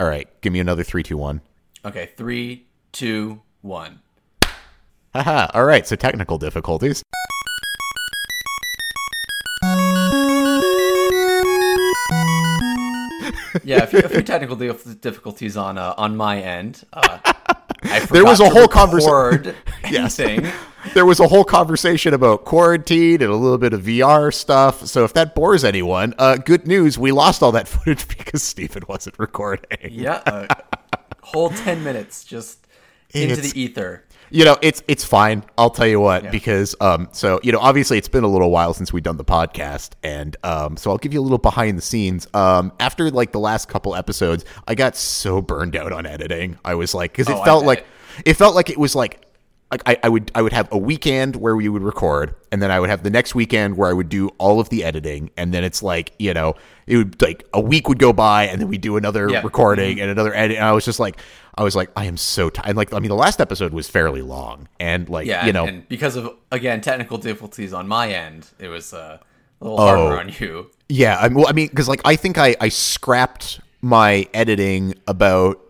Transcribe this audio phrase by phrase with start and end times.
[0.00, 1.40] All right, give me another three, two, one.
[1.84, 3.98] Okay, three, two, one.
[5.12, 5.48] Haha.
[5.54, 7.02] All right, so technical difficulties.
[13.64, 16.84] Yeah, a few, a few technical difficulties on uh, on my end.
[16.92, 17.18] Uh,
[18.10, 19.54] There was a whole conversa- record
[19.90, 20.18] Yes.
[20.94, 24.86] There was a whole conversation about quarantine and a little bit of VR stuff.
[24.86, 28.84] So if that bores anyone, uh, good news, we lost all that footage because Stephen
[28.88, 29.66] wasn't recording.
[29.90, 30.56] Yeah, a
[31.20, 32.66] whole ten minutes just
[33.12, 34.04] into It's- the ether.
[34.30, 35.42] You know, it's it's fine.
[35.56, 36.30] I'll tell you what, Yeah.
[36.30, 39.24] because um, so you know, obviously it's been a little while since we've done the
[39.24, 42.26] podcast, and um, so I'll give you a little behind the scenes.
[42.34, 46.58] Um, after like the last couple episodes, I got so burned out on editing.
[46.64, 47.86] I was like, because it Oh, felt like
[48.26, 49.24] it felt like it was like
[49.70, 52.70] like I, I would I would have a weekend where we would record, and then
[52.70, 55.52] I would have the next weekend where I would do all of the editing, and
[55.54, 56.54] then it's like you know
[56.86, 59.42] it would like a week would go by, and then we do another Yeah.
[59.42, 60.56] recording and another edit.
[60.56, 61.18] And I was just like,
[61.58, 62.76] I was like, I am so tired.
[62.76, 65.86] Like, I mean, the last episode was fairly long, and like Yeah, you know, and
[65.88, 69.18] because of again technical difficulties on my end, it was uh,
[69.60, 69.86] a little Oh.
[69.86, 70.70] harder on you.
[70.88, 75.60] Yeah, I, well, I mean, because like I think I I scrapped my editing about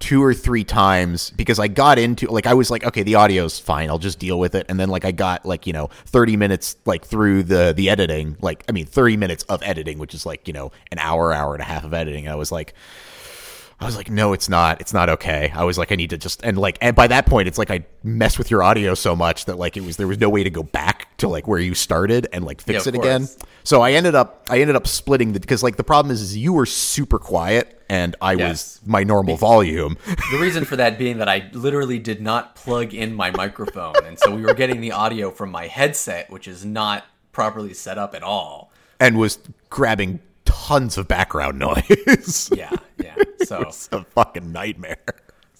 [0.00, 3.58] two or three times because I got into like I was like, okay, the audio's
[3.58, 6.36] fine, I'll just deal with it, and then like I got like you know thirty
[6.36, 10.24] minutes like through the the editing, like I mean thirty minutes of editing, which is
[10.24, 12.28] like you know an hour, hour and a half of editing.
[12.28, 12.74] I was like.
[13.80, 14.80] I was like, no, it's not.
[14.80, 15.52] It's not okay.
[15.54, 17.70] I was like, I need to just and like, and by that point, it's like
[17.70, 20.42] I messed with your audio so much that like it was there was no way
[20.42, 23.28] to go back to like where you started and like fix Yeah, it again.
[23.62, 26.36] So I ended up I ended up splitting the because like the problem is, is
[26.36, 28.80] you were super quiet and I Yes.
[28.80, 29.96] was my normal volume.
[30.06, 34.18] The reason for that being that I literally did not plug in my microphone, and
[34.18, 38.14] so we were getting the audio from my headset, which is not properly set up
[38.16, 38.72] at all.
[38.98, 39.38] and was
[39.70, 42.50] grabbing tons of background noise.
[42.54, 43.14] Yeah, yeah.
[43.44, 44.98] So it's a fucking nightmare.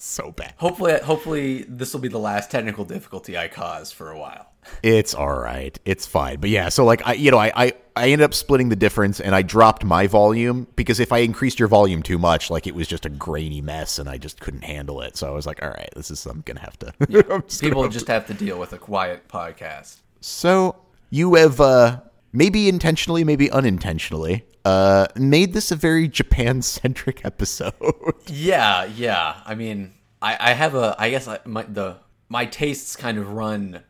[0.01, 0.55] So bad.
[0.59, 4.53] hopefully, hopefully this will be the last technical difficulty I cause for a while.
[4.81, 5.77] It's all right.
[5.85, 6.39] It's fine.
[6.39, 9.19] But yeah, so like I you know, I, I I ended up splitting the difference
[9.19, 12.77] and I dropped my volume because if I increased your volume too much, like it
[12.77, 15.17] was just a grainy mess and I just couldn't handle it.
[15.17, 17.43] So I was like, all right, this is I'm gonna have to I'm just gonna
[17.71, 19.97] People just have to deal with a quiet podcast.
[20.21, 20.77] So
[21.11, 22.03] you have uh,
[22.33, 27.73] maybe intentionally, maybe unintentionally, uh, made this a very Japan centric episode.
[28.27, 29.41] Yeah, yeah.
[29.47, 30.95] I mean, I, I have a.
[30.99, 31.97] I guess I, my the
[32.29, 33.83] my tastes kind of run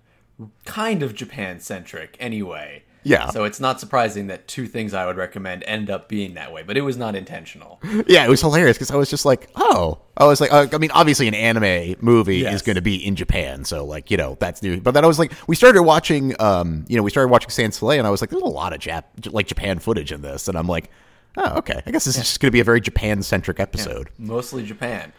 [0.64, 2.84] kind of Japan centric anyway.
[3.08, 3.30] Yeah.
[3.30, 6.62] So it's not surprising that two things I would recommend end up being that way,
[6.62, 7.80] but it was not intentional.
[8.06, 10.78] yeah, it was hilarious because I was just like, oh, I was like, uh, I
[10.78, 12.54] mean, obviously an anime movie Yes.
[12.56, 14.80] is going to be in Japan, so like, you know, that's new.
[14.80, 17.74] But then I was like, we started watching, um, you know, we started watching Sans
[17.76, 20.46] Soleil, and I was like, there's a lot of Jap, like Japan footage in this,
[20.48, 20.90] and I'm like,
[21.36, 24.10] oh, okay, I guess this is just going to be a very Japan centric episode.
[24.18, 25.12] Mostly Japan.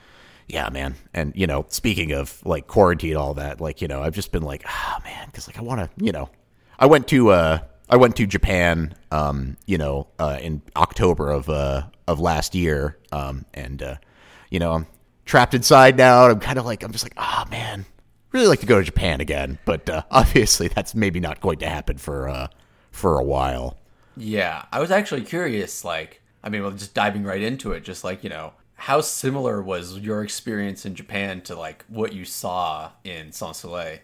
[0.48, 0.96] yeah, man.
[1.14, 4.44] And you know, speaking of like quarantine, all that, like you know, I've just been
[4.44, 6.30] like, ah, man, because like I want to, you know,
[6.78, 11.50] I went to uh, I went to Japan, um, you know, uh, in October of
[11.50, 13.96] uh of last year, um, and uh,
[14.50, 14.88] you know, I'm
[15.26, 17.86] trapped inside now, and I'm kind of like, I'm just like, ah, man,
[18.32, 21.70] really like to go to Japan again, but uh, obviously that's maybe not going to
[21.70, 22.48] happen for uh
[22.92, 23.78] for a while.
[24.18, 25.86] Yeah, I was actually curious.
[25.86, 29.62] Like, I mean, well, just diving right into it, just like you know, how similar
[29.62, 34.00] was your experience in Japan to like what you saw in Sans Soleil?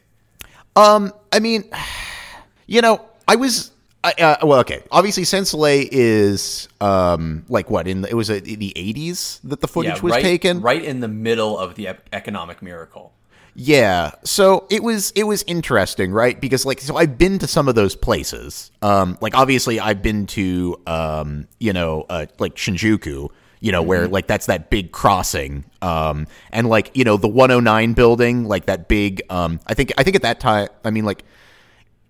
[0.76, 1.70] Um, I mean,
[2.68, 3.72] you know, I was.
[4.20, 4.84] Uh, well, okay.
[4.92, 9.40] Obviously, Sans Soleil is um like what in the, it was a, in the eighties
[9.44, 10.62] that the footage Yeah, was right, taken.
[10.62, 13.12] right in the middle of the economic miracle.
[13.56, 14.12] Yeah.
[14.24, 16.40] So it was it was interesting, right?
[16.40, 18.72] Because like so I've been to some of those places.
[18.82, 23.30] Um like obviously I've been to um you know uh like Shinjuku,
[23.62, 25.64] you know, where like that's that big crossing.
[25.82, 30.04] Um and like, you know, the 109 building, like that big um I think I
[30.04, 31.24] think at that time I mean like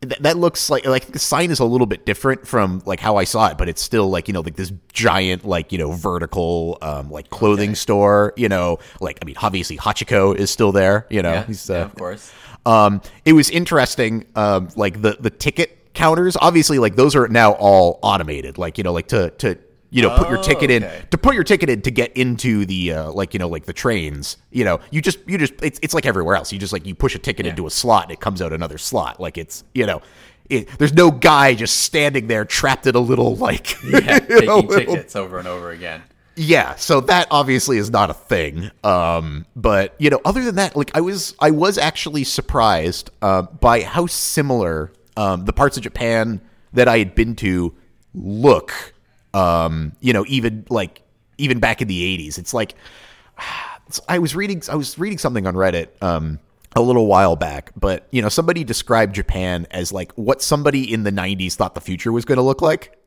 [0.01, 3.17] th- that looks like like the sign is a little bit different from like how
[3.17, 5.91] I saw it, but it's still like you know like this giant like you know
[5.91, 8.33] vertical um like clothing store.
[8.37, 11.05] You know, like I mean obviously Hachiko is still there.
[11.09, 12.31] You know, Yeah, he's yeah, uh, of course.
[12.65, 14.25] um, it was interesting.
[14.35, 18.57] Um, like the the ticket counters, obviously, like those are now all automated.
[18.57, 19.57] Like you know, like to to
[19.89, 21.03] you know put your Oh, ticket in okay.
[21.11, 23.73] to put your ticket in to get into the uh, like you know like the
[23.73, 24.37] trains.
[24.51, 26.51] You know, you just you just it's it's like everywhere else.
[26.51, 28.77] You just like you push a ticket into a slot and it comes out another
[28.77, 29.19] slot.
[29.19, 30.01] Like it's you know.
[30.47, 35.15] It, there's no guy just standing there trapped in a little like Yeah, taking tickets
[35.15, 36.03] over and over again.
[36.35, 38.69] yeah, so that obviously is not a thing.
[38.83, 43.41] Um, but you know, other than that, like I was, I was actually surprised uh,
[43.41, 46.41] by how similar um, the parts of Japan
[46.73, 47.73] that I had been to
[48.13, 48.93] look.
[49.35, 51.01] Um, you know, even like
[51.37, 52.37] even back in the 80s.
[52.37, 52.75] It's like
[54.07, 56.39] I was reading I was reading something on Reddit um
[56.75, 61.03] a little while back, but you know, somebody described Japan as like what somebody in
[61.03, 62.97] the 90s thought the future was going to look like.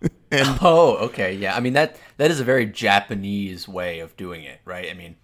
[0.30, 1.56] and, Oh, okay, yeah.
[1.56, 4.90] I mean that that is a very Japanese way of doing it, right?
[4.90, 5.16] I mean,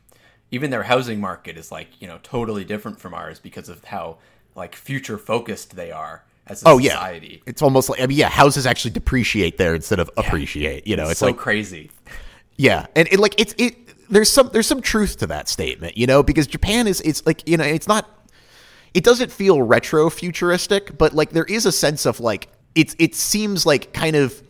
[0.51, 4.19] even their housing market is like you know totally different from ours because of how
[4.55, 7.19] like future focused they are as a Oh yeah.
[7.47, 11.09] It's almost like I mean yeah, houses actually depreciate there instead of appreciate, you know.
[11.09, 11.91] It's so like crazy.
[12.57, 13.77] Yeah, and it like it's it.
[14.11, 17.49] There's some there's some truth to that statement, you know, because Japan is it's like
[17.49, 18.09] you know it's not.
[18.95, 23.15] It doesn't feel retro futuristic, but like there is a sense of like it's it
[23.15, 24.43] seems like kind of.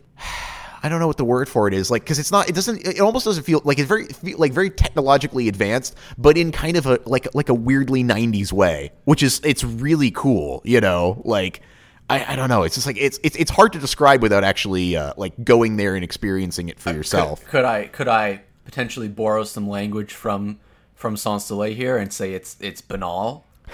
[0.85, 2.49] I don't know what the word for it is, like because it's not.
[2.49, 2.85] It doesn't.
[2.85, 6.85] It almost doesn't feel like it's very like very technologically advanced, but in kind of
[6.85, 11.21] a like like a weirdly '90s way, which is it's really cool, you know.
[11.23, 11.61] Like
[12.09, 12.63] I, I don't know.
[12.63, 15.95] It's just like it's it's it's hard to describe without actually uh, like going there
[15.95, 17.41] and experiencing it for yourself.
[17.41, 20.59] Could, could I could I potentially borrow some language from
[20.95, 23.45] from Sans Soleil here and say it's it's banal?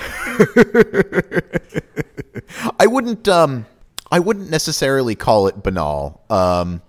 [2.79, 3.65] I wouldn't um
[4.11, 6.21] I wouldn't necessarily call it banal.
[6.29, 6.81] Um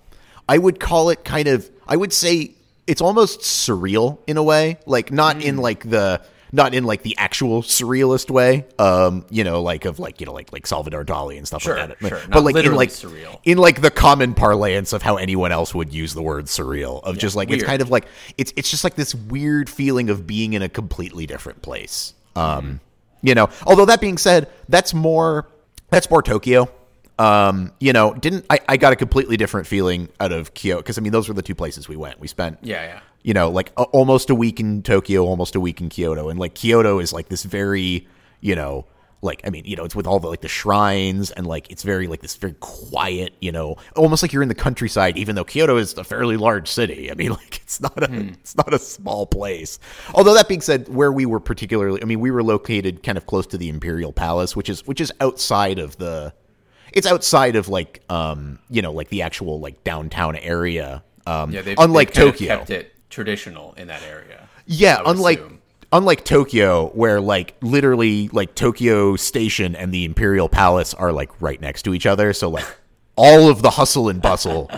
[0.48, 2.52] I would call it kind of I would say
[2.86, 6.20] it's almost surreal in a way, like not in like the
[6.52, 10.32] not in like the actual surrealist way, um, you know, like of like you know,
[10.32, 12.08] like like Salvador Dali and stuff Sure, like that.
[12.08, 12.20] sure.
[12.28, 13.38] But Not like in like surreal.
[13.44, 17.18] in like the common parlance of how anyone else would use the word surreal, of
[17.18, 18.06] just like it's kind of like
[18.38, 22.14] it's it's just like this weird feeling of being in a completely different place.
[22.36, 22.80] Um,
[23.22, 25.46] you know, although that being said, that's more
[25.90, 26.70] that's more Tokyo.
[27.18, 30.96] Um, you know, didn't I, I got a completely different feeling out of Kyoto because
[30.96, 32.18] I mean those were the two places we went.
[32.18, 33.00] We spent Yeah, yeah.
[33.22, 36.38] You know, like a, almost a week in Tokyo, almost a week in Kyoto, and
[36.38, 38.06] like Kyoto is like this very,
[38.40, 38.86] you know,
[39.22, 41.82] like I mean, you know, it's with all the like the shrines and like it's
[41.82, 45.44] very like this very quiet, you know, almost like you're in the countryside, even though
[45.44, 47.10] Kyoto is a fairly large city.
[47.10, 49.78] I mean, like it's not a it's not a small place.
[50.14, 53.26] Although that being said, where we were particularly, I mean, we were located kind of
[53.26, 56.32] close to the Imperial Palace, which is which is outside of the
[56.92, 61.62] it's outside of like um you know like the actual like downtown area um Yeah,
[61.62, 64.48] they've, unlike they've tokyo kept it traditional in that area.
[64.66, 65.60] yeah unlike assume.
[65.92, 71.60] unlike tokyo where like literally like tokyo station and the imperial palace are like right
[71.60, 72.64] next to each other so like
[73.16, 74.70] all of the hustle and bustle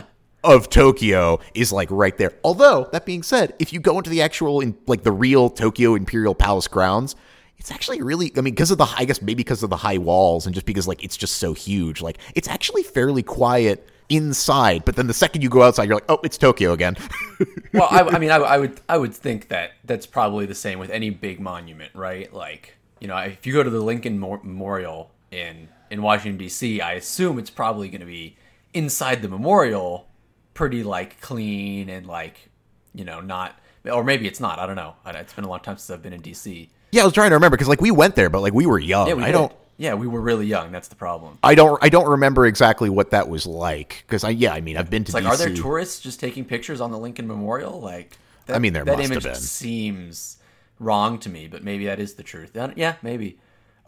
[0.43, 4.23] of tokyo is like right there although that being said if you go into the
[4.23, 7.15] actual in like the real tokyo imperial palace grounds
[7.59, 9.99] it's actually really i mean because of the i guess maybe because of the high
[9.99, 14.85] walls and just because like it's just so huge like it's actually fairly quiet inside
[14.85, 16.97] but then the second you go outside you're like oh it's tokyo again
[17.73, 20.79] well, I, I mean, I, I would I would think that that's probably the same
[20.79, 22.33] with any big monument, right?
[22.33, 26.93] Like, you know, if you go to the Lincoln Memorial in in Washington D.C., I
[26.93, 28.37] assume it's probably going to be
[28.75, 30.07] inside the memorial,
[30.55, 32.49] pretty like clean and like,
[32.95, 33.59] you know, not
[33.91, 34.59] or maybe it's not.
[34.59, 34.95] I don't know.
[35.07, 36.69] It's been a long time since I've been in D.C.
[36.93, 38.79] yeah i was trying to remember because like we went there but like we were
[38.79, 39.33] young Yeah, we i did.
[39.33, 40.71] don't Yeah, we were really young.
[40.71, 41.39] That's the problem.
[41.43, 44.77] I don't I don't remember exactly what that was like because I yeah I mean
[44.77, 45.29] I've been to It's like, DC.
[45.29, 47.81] are there tourists just taking pictures on the Lincoln Memorial?
[47.81, 49.35] Like, that, I mean, there that must have image been.
[49.35, 50.37] seems
[50.79, 52.57] wrong to me, but maybe that is the truth.
[52.77, 53.39] Yeah, maybe.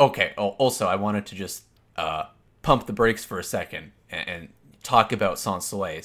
[0.00, 0.32] Okay.
[0.36, 1.62] Oh, also, I wanted to just
[1.96, 2.24] uh,
[2.62, 4.48] pump the brakes for a second and, and
[4.82, 6.02] talk about Sans Soleil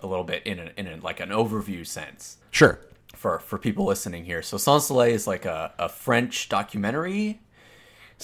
[0.00, 2.78] a little bit in a, in a, like an overview sense Sure.
[3.14, 4.42] for for people listening here.
[4.42, 7.40] So Sans Soleil is like a, a French documentary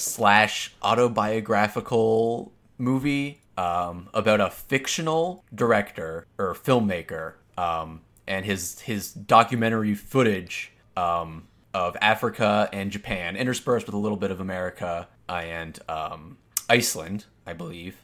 [0.01, 9.95] slash autobiographical movie um, about a fictional director or filmmaker um, and his his documentary
[9.95, 16.39] footage um, of Africa and Japan, interspersed with a little bit of America and um,
[16.69, 17.97] Iceland, I believe.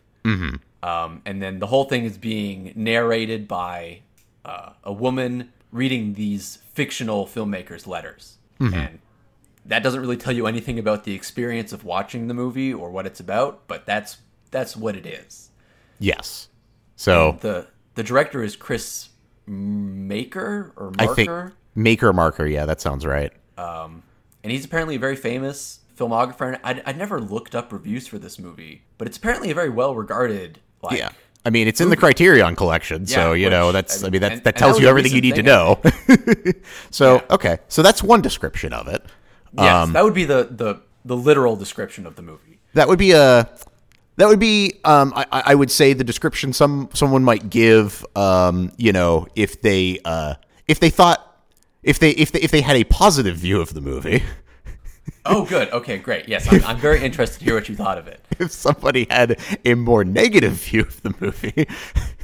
[0.82, 4.02] Um, and then the whole thing is being narrated by
[4.44, 8.38] uh, a woman reading these fictional filmmakers' letters.
[8.74, 8.98] And
[9.68, 13.06] that doesn't really tell you anything about the experience of watching the movie or what
[13.06, 14.18] it's about, but that's
[14.50, 15.50] that's what it is.
[15.98, 16.48] Yes.
[16.96, 19.08] So The the director is Chris
[19.46, 21.30] Maker or I think
[21.74, 22.46] maker marker.
[22.46, 23.32] Yeah, that sounds right.
[23.58, 24.02] Um,
[24.42, 26.54] and he's apparently a very famous filmographer.
[26.54, 29.70] And I I never looked up reviews for this movie, but it's apparently a very
[29.70, 30.60] well regarded.
[30.82, 31.10] Like, Yeah.
[31.44, 34.02] I mean, it's in the Criterion collection, so Yeah, you know that's.
[34.02, 35.80] I I mean, that and- that tells that you everything you need to know.
[36.90, 37.20] so Yeah.
[37.30, 39.04] okay, so that's one description of it.
[39.58, 42.58] Yes, Um, that would be the, the the literal description of the movie.
[42.74, 43.48] That would be a.
[44.18, 48.72] That would be, um, I, I would say, the description some someone might give, um,
[48.78, 50.36] you know, if they, uh,
[50.66, 51.38] if they thought,
[51.82, 54.22] if they, if they, if they had a positive view of the movie.
[55.24, 55.68] Oh, good.
[55.72, 56.28] Okay, great.
[56.28, 58.20] Yes, I'm, I'm very interested to hear what you thought of it.
[58.38, 61.66] if somebody had a more negative view of the movie.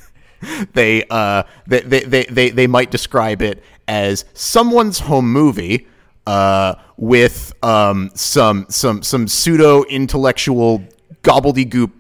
[0.72, 5.86] they uh they, they, they, they, they might describe it as someone's home movie
[6.26, 10.82] uh with um some some some pseudo intellectual
[11.22, 11.90] gobbledygook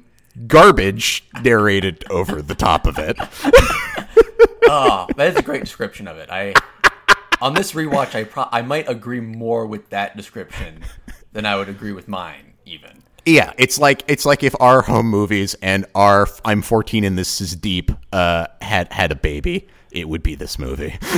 [0.46, 3.16] garbage narrated over the top of it.
[4.64, 6.30] Oh, that is a great description of it.
[6.30, 6.54] I
[7.40, 10.82] on this rewatch, I pro- I might agree more with that description
[11.32, 13.02] than I would agree with mine, even.
[13.26, 17.40] Yeah, it's like it's like if our home movies and our I'm 14 and this
[17.40, 20.98] is deep uh had had a baby, it would be this movie.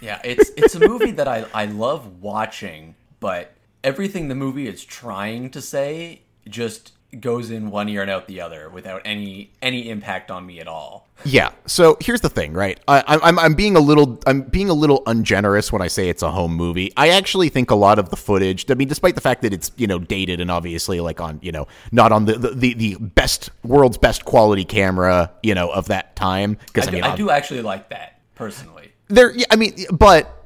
[0.00, 4.84] Yeah, it's it's a movie that I I love watching, but everything the movie is
[4.84, 9.88] trying to say just goes in one ear and out the other without any any
[9.88, 11.08] impact on me at all.
[11.24, 11.52] Yeah.
[11.66, 12.78] So here's the thing, right?
[12.88, 16.22] I, I'm I'm being a little I'm being a little ungenerous when I say it's
[16.22, 16.92] a home movie.
[16.96, 18.70] I actually think a lot of the footage.
[18.70, 21.52] I mean, despite the fact that it's you know dated and obviously like on you
[21.52, 25.88] know not on the the, the, the best world's best quality camera you know of
[25.88, 28.92] that time because I, I, do, mean I do actually like that personally.
[29.08, 30.44] there yeah, i mean but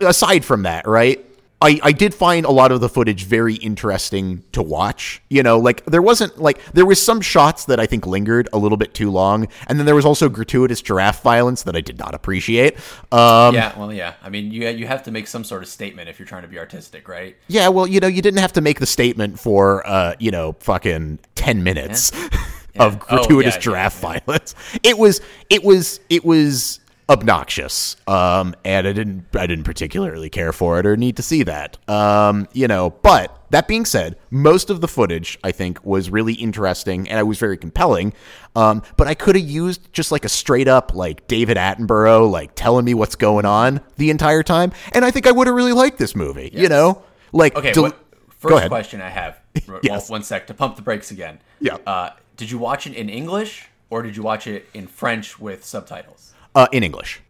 [0.00, 1.24] aside from that right
[1.62, 5.22] I, I did find a lot of the footage very interesting to watch.
[5.30, 8.58] You know, like there wasn't like there was some shots that I think lingered a
[8.58, 11.98] little bit too long, and then there was also gratuitous giraffe violence that I did
[11.98, 12.76] not appreciate.
[13.10, 14.14] Um, Yeah, well, yeah.
[14.22, 16.48] I mean, you you have to make some sort of statement if you're trying to
[16.48, 17.36] be artistic, right?
[17.48, 20.56] yeah, well, you know, you didn't have to make the statement for uh, you know,
[20.60, 22.12] fucking ten minutes
[22.78, 24.18] of Oh, gratuitous yeah, yeah, giraffe yeah.
[24.20, 24.54] violence.
[24.82, 27.96] It was it was it was obnoxious.
[28.06, 31.78] Um, and I didn't I didn't particularly care for it or need to see that.
[31.88, 36.34] Um, you know, but that being said, most of the footage I think was really
[36.34, 38.12] interesting and I was very compelling.
[38.56, 42.52] Um, but I could have used just like a straight up like David Attenborough like
[42.54, 45.72] telling me what's going on the entire time, and I think I would have really
[45.72, 46.50] liked this movie.
[46.52, 47.98] You know, like Okay, del- what,
[48.38, 49.38] first question I have.
[49.66, 50.10] Well, Yes.
[50.10, 51.38] one sec to pump the brakes again.
[51.60, 51.78] Yeah.
[51.86, 55.64] Uh, did you watch it in English or did you watch it in French with
[55.64, 56.15] subtitles?
[56.56, 57.20] Uh, in English.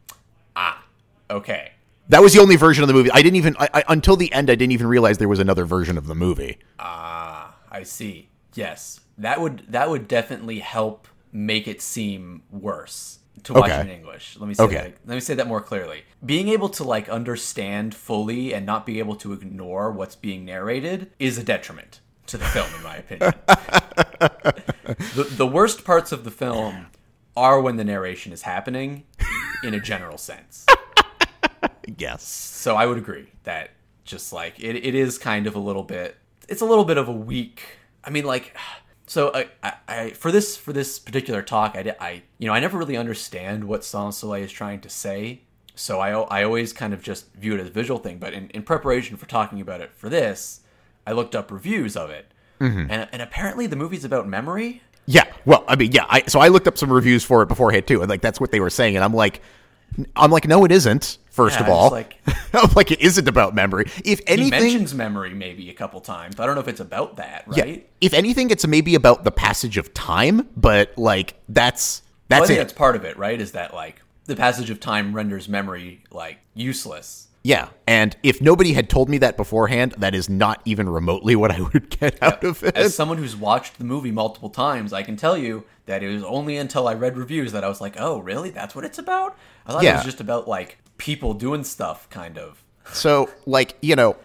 [0.54, 0.82] Ah,
[1.28, 1.72] okay.
[2.08, 3.10] That was the only version of the movie.
[3.10, 4.48] I didn't even I, I, until the end.
[4.48, 6.58] I didn't even realize there was another version of the movie.
[6.78, 8.28] Ah, I see.
[8.54, 13.80] Yes, that would that would definitely help make it seem worse to watch Okay.
[13.80, 14.36] in English.
[14.38, 14.74] Let me say Okay.
[14.74, 16.04] that, let me say that more clearly.
[16.24, 21.10] Being able to like understand fully and not be able to ignore what's being narrated
[21.18, 23.34] is a detriment to the film, in my opinion.
[25.14, 26.86] the, the worst parts of the film
[27.36, 29.04] are when the narration is happening,
[29.62, 30.66] in a general sense.
[31.98, 32.24] Yes.
[32.24, 33.70] So I would agree that
[34.04, 36.16] just like it, it is kind of a little bit
[36.48, 37.62] it's a little bit of a weak
[38.04, 38.56] I mean like
[39.06, 42.54] so I, I, I for this for this particular talk I, di- I you know
[42.54, 45.42] I never really understand what Sans Soleil is trying to say.
[45.74, 48.18] So I, I always kind of just view it as a visual thing.
[48.18, 50.60] But in, in preparation for talking about it for this
[51.06, 52.32] I looked up reviews of it.
[52.60, 52.90] Mm-hmm.
[52.90, 55.24] And, and apparently the movie's about memory Yeah.
[55.44, 56.06] Well, I mean, yeah.
[56.08, 58.50] I so I looked up some reviews for it beforehand too, and like that's what
[58.52, 59.40] they were saying, and I'm like,
[60.16, 61.18] I'm like, no, it isn't.
[61.30, 62.16] First Yeah, of all, like-
[62.76, 63.84] like it isn't about memory.
[64.04, 67.16] If he anything, mentions memory maybe a couple times I don't know if it's about
[67.16, 70.48] that yeah, right if anything, it's maybe about the passage of time.
[70.56, 72.60] But like that's Well, I that's think it.
[72.62, 73.38] that's part of it, right?
[73.40, 77.25] Is that like the passage of time renders memory like useless.
[77.46, 81.52] Yeah, and if nobody had told me that beforehand, that is not even remotely what
[81.52, 82.76] I would get out of it.
[82.76, 86.24] As someone who's watched the movie multiple times, I can tell you that it was
[86.24, 88.50] only until I read reviews that I was like, "Oh, really?
[88.50, 92.36] That's what it's about?" I thought it was just about like people doing stuff, kind
[92.36, 92.64] of.
[92.92, 94.16] So, like, you know,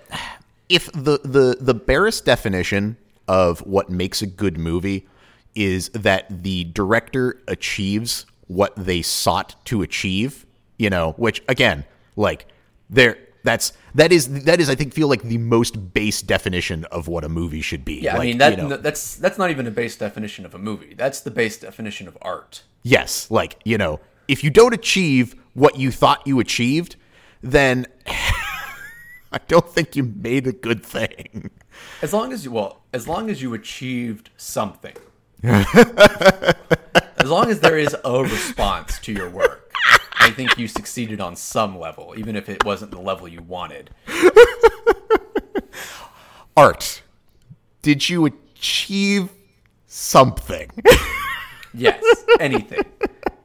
[0.68, 2.98] if the the the barest definition
[3.28, 5.08] of what makes a good movie
[5.54, 10.48] is that the director achieves what they sought to achieve,
[10.80, 11.86] you know, which again,
[12.16, 12.48] like
[12.92, 17.08] there that's that is that is I think feel like the most base definition of
[17.08, 17.96] what a movie should be.
[17.96, 20.60] Yeah, I mean that you know, that's that's not even a base definition of a
[20.60, 20.94] movie.
[20.94, 22.64] That's the base definition of art.
[22.84, 26.96] Yes, like, you know, if you don't achieve what you thought you achieved,
[27.42, 31.52] then I don't think you made a good thing.
[32.02, 34.96] As long as you well, as long as you achieved something.
[35.44, 36.56] as
[37.26, 39.71] long as there is a response to your work,
[40.22, 43.90] I think you succeeded on some level, even if it wasn't the level you wanted.
[46.56, 47.02] Art,
[47.82, 49.30] did you achieve
[49.88, 50.70] something?
[51.74, 52.04] Yes,
[52.40, 52.82] anything.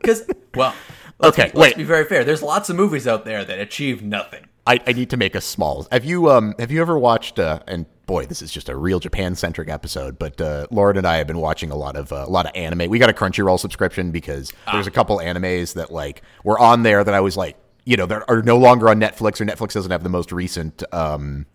[0.00, 0.74] Because well,
[1.18, 1.76] let's, Okay, be, let's wait.
[1.76, 2.24] be very fair.
[2.24, 4.46] There's lots of movies out there that achieve nothing.
[4.66, 5.86] I, I need to make a small.
[5.92, 9.00] Have you um have you ever watched uh, and boy this is just a real
[9.00, 12.24] Japan centric episode, but uh, Lauren and I have been watching a lot of uh,
[12.26, 12.88] a lot of anime.
[12.88, 17.02] We got a Crunchyroll subscription because there's a couple animes that like were on there
[17.02, 19.90] that I was like you know that are no longer on Netflix or Netflix doesn't
[19.90, 21.46] have the most recent um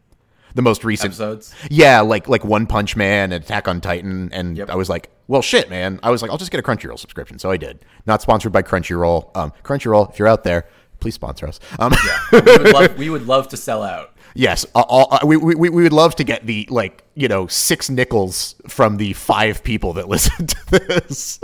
[0.53, 1.55] the most recent Episodes.
[1.69, 4.69] Yeah, like like One Punch Man and Attack on Titan, and Yep.
[4.69, 5.99] I was like, well, shit, man.
[6.03, 7.85] I was like, I'll just get a Crunchyroll subscription, so I did.
[8.05, 9.35] Not sponsored by Crunchyroll.
[9.35, 10.67] Um, Crunchyroll, if you're out there,
[10.99, 11.59] please sponsor us.
[11.79, 11.93] Um,
[12.31, 14.10] we, would love, we would love to sell out.
[14.33, 18.55] Yes, all, we, we we would love to get the like you know six nickels
[18.67, 21.39] from the five people that listen to this.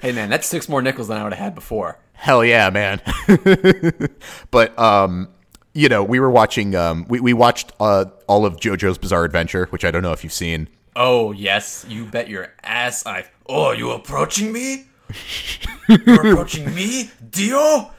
[0.00, 1.98] hey man, that's six more nickels than I would have had before.
[2.12, 3.00] Hell yeah, man!
[4.50, 5.28] but um,
[5.72, 9.66] you know, we were watching um, we we watched uh all of JoJo's Bizarre Adventure,
[9.70, 10.68] which I don't know if you've seen.
[10.94, 13.24] Oh yes, you bet your ass I.
[13.46, 14.86] Oh, are you approaching me?
[15.88, 17.90] You're approaching me, Dio.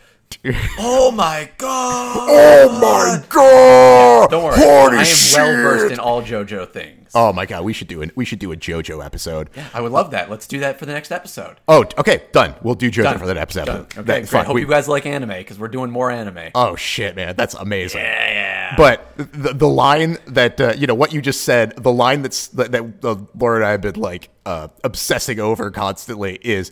[0.80, 2.18] Oh my god!
[2.30, 4.30] Oh my god!
[4.32, 5.38] Don't worry, Holy I am shit!
[5.38, 7.12] well versed in all JoJo things.
[7.16, 9.50] Oh my god, we should do an we should do a JoJo episode.
[9.56, 10.30] Yeah, I would love that.
[10.30, 11.58] Let's do that for the next episode.
[11.68, 12.56] Oh, okay, done.
[12.64, 13.20] We'll do JoJo Done.
[13.20, 13.66] for that episode.
[13.66, 13.80] Done.
[13.82, 14.30] Okay, That- great.
[14.30, 14.46] fine.
[14.46, 16.50] Hope We- you guys like anime because we're doing more anime.
[16.56, 18.02] Oh shit, man, that's amazing.
[18.02, 18.76] Yeah, yeah.
[18.76, 22.48] But the, the line that uh, you know what you just said, the line that's
[22.50, 26.72] that, that uh, Laura and I have been like uh, obsessing over constantly is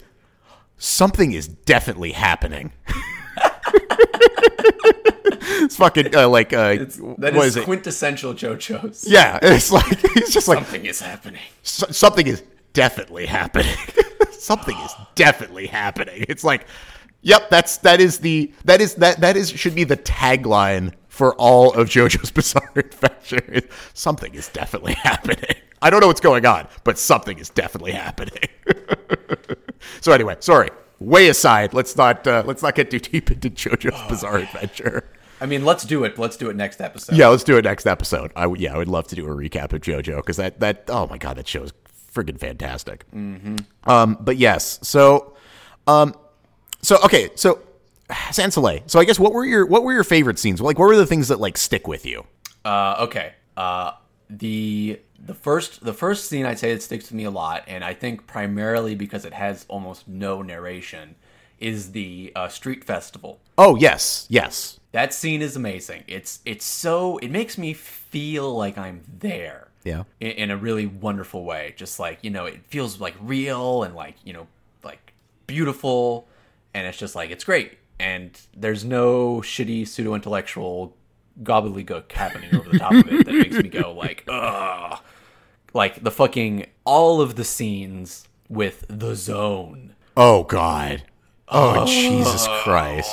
[0.78, 2.72] something is definitely happening.
[5.64, 7.64] it's fucking uh, like uh, It's, that is is it?
[7.66, 9.08] quintessential JoJo's.
[9.08, 11.42] Yeah, it's like he's just like Something is happening.
[11.64, 13.76] "S- something is definitely happening.
[14.32, 16.26] something is definitely happening.
[16.30, 16.68] It's like,
[17.22, 21.36] yep, that's that is the that is that that is should be the tagline for
[21.36, 23.62] all of JoJo's Bizarre Adventure.
[23.94, 25.56] Something is definitely happening.
[25.82, 28.38] I don't know what's going on, but something is definitely happening.
[30.00, 30.70] so anyway, sorry.
[31.02, 31.74] Way aside.
[31.74, 35.10] Let's not uh, let's not get too deep into JoJo's Bizarre Adventure.
[35.42, 36.20] I mean, let's do it.
[36.20, 37.16] Let's do it next episode.
[37.16, 38.32] Yeah, let's do it next episode.
[38.36, 40.84] I would, yeah, I would love to do a recap of JoJo because that that
[40.90, 41.74] oh my god, that show is
[42.14, 43.10] friggin' fantastic.
[43.16, 43.90] Mm-hmm.
[43.90, 45.36] Um, but yes, so,
[45.88, 46.14] um,
[46.84, 47.64] so okay, so
[48.32, 48.82] Sans Soleil.
[48.86, 50.62] So I guess what were your what were your favorite scenes?
[50.62, 52.26] Like, what were the things that like stick with you?
[52.64, 53.34] Uh, okay.
[53.58, 53.94] Uh,
[54.32, 57.84] the the first the first scene I'd say that sticks with me a lot, and
[57.84, 61.16] I think primarily because it has almost no narration,
[61.60, 63.40] is the uh, street festival.
[63.58, 66.04] Oh yes, yes, That scene is amazing.
[66.08, 69.68] It's it's so it makes me feel like I'm there.
[69.84, 70.04] Yeah.
[70.20, 71.74] In, in a really wonderful way.
[71.78, 74.48] Just like you know, it feels like real and like you know,
[74.84, 75.14] like
[75.48, 76.28] beautiful,
[76.74, 77.78] and it's just like it's great.
[78.00, 80.96] And there's no shitty pseudo intellectual
[81.44, 85.00] gobbledygook happening over the top of it that makes me go like, ugh.
[85.74, 89.96] Like the fucking all of the scenes with the zone.
[90.18, 91.04] Oh god.
[91.48, 93.12] Oh, Jesus Christ.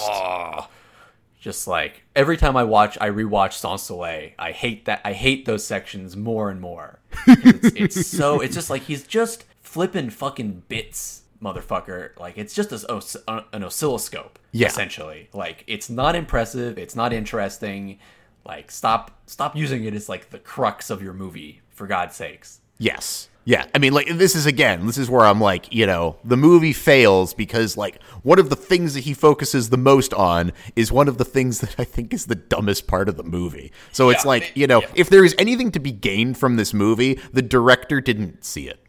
[1.41, 4.31] just like every time I watch, I rewatch Sans Soleil.
[4.39, 5.01] I hate that.
[5.05, 6.99] I hate those sections more and more.
[7.27, 8.41] It's, it's so.
[8.41, 12.19] It's just like he's just flipping fucking bits, motherfucker.
[12.19, 14.69] Like it's just a, os- uh, an oscilloscope, Yeah.
[14.69, 15.29] essentially.
[15.33, 16.79] Like it's not impressive.
[16.79, 17.99] It's not interesting.
[18.45, 22.61] Like stop, stop using it as like the crux of your movie, for God's sakes.
[22.79, 23.29] Yes.
[23.45, 23.65] Yeah.
[23.75, 26.75] I mean, like, this is again, this is where I'm like, you know, the movie
[26.75, 31.09] fails because, like, one of the things that he focuses the most on is one
[31.09, 33.73] of the things that I think is the dumbest part of the movie.
[33.91, 34.89] So it's Yeah, like, it- you know, yeah.
[34.97, 38.81] if there is anything to be gained from this movie, the director didn't see it.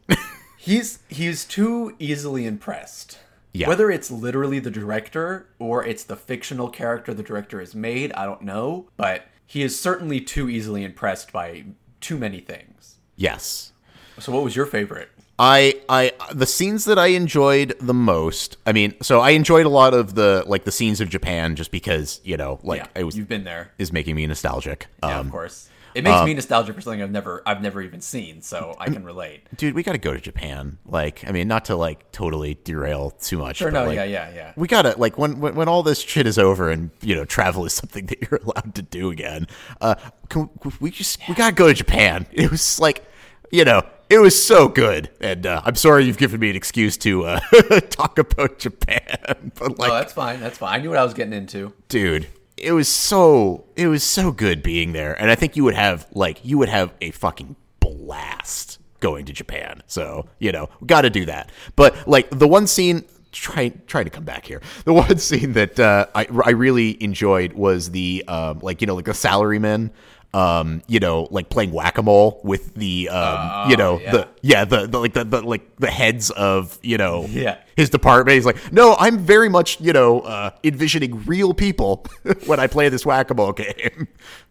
[0.62, 3.20] He's he's too easily impressed.
[3.54, 3.68] Yeah.
[3.68, 8.26] Whether it's literally the director or it's the fictional character the director has made, I
[8.26, 11.64] don't know, but he is certainly too easily impressed by
[12.02, 12.98] too many things.
[13.16, 13.72] yes.
[14.20, 15.08] So what was your favorite?
[15.40, 18.58] I I the scenes that I enjoyed the most.
[18.66, 21.72] I mean, so I enjoyed a lot of the like the scenes of Japan just
[21.72, 23.72] because, you know, like yeah, it was you've been there.
[23.78, 24.88] is making me nostalgic.
[25.02, 25.70] Yeah, Um of course.
[26.00, 29.04] It makes me nostalgic for something I've never I've never even seen, so I can
[29.04, 29.42] relate.
[29.56, 30.78] dude, we got to go to Japan.
[30.86, 33.58] Like, I mean, not to like totally derail too much.
[33.58, 34.54] Sure, but, no, like, yeah, yeah, yeah.
[34.56, 37.66] We gotta like when, when when all this shit is over and you know travel
[37.66, 39.48] is something that you're allowed to do again.
[39.82, 39.96] Uh,
[40.30, 42.26] can we just we gotta go to Japan?
[42.40, 43.04] It was like,
[43.52, 46.96] you know, it was so good, and uh, I'm sorry you've given me an excuse
[47.00, 47.40] to uh,
[47.90, 50.40] talk about Japan, but like, oh, that's fine.
[50.40, 50.80] That's fine.
[50.80, 51.74] I knew what I was getting into.
[51.90, 52.28] dude
[52.62, 55.20] it was so it was so good being there.
[55.20, 59.34] And i think you would have like you would have a fucking blast going to
[59.34, 59.82] japan.
[59.88, 61.52] So you know got to do that.
[61.76, 64.62] But like the one scene try trying to come back here.
[64.86, 68.96] The one scene that uh, I, I really enjoyed was the um, like you know
[68.96, 69.92] like the salaryman
[70.34, 74.12] um you know like playing whack-a-mole with the um you know yeah.
[74.12, 77.58] the yeah the, the like the, the like the heads of you know Yeah.
[77.76, 78.36] his department.
[78.36, 82.06] He's like, no, I'm very much, you know, uh, envisioning real people
[82.46, 84.08] when I play this whack a mole game.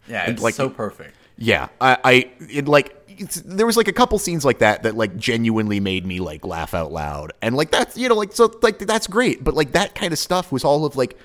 [0.07, 1.15] Yeah, And, it's like, so perfect.
[1.37, 2.95] yeah, I, I it, like.
[3.21, 6.45] It's, there was like a couple scenes like that that like genuinely made me like
[6.45, 9.73] laugh out loud, and like that's you know like so like that's great, but like
[9.73, 11.17] that kind of stuff was all of like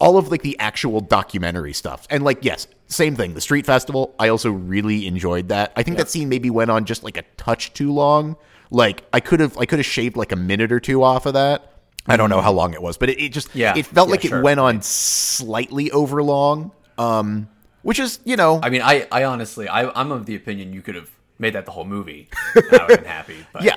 [0.00, 2.06] all of like the actual documentary stuff.
[2.10, 3.34] And like, yes, same thing.
[3.34, 5.72] The street festival, I also really enjoyed that.
[5.76, 8.36] I think that scene maybe went on just like a touch too long.
[8.70, 11.34] Like I could have I could have shaved like a minute or two off of
[11.34, 11.72] that.
[12.06, 13.76] I don't know how long it was, but it, it just Yeah.
[13.76, 14.38] it felt Yeah, like sure.
[14.38, 16.72] it went on slightly over long.
[16.96, 17.48] Um
[17.82, 20.82] which is, you know, I mean, I, I honestly, I, I'm of the opinion you
[20.82, 22.28] could have made that the whole movie.
[22.54, 23.36] I would have been happy.
[23.52, 23.76] But Yeah.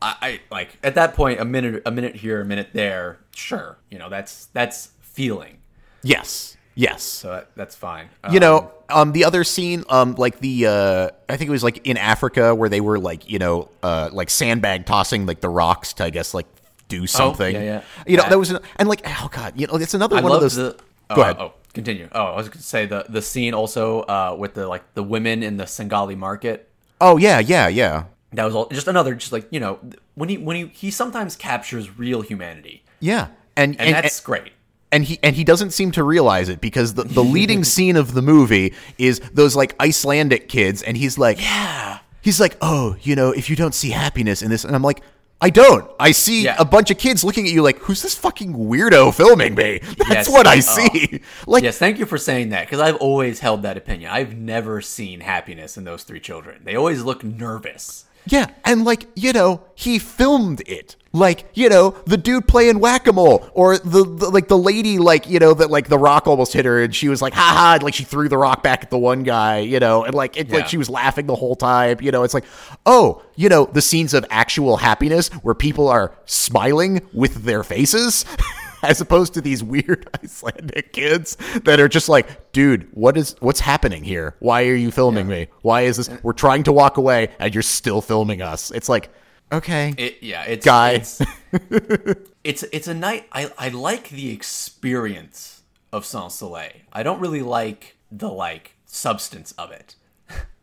[0.00, 3.18] I, I like at that point, a minute, a minute here, a minute there.
[3.34, 5.57] Sure, you know that's that's feeling.
[6.02, 6.56] Yes.
[6.74, 7.02] Yes.
[7.02, 8.08] So that, that's fine.
[8.30, 11.62] you Um, know um the other scene um like the uh i think it was
[11.64, 15.48] like in africa where they were like you know uh like sandbag tossing like the
[15.50, 16.46] rocks to i guess like
[16.88, 17.82] do something yeah, yeah.
[18.06, 18.28] you know Yeah.
[18.30, 20.54] that was an, and like oh god you know it's another I one of those
[20.56, 20.76] the.
[21.10, 22.08] Oh, go ahead Oh, continue.
[22.12, 25.02] Oh, I was going to say the the scene also uh, with the like the
[25.02, 26.70] women in the Sengali market.
[27.00, 29.80] oh yeah yeah yeah That was all just another just like you know
[30.14, 34.52] when he when he he sometimes captures real humanity yeah and and, and, that's great.
[34.92, 38.14] And he and he doesn't seem to realize it because the, the leading scene of
[38.14, 41.98] the movie is those like Icelandic kids and he's like Yeah.
[42.22, 45.02] he's like oh you know if you don't see happiness in this and I'm like
[45.40, 45.88] I don't.
[46.00, 46.56] I see Yeah.
[46.58, 50.10] a bunch of kids looking at you like, "Who's this fucking weirdo filming me?" That's
[50.10, 50.28] Yes.
[50.28, 50.60] what I Oh.
[50.60, 51.20] see.
[51.46, 54.10] Like, Yes, thank you for saying that because I've always held that opinion.
[54.10, 56.62] I've never seen happiness in those three children.
[56.64, 58.04] They always look nervous.
[58.30, 60.96] Yeah, and like you know, he filmed it.
[61.12, 64.98] Like you know, the dude playing whack a mole, or the, the like the lady,
[64.98, 67.54] like you know, that like the rock almost hit her, and she was like, "Ha
[67.56, 70.14] ha!" and, Like she threw the rock back at the one guy, you know, and
[70.14, 71.98] like it, like she was laughing the whole time.
[72.00, 72.44] You know, it's like,
[72.84, 78.26] oh, you know, the scenes of actual happiness where people are smiling with their faces.
[78.82, 83.60] As opposed to these weird Icelandic kids that are just like, dude, what is what's
[83.60, 84.36] happening here?
[84.38, 85.48] Why are you filming me?
[85.62, 86.10] Why is this?
[86.22, 88.70] We're trying to walk away and you're still filming us.
[88.70, 89.10] It's like,
[89.50, 90.92] okay, It, yeah, it's Guy.
[90.92, 91.22] It's,
[92.44, 93.26] it's it's a night.
[93.32, 95.62] I I like the experience
[95.92, 96.72] of Sans Soleil.
[96.92, 99.96] I don't really like the like substance of it.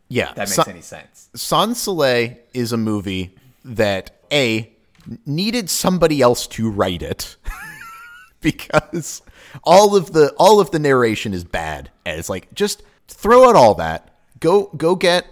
[0.08, 0.32] yeah.
[0.34, 1.28] That makes any sense.
[1.34, 4.72] Sans Soleil is a movie that a
[5.24, 7.36] needed somebody else to write it
[8.46, 9.22] because
[9.64, 13.56] all of the all of the narration is bad and it's like just throw out
[13.56, 15.26] all that go go get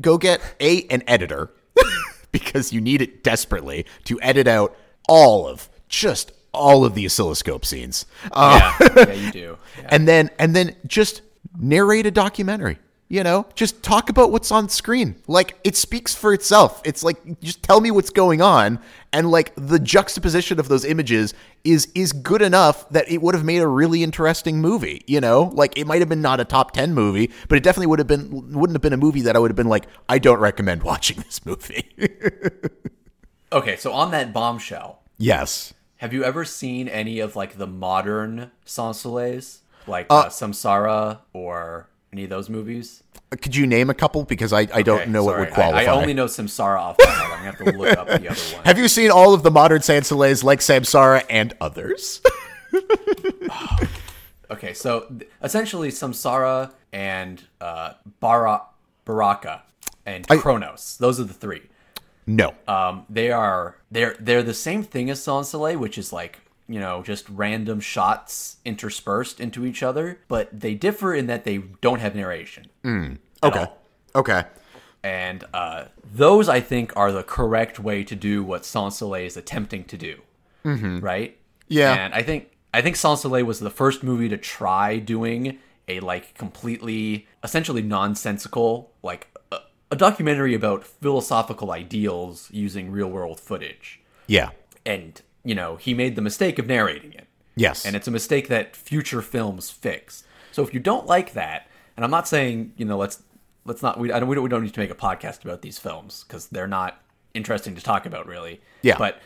[0.00, 1.50] go get a an editor
[2.32, 4.76] because you need it desperately to edit out
[5.08, 9.58] all of just all of the oscilloscope scenes uh, Yeah, yeah, you do.
[9.78, 9.86] Yeah.
[9.90, 11.22] and then and then just
[11.58, 12.78] narrate a documentary
[13.10, 15.16] you know just talk about what's on screen.
[15.26, 16.80] Like it speaks for itself.
[16.84, 18.78] It's like just tell me what's going on.
[19.12, 23.44] And like the juxtaposition of those images is is good enough that it would have
[23.44, 25.50] made a really interesting movie you know?
[25.52, 28.08] Like it might have been not a top 10 movie but it definitely would have
[28.08, 30.82] been wouldn't have been a movie that i would have been like i don't recommend
[30.92, 31.90] watching this movie.
[33.52, 35.74] Okay, so on that bombshell, yes.
[35.96, 41.88] have you ever seen any of like the modern Sans Soleils, like uh, Samsara or
[42.12, 43.02] any of those movies?
[43.40, 45.84] could you name a couple because i, I don't Okay, know what would qualify I,
[45.84, 47.22] I only know Samsara off the head.
[47.22, 48.64] I'm gonna have to look up the other one.
[48.64, 52.20] have you seen all of the modern Sans Soleils like Samsara and others?
[54.50, 55.06] Okay, so
[55.44, 58.62] essentially Samsara and uh, Bara-
[59.04, 59.62] Baraka
[60.04, 60.96] and Chronos.
[60.98, 61.62] Those are the three.
[62.26, 62.52] no.
[62.66, 66.78] Um, they are they're they're the same thing as Sans Soleil, which is like you
[66.78, 72.00] know just random shots interspersed into each other, but they differ in that they don't
[72.00, 72.66] have narration.
[72.84, 73.66] at okay.
[74.14, 74.44] Okay.
[75.02, 79.36] And uh, those I think are the correct way to do what Sans Soleil is
[79.36, 80.20] attempting to do.
[80.64, 81.00] Mm-hmm.
[81.00, 81.38] Right?
[81.68, 81.94] Yeah.
[81.94, 86.00] And I think I think Sans Soleil was the first movie to try doing a
[86.00, 89.58] like completely essentially nonsensical like a,
[89.90, 94.00] a documentary about philosophical ideals using real world footage.
[94.26, 94.50] Yeah.
[94.86, 97.26] And you know, he made the mistake of narrating it.
[97.56, 97.84] Yes.
[97.84, 100.24] And it's a mistake that future films fix.
[100.52, 103.22] So if you don't like that, and I'm not saying you know let's
[103.64, 105.62] let's not we I don't we don't, we don't need to make a podcast about
[105.62, 107.00] these films because they're not
[107.34, 108.60] interesting to talk about really.
[108.82, 108.96] Yeah.
[108.98, 109.20] But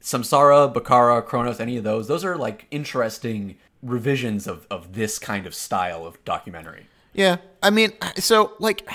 [0.00, 5.46] Samsara, Bakara, Chronos, any of those, those are like interesting revisions of of this kind
[5.46, 6.86] of style of documentary.
[7.12, 7.36] yeah.
[7.62, 8.88] I mean, so like,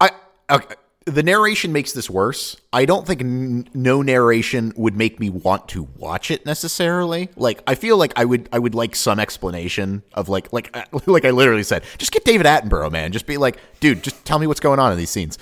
[0.00, 0.10] I
[0.50, 0.74] okay.
[1.08, 2.56] The narration makes this worse.
[2.72, 7.30] I don't think n- no narration would make me want to watch it necessarily.
[7.36, 11.24] Like, I feel like I would, I would like some explanation of like, like, like
[11.24, 13.12] I literally said, just get David Attenborough, man.
[13.12, 15.38] Just be like, dude, just tell me what's going on in these scenes.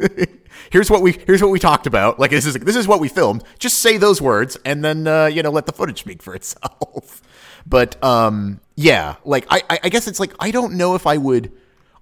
[0.70, 2.18] here's what we here's what we talked about.
[2.18, 3.42] Like this is this is what we filmed.
[3.58, 7.22] Just say those words and then uh, you know let the footage speak for itself.
[7.68, 11.16] But um, yeah, like I I I guess it's like I don't know if I
[11.16, 11.50] would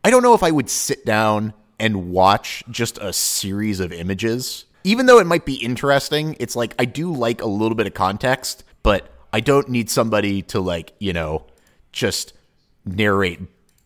[0.04, 4.64] I don't know if I would sit down and watch just a series of images.
[4.84, 7.94] Even though it might be interesting, it's like I do like a little bit of
[7.94, 11.46] context, but I don't need somebody to like, you know,
[11.92, 12.34] just
[12.84, 13.40] narrate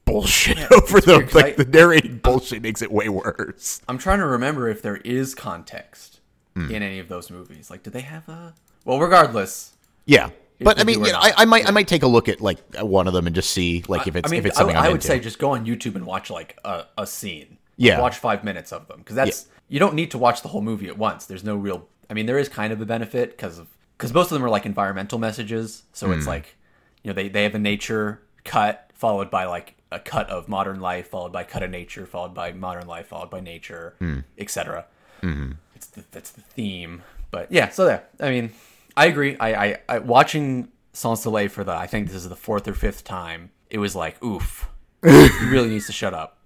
[0.05, 1.19] bullshit over them.
[1.21, 3.81] weird Like I- the narrating bullshit makes it way worse.
[3.89, 6.21] I'm trying to remember if there is context
[6.57, 6.71] Hmm.
[6.73, 7.71] in any of those movies.
[7.71, 8.55] Like, do they have a?
[8.85, 9.73] Well, regardless,
[10.07, 10.31] Yeah.
[10.61, 11.19] But I mean, you know.
[11.21, 13.51] I, I might I might take a look at like one of them and just
[13.51, 15.07] see like if it's I mean, if it's something I I'm would into.
[15.07, 17.59] say just go on YouTube and watch like a, a scene.
[17.79, 18.01] Yeah.
[18.01, 20.89] watch five minutes of them because that's you don't need to watch the whole movie
[20.89, 21.27] at once.
[21.27, 21.89] There's no real.
[22.11, 24.51] I mean, there is kind of a benefit because of because most of them are
[24.51, 25.85] like environmental messages.
[25.93, 26.29] So it's Hmm.
[26.31, 26.57] like
[27.03, 30.81] you know they they have a nature cut followed by like a cut of modern
[30.81, 34.19] life followed by cut of nature followed by modern life followed by nature Hmm.
[34.37, 34.85] etc.
[35.23, 35.53] Mm-hmm.
[35.75, 37.03] It's the, that's the theme.
[37.31, 38.05] But yeah, so there.
[38.21, 38.53] I mean,
[38.97, 39.37] I agree.
[39.39, 42.75] I, I, I watching Sans Soleil for the I think this is the fourth or
[42.75, 43.51] fifth time.
[43.71, 44.69] It was like, oof,
[45.05, 46.38] he really needs to shut up.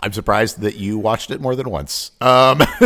[0.00, 2.12] I'm surprised that you watched it more than once.
[2.20, 2.58] Um,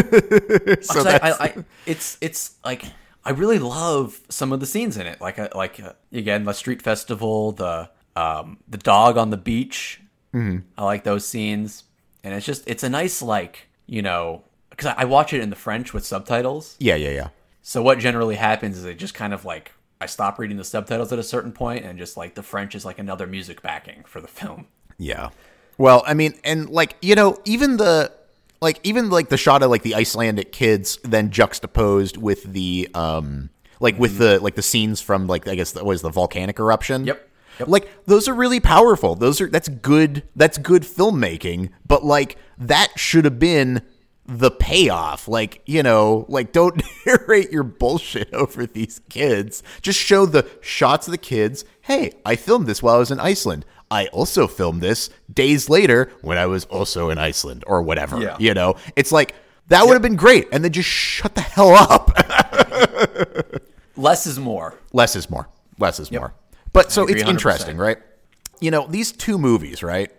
[0.83, 2.85] so I, I, I, it's it's like
[3.25, 5.21] I really love some of the scenes in it.
[5.21, 10.01] Like uh, like uh, again the street festival, the um the dog on the beach.
[10.35, 10.59] Mm-hmm.
[10.79, 11.85] I like those scenes,
[12.23, 15.51] and it's just it's a nice like you know because I, I watch it in
[15.51, 16.77] the French with subtitles.
[16.79, 17.29] yeah, yeah, yeah.
[17.63, 21.13] So what generally happens is it just kind of like I stop reading the subtitles
[21.13, 24.21] at a certain point, and just like the French is like another music backing for
[24.21, 24.67] the film.
[24.99, 25.31] Yeah.
[25.81, 28.13] Well, I mean, and like you know, even the
[28.61, 33.49] like even like the shot of like the Icelandic kids then juxtaposed with the um
[33.81, 37.07] like with the like the scenes from like I guess that was the volcanic eruption.
[37.07, 37.31] Yep.
[37.61, 37.69] Yep.
[37.69, 39.15] Like those are really powerful.
[39.15, 40.23] Those are that's good.
[40.37, 41.71] That's good filmmaking.
[41.87, 43.81] But like that should have been
[44.27, 45.29] the payoff.
[45.29, 49.63] Like you know, like don't narrate your bullshit over these kids.
[49.81, 51.65] Just show the shots of the kids.
[51.81, 53.65] Hey, I filmed this while I was in Iceland.
[53.91, 58.21] I also filmed this days later when I was also in Iceland or whatever.
[58.21, 58.37] Yeah.
[58.39, 59.35] You know, it's like
[59.69, 60.49] that would have been great.
[60.53, 62.11] And then just shut the hell up.
[63.97, 64.79] Less is more.
[64.93, 65.49] less is more.
[65.79, 66.33] Less is more.
[66.73, 67.29] But so it's 100%.
[67.29, 67.99] interesting, right?
[68.61, 70.11] You know, these two movies, right?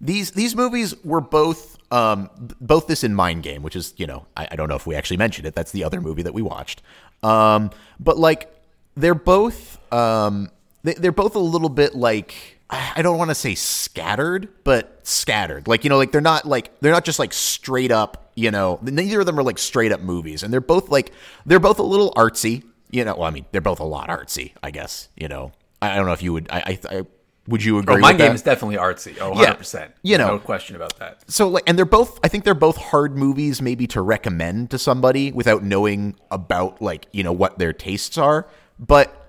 [0.00, 2.28] These these movies were both um
[2.60, 4.96] both this in Mind Game, which is, you know, I, I don't know if we
[4.96, 5.54] actually mentioned it.
[5.54, 6.82] That's the other movie that we watched.
[7.22, 8.52] Um but like
[8.96, 10.50] they're both um
[10.82, 15.68] they, they're both a little bit like I don't want to say scattered, but scattered.
[15.68, 18.78] Like, you know, like they're not like they're not just like straight up, you know,
[18.82, 20.42] neither of them are like straight up movies.
[20.42, 21.12] And they're both like
[21.44, 23.14] they're both a little artsy, you know.
[23.14, 25.52] Well, I mean, they're both a lot artsy, I guess, you know.
[25.82, 27.02] I, I don't know if you would I I, I
[27.48, 28.34] would you agree Oh, with Game that?
[28.36, 29.16] is definitely artsy.
[29.20, 29.74] Oh, 100%.
[29.74, 29.88] Yeah.
[30.12, 30.28] You know.
[30.28, 31.30] no question about that.
[31.30, 34.78] so like and they're both i think they're both hard movies maybe to recommend to
[34.78, 39.21] somebody without knowing about like you know what their tastes are but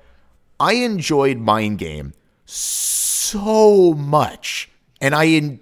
[0.60, 2.14] i enjoyed mind game
[2.46, 4.70] so much
[5.02, 5.60] and i in,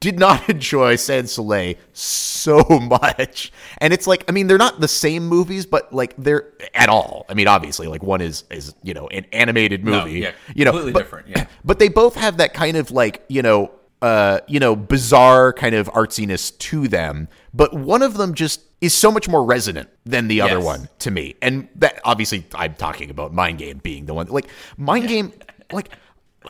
[0.00, 3.52] did not enjoy sans soleil so much.
[3.78, 7.26] And it's like i mean they're not the same movies but like they're at all.
[7.28, 10.72] I mean obviously like one is is you know an animated movie yeah, you know
[10.72, 11.46] completely but- different, yeah.
[11.64, 15.74] but they both have that kind of like you know uh you know bizarre kind
[15.74, 20.28] of artsiness to them but one of them just is so much more resonant than
[20.28, 20.64] the other Yes.
[20.64, 24.46] one to me and that obviously i'm talking about mind game being the one like
[24.78, 25.32] mind game
[25.72, 25.90] like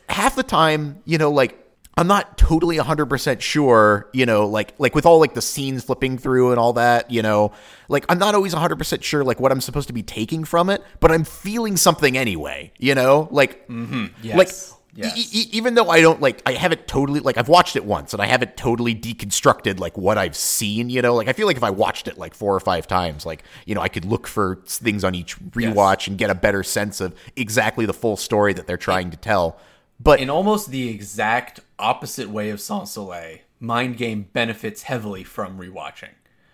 [0.09, 1.59] half the time you know like
[1.97, 6.19] i'm not totally 100% sure you know like like with all like the scenes flipping
[6.19, 7.51] through and all that you know
[7.89, 10.83] like i'm not always 100% sure like what i'm supposed to be taking from it
[11.01, 14.07] but i'm feeling something anyway you know like mm-hmm.
[14.23, 14.37] Yes.
[14.37, 14.51] like
[14.99, 15.17] Yes.
[15.17, 18.13] e- e- even though I don't like, I haven't totally like I've watched it once
[18.13, 20.91] and I haven't totally deconstructed like what I've seen.
[20.91, 23.25] You know, like I feel like if I watched it like four or five times,
[23.25, 26.63] like you know, I could look for things on each rewatch and get a better
[26.63, 29.59] sense of exactly the full story that they're trying to tell.
[30.01, 35.59] But In almost the exact opposite way of Sans Soleil, Mind Game benefits heavily from
[35.59, 36.11] rewatching.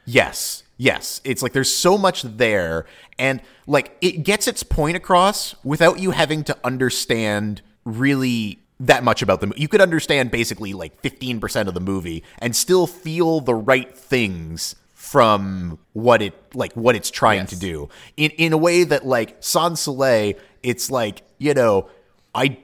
[0.06, 0.62] Yes.
[0.76, 1.20] Yes.
[1.24, 2.84] It's like there's so much there
[3.18, 9.22] and like it gets its point across without you having to understand really that much
[9.22, 9.60] about the movie.
[9.60, 14.74] You could understand basically like 15% of the movie and still feel the right things
[14.94, 17.50] from what it like what it's trying Yes.
[17.50, 17.88] to do.
[18.16, 21.88] In in a way that like Sans Soleil, it's like, you know,
[22.34, 22.58] I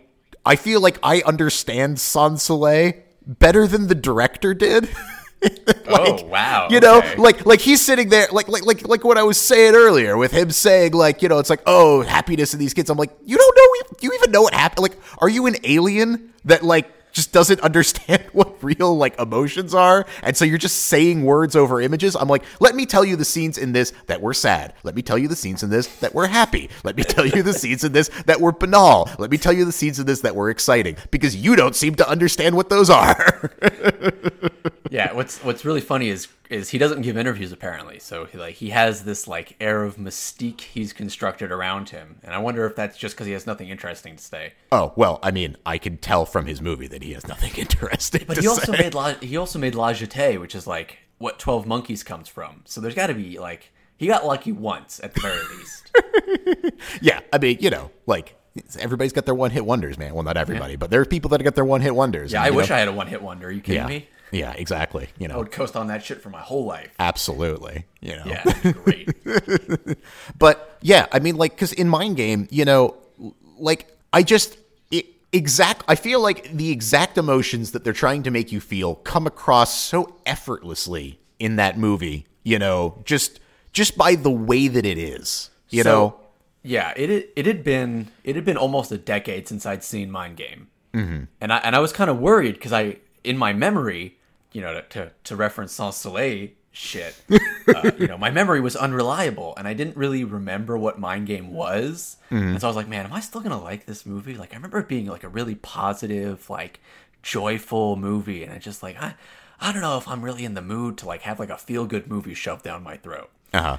[0.45, 2.95] I feel like I understand Sans Soleil
[3.27, 4.89] better than the director did.
[5.89, 6.69] oh, wow.
[6.71, 7.17] You know, okay.
[7.17, 10.33] like like he's sitting there, like like like like what I was saying earlier, with
[10.33, 12.91] him saying like, you know, it's like, oh, happiness in these kids.
[12.91, 14.83] I'm like, you don't know, you even know what happened?
[14.83, 20.07] Like, are you an alien that like just doesn't understand what real like emotions are,
[20.23, 22.17] and so you're just saying words over images?
[22.17, 24.75] I'm like, let me tell you the scenes in this that were sad.
[24.83, 26.71] Let me tell you the scenes in this that were happy.
[26.85, 29.09] Let me tell you the scenes in this that were banal.
[29.19, 31.95] Let me tell you the scenes in this that were exciting because you don't seem
[31.97, 33.51] to understand what those are.
[34.91, 37.99] yeah, what's what's really funny is is he doesn't give interviews apparently.
[37.99, 42.35] So he like he has this like air of mystique he's constructed around him, and
[42.35, 44.53] I wonder if that's just because he has nothing interesting to say.
[44.73, 48.25] Oh well, I mean, I can tell from his movie that he has nothing interesting.
[48.27, 48.83] But to he also say.
[48.83, 52.63] made La, he also made La Jetée, which is like what Twelve Monkeys comes from.
[52.65, 56.75] So there's got to be like he got lucky once at the very least.
[57.03, 58.35] yeah, I mean, you know, like
[58.79, 60.15] everybody's got their one hit wonders, man.
[60.15, 62.33] Well, not everybody, but there are people that got their one hit wonders.
[62.33, 63.49] Yeah, and, I wish know, I had a one hit wonder.
[63.49, 64.09] Are you kidding Yeah, me?
[64.33, 65.09] Yeah, exactly.
[65.19, 66.95] You know, I would coast on that shit for my whole life.
[66.99, 67.85] absolutely.
[68.01, 69.09] You know, Yeah, great.
[70.39, 72.97] But yeah, I mean, like, because in Mind Game, you know,
[73.59, 74.57] like, I just
[74.91, 75.85] it, exact.
[75.89, 79.75] I feel like the exact emotions that they're trying to make you feel come across
[79.79, 82.27] so effortlessly in that movie.
[82.43, 83.41] You know, just
[83.73, 85.51] just by the way that it is.
[85.69, 86.17] You So, know,
[86.63, 90.11] yeah, it had- it had been it had been almost a decade since I'd seen
[90.11, 91.25] Mind Game, mm-hmm.
[91.41, 94.17] and I and I was kind of worried because I in my memory,
[94.53, 97.15] you know, to to, to reference Sans Soleil shit,
[97.75, 101.53] uh, you know, my memory was unreliable, and I didn't really remember what Mind Game
[101.53, 104.35] was, and so I was like, man, am I still gonna like this movie?
[104.35, 106.81] Like, I remember it being like a really positive, like
[107.23, 109.15] joyful movie, and I just like I.
[109.63, 111.85] I don't know if I'm really in the mood to like have like a feel
[111.85, 113.29] good movie shoved down my throat.
[113.53, 113.77] uh huh.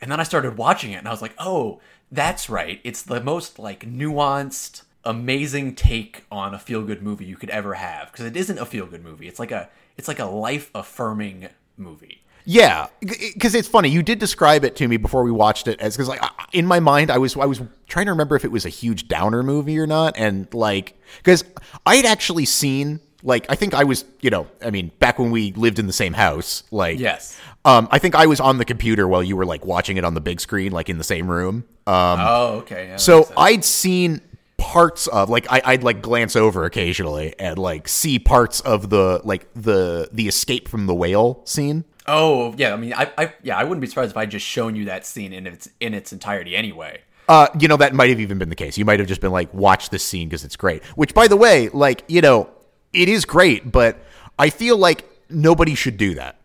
[0.00, 2.80] And then I started watching it and I was like, oh, that's right.
[2.82, 7.74] It's the most like nuanced, amazing take on a feel good movie you could ever
[7.74, 8.10] have.
[8.10, 9.28] Because it isn't a feel good movie.
[9.28, 12.18] It's like a it's like a life affirming movie.
[12.44, 13.88] Yeah, because it's funny.
[13.88, 16.20] You did describe it to me before we watched it as because like
[16.52, 19.06] in my mind I was I was trying to remember if it was a huge
[19.06, 21.44] downer movie or not, and like because
[21.86, 25.30] I had actually seen like I think I was you know I mean back when
[25.30, 27.38] we lived in the same house like Yes.
[27.64, 30.14] um I think I was on the computer while you were like watching it on
[30.14, 32.88] the big screen like in the same room um oh, okay.
[32.88, 33.28] yeah, so.
[33.36, 34.20] I'd seen
[34.62, 39.20] parts of like I, I'd like glance over occasionally and like see parts of the
[39.24, 41.84] like the the escape from the whale scene.
[42.06, 44.76] oh yeah, I mean, I, I yeah, I wouldn't be surprised if I just shown
[44.76, 47.00] you that scene in its in its entirety anyway.
[47.28, 48.78] Uh, you know that might have even been the case.
[48.78, 50.84] You might have just been like, watch this scene because it's great.
[50.96, 52.48] Which, by the way, like you know,
[52.92, 53.98] it is great, but
[54.38, 56.38] I feel like nobody should do that.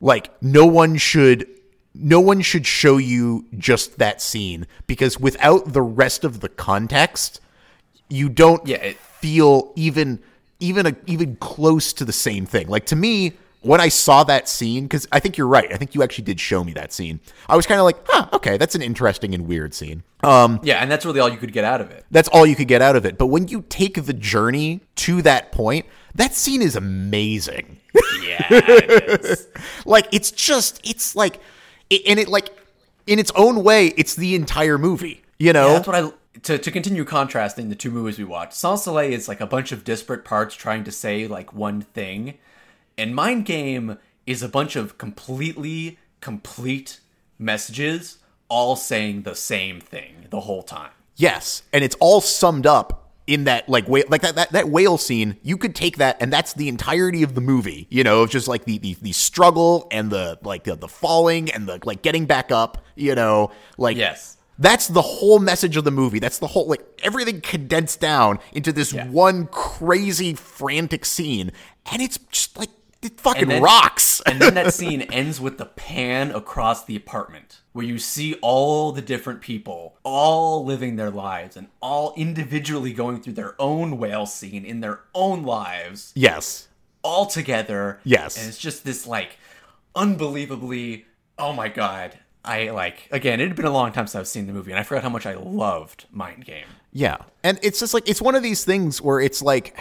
[0.00, 1.46] Like no one should,
[1.94, 7.40] no one should show you just that scene because without the rest of the context,
[8.10, 10.20] you don't Yeah, it- feel even
[10.60, 12.68] even a, even close to the same thing.
[12.68, 15.70] Like to me, when I saw that scene, because I think you're right.
[15.72, 17.20] I think you actually did show me that scene.
[17.48, 20.02] I was kind of like, huh, okay, that's an interesting and weird scene.
[20.22, 22.04] Um, Yeah, and that's really all you could get out of it.
[22.10, 23.16] that's all you could get out of it.
[23.18, 27.78] But when you take the journey to that point, that scene is amazing.
[28.22, 29.48] Yeah, it is.
[29.84, 31.40] like it's just, it's like,
[31.90, 32.50] it, and it like,
[33.06, 35.22] in its own way, it's the entire movie.
[35.38, 38.54] You know, Yeah, that's what I to to continue contrasting the two movies we watched.
[38.54, 42.38] Sans Soleil is like a bunch of disparate parts trying to say like one thing,
[42.96, 47.00] and Mind Game is a bunch of completely complete
[47.38, 50.90] messages all saying the same thing the whole time.
[51.16, 54.98] Yes, and it's all summed up in that like whale, like that, that that whale
[54.98, 55.36] scene.
[55.42, 57.86] You could take that, and that's the entirety of the movie.
[57.90, 61.50] You know, of just like the the, the struggle and the like the, the falling
[61.50, 62.84] and the like getting back up.
[62.96, 64.36] You know, like Yes.
[64.60, 66.18] That's the whole message of the movie.
[66.18, 69.08] That's the whole like everything condensed down into this Yeah.
[69.08, 71.50] one crazy frantic scene,
[71.90, 72.68] and it's just like
[73.02, 74.08] it fucking then- rocks.
[74.26, 78.92] And then that scene ends with the pan across the apartment where you see all
[78.92, 84.26] the different people all living their lives and all individually going through their own whale
[84.26, 86.68] scene in their own lives yes,
[87.02, 87.98] all together.
[88.04, 88.36] Yes.
[88.36, 89.38] And it's just this like
[89.96, 91.06] unbelievably
[91.38, 92.18] oh my god.
[92.44, 94.80] I like again, it had been a long time since I've seen the movie and
[94.80, 96.66] I forgot how much I loved Mind Game.
[96.92, 97.18] Yeah.
[97.44, 99.76] And it's just like it's one of these things where it's like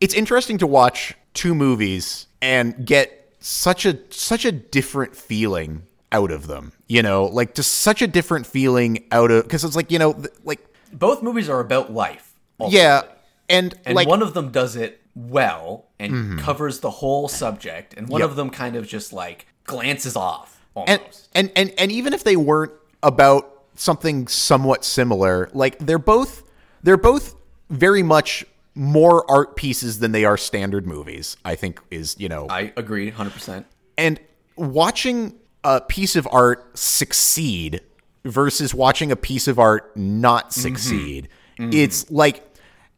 [0.00, 6.30] it's interesting to watch two movies and get such a such a different feeling out
[6.30, 6.72] of them.
[6.88, 10.12] You know, like just such a different feeling out of cuz it's like, you know,
[10.14, 10.60] th- like
[10.92, 12.32] Both movies are about life.
[12.58, 12.78] ultimately.
[12.84, 13.02] yeah,
[13.48, 14.10] and, And like Mm-hmm.
[14.10, 18.30] one of them does it well and covers the whole subject, and one Yep.
[18.30, 21.28] of them kind of just like glances off almost.
[21.34, 26.44] and, and and and even if they weren't about something somewhat similar, like they're both
[26.82, 27.34] they're both
[27.68, 31.36] very much more art pieces than they are standard movies.
[31.44, 33.66] I think is you know I agree, hundred percent.
[33.96, 34.20] and
[34.56, 37.80] watching a piece of art succeed
[38.24, 40.60] versus watching a piece of art not mm-hmm.
[40.60, 41.28] succeed
[41.58, 41.70] mm-hmm.
[41.72, 42.49] it's like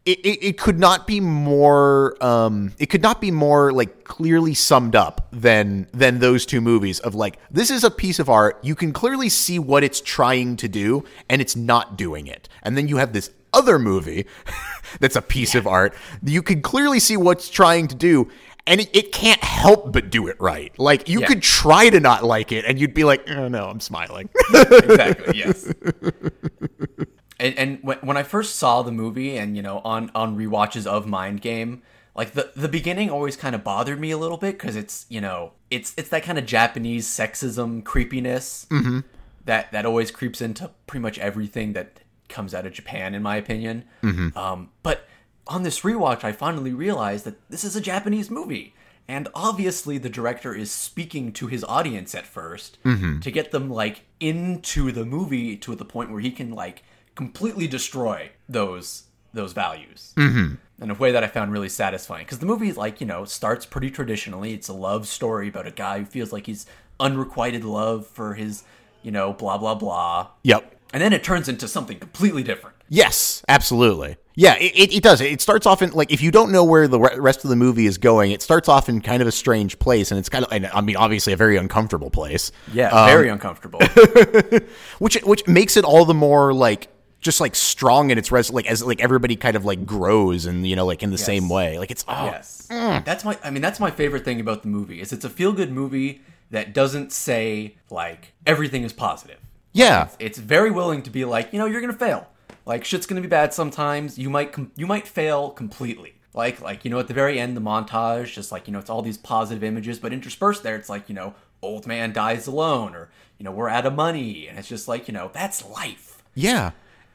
[0.04, 4.52] it, it, it could not be more um it could not be more like clearly
[4.54, 8.58] summed up than than those two movies of like this is a piece of art
[8.62, 12.76] you can clearly see what it's trying to do and it's not doing it and
[12.76, 14.26] then you have this other movie
[15.00, 15.94] that's a piece of art
[16.24, 18.28] you can clearly see what's trying to do
[18.66, 20.72] and it, it can't help but do it right.
[20.78, 21.26] Like you Yeah.
[21.26, 25.36] could try to not like it, and you'd be like, "Oh no, I'm smiling." exactly.
[25.36, 25.66] Yes.
[27.42, 30.86] and and when, when I first saw the movie, and you know, on on rewatches
[30.86, 31.82] of Mind Game,
[32.14, 35.20] like the the beginning always kind of bothered me a little bit because it's you
[35.20, 39.00] know it's it's that kind of Japanese sexism creepiness mm-hmm.
[39.44, 43.36] that that always creeps into pretty much everything that comes out of Japan, in my
[43.36, 43.84] opinion.
[44.02, 44.38] Mm-hmm.
[44.38, 45.06] Um, but
[45.46, 48.74] on this rewatch, I finally realized that this is a Japanese movie.
[49.08, 53.18] And obviously, the director is speaking to his audience at 1st mm-hmm.
[53.18, 56.84] to get them like into the movie to the point where he can like
[57.14, 59.04] completely destroy those
[59.34, 60.54] those values mm-hmm.
[60.82, 62.24] in a way that I found really satisfying.
[62.24, 64.52] Because the movie, like you know, starts pretty traditionally.
[64.52, 66.66] It's a love story about a guy who feels like he's
[67.00, 68.64] unrequited love for his,
[69.02, 70.28] you know, blah blah blah.
[70.42, 70.68] yep.
[70.94, 72.76] And then it turns into something completely different.
[72.90, 74.18] Yes, absolutely.
[74.34, 75.22] Yeah, it, it, it does.
[75.22, 77.86] It starts off in like if you don't know where the rest of the movie
[77.86, 80.52] is going, it starts off in kind of a strange place, and it's kind of,
[80.52, 82.52] and I mean, obviously a very uncomfortable place.
[82.72, 83.80] Yeah, very uncomfortable.
[84.98, 86.88] which which makes it all the more like
[87.22, 90.66] just like strong in its res like as like everybody kind of like grows and
[90.66, 91.78] you know like in the same way.
[91.78, 92.66] Like it's oh Yes.
[92.68, 95.52] That's my I mean that's my favorite thing about the movie is it's a feel
[95.52, 96.20] good movie
[96.50, 99.38] that doesn't say like everything is positive.
[99.72, 102.26] yeah It's very willing to be like, you know, you're going to fail.
[102.66, 104.18] Like shit's going to be bad sometimes.
[104.18, 106.14] You might com- you might fail completely.
[106.34, 108.90] Like like you know at the very end the montage just like, you know, it's
[108.90, 112.94] all these positive images but interspersed there it's like, you know, old man dies alone
[112.94, 116.22] or you know, we're out of money and it's just like, you know, that's life.
[116.34, 116.72] yeah.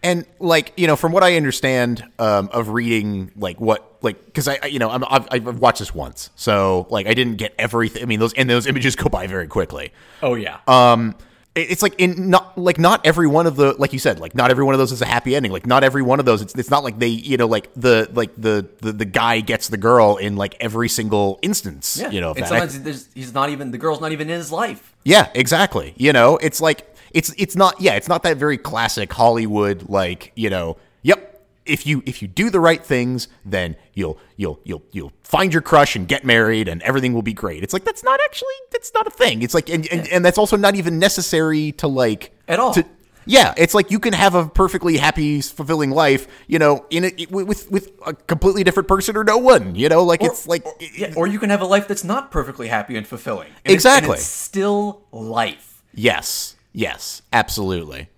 [0.07, 4.47] And like you know, from what I understand um, of reading, like what like because
[4.47, 7.53] I I- you know I'm, I've, I've watched this once, so like I didn't get
[7.59, 8.03] everything.
[8.03, 9.91] I mean those and those images go by very quickly.
[10.23, 10.59] Oh yeah.
[10.65, 11.13] um
[11.55, 14.33] it- it's like in not like not every one of the like you said like
[14.33, 16.41] not every one of those is a happy ending like not every one of those
[16.41, 19.67] it's, it's not like they you know like the like the, the the guy gets
[19.67, 22.11] the girl in like every single instance yeah.
[22.11, 24.51] you know of and sometimes there's, he's not even the girl's not even in his
[24.51, 24.95] life.
[25.03, 29.11] yeah exactly you know it's like it's it's not yeah it's not that very classic
[29.13, 34.17] hollywood like you know yep if you if you do the right things then you'll
[34.37, 37.73] you'll you'll you'll find your crush and get married and everything will be great it's
[37.73, 40.55] like that's not actually that's not a thing it's like and and, and that's also
[40.57, 42.73] not even necessary to like At all.
[42.73, 42.85] to,
[43.29, 47.29] yeah, it's like you can have a perfectly happy, fulfilling life, you know, in it
[47.29, 51.11] with with a completely different person or no one, you know, like it's like Yeah,
[51.17, 53.47] or you can have a life that's not perfectly happy and fulfilling.
[53.65, 54.13] And it's- and Exactly.
[54.15, 55.83] it's still life.
[55.93, 58.09] yes, yes, absolutely.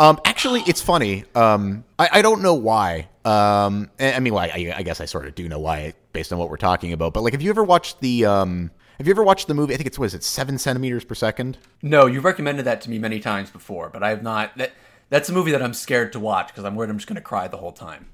[0.00, 1.24] Um, actually, it's funny.
[1.34, 3.08] Um, I, I don't know why.
[3.24, 6.38] Um, I mean, well, I, I guess I sort of do know why based on
[6.38, 7.12] what we're talking about.
[7.12, 9.74] But like, have you ever watched the um, have you ever watched the movie?
[9.74, 11.58] I think it's what is it, seven centimeters per second?
[11.82, 14.56] No, you've recommended that to me many times before, but I have not.
[14.56, 14.72] That
[15.10, 17.22] that's a movie that I'm scared to watch because I'm worried I'm just going to
[17.22, 18.06] cry the whole time.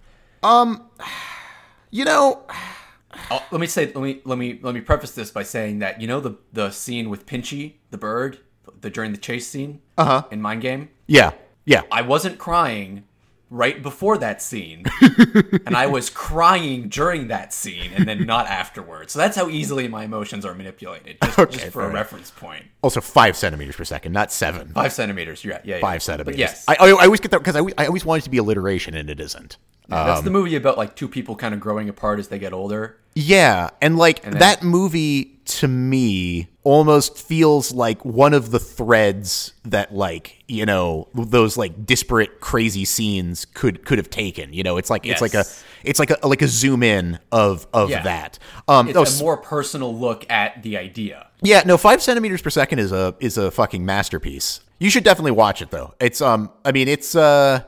[0.42, 0.88] Um,
[1.90, 2.44] You know,
[3.30, 6.00] Oh, let me say, let me let me let me preface this by saying that
[6.00, 8.38] you know the the scene with Pinchy the bird,
[8.84, 10.22] the during the chase scene, uh-huh.
[10.30, 10.90] in Mind Game.
[11.08, 11.32] yeah,
[11.64, 11.82] yeah.
[11.90, 13.04] I wasn't crying
[13.50, 14.84] right before that scene,
[15.66, 19.12] and I was crying during that scene, and then not afterwards.
[19.12, 21.18] So that's how easily my emotions are manipulated.
[21.22, 21.94] Just, Okay, just for a enough.
[21.94, 22.64] reference point.
[22.82, 24.68] Also, five centimeters per second, not seven.
[24.68, 25.44] Five centimeters.
[25.44, 25.80] Yeah, yeah, yeah.
[25.80, 26.38] Five But centimeters.
[26.38, 28.38] yes, I, I, always get that because I, always- I always want it to be
[28.38, 29.56] alliteration, and it isn't.
[29.88, 32.96] That's the movie about like two people kind of growing apart as they get older.
[33.14, 39.52] Yeah, and like then- that movie to me almost feels like one of the threads
[39.66, 44.52] that like you know those like disparate crazy scenes could could have taken.
[44.52, 45.44] You know, it's like it's like a
[45.84, 48.02] it's like a like a zoom in of of Yeah.
[48.02, 48.38] that.
[48.66, 51.26] Um, It's oh, a more personal look at the idea.
[51.42, 54.60] yeah, no, five centimeters per second is a is a fucking masterpiece.
[54.80, 55.94] You should definitely watch it though.
[56.00, 57.62] It's um, I mean, it's uh.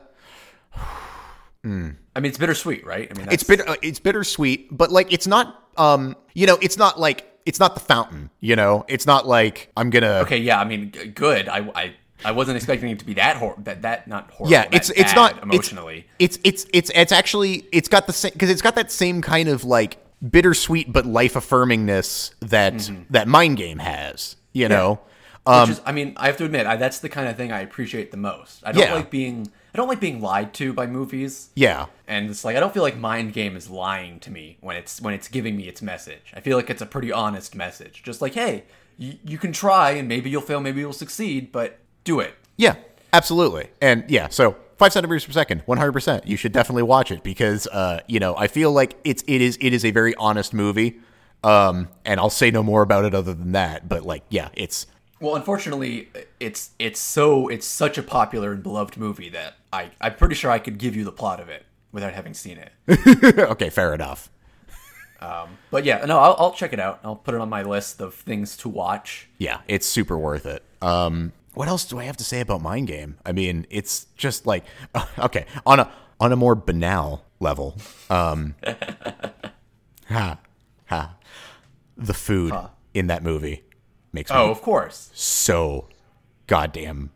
[1.65, 3.07] I mean, it's bittersweet, right?
[3.11, 6.57] I mean, that's, it's bitter uh, it's bittersweet but like it's not um you know
[6.61, 10.37] it's not like it's not the fountain you know it's not like i'm gonna okay.
[10.37, 11.47] Yeah, I mean, g- good.
[11.49, 11.95] I, I,
[12.25, 14.51] I wasn't expecting it to be that hor- that that not horrible.
[14.51, 16.07] yeah it's it's not emotionally.
[16.19, 19.49] it's it's it's it's actually it's got the same because it's got that same kind
[19.49, 19.97] of like
[20.27, 23.03] bittersweet but life affirmingness that Mm-hmm.
[23.11, 24.99] that mind game has you know
[25.45, 27.51] um Which is, I mean, I have to admit, I, that's the kind of thing
[27.53, 28.61] I appreciate the most.
[28.65, 28.95] I don't Yeah.
[28.95, 31.49] like being, I don't like being lied to by movies.
[31.55, 34.75] yeah and it's like I don't feel like Mind Game is lying to me when
[34.77, 36.31] it's when it's giving me its message.
[36.35, 38.63] I feel like it's a pretty honest message, just like, hey,
[38.97, 42.33] you, you can try and maybe you'll fail, maybe you'll succeed, but do it.
[42.55, 42.75] yeah
[43.13, 47.65] absolutely and yeah so five centimeters per second 100% you should definitely watch it because
[47.67, 50.99] uh you know i feel like it's it is it is a very honest movie
[51.43, 54.87] um and i'll say no more about it other than that but like yeah it's
[55.19, 56.09] Well, unfortunately,
[56.39, 60.51] it's it's so it's such a popular and beloved movie that I I'm pretty sure
[60.51, 63.39] I could give you the plot of it without having seen it.
[63.39, 64.29] okay, fair enough.
[65.19, 66.99] Um, but yeah, no, I'll, I'll check it out.
[67.03, 69.27] I'll put it on my list of things to watch.
[69.39, 70.61] Yeah, it's super worth it.
[70.81, 73.17] Um, what else do I have to say about Mind Game?
[73.25, 74.65] I mean, it's just like
[75.17, 77.75] okay on a on a more banal level.
[78.11, 78.53] Um,
[80.07, 80.37] ha
[80.85, 81.15] ha,
[81.95, 82.53] the food
[82.93, 83.63] in that movie
[84.13, 85.11] makes oh, me Oh, of course.
[85.13, 85.87] so
[86.47, 87.11] goddamn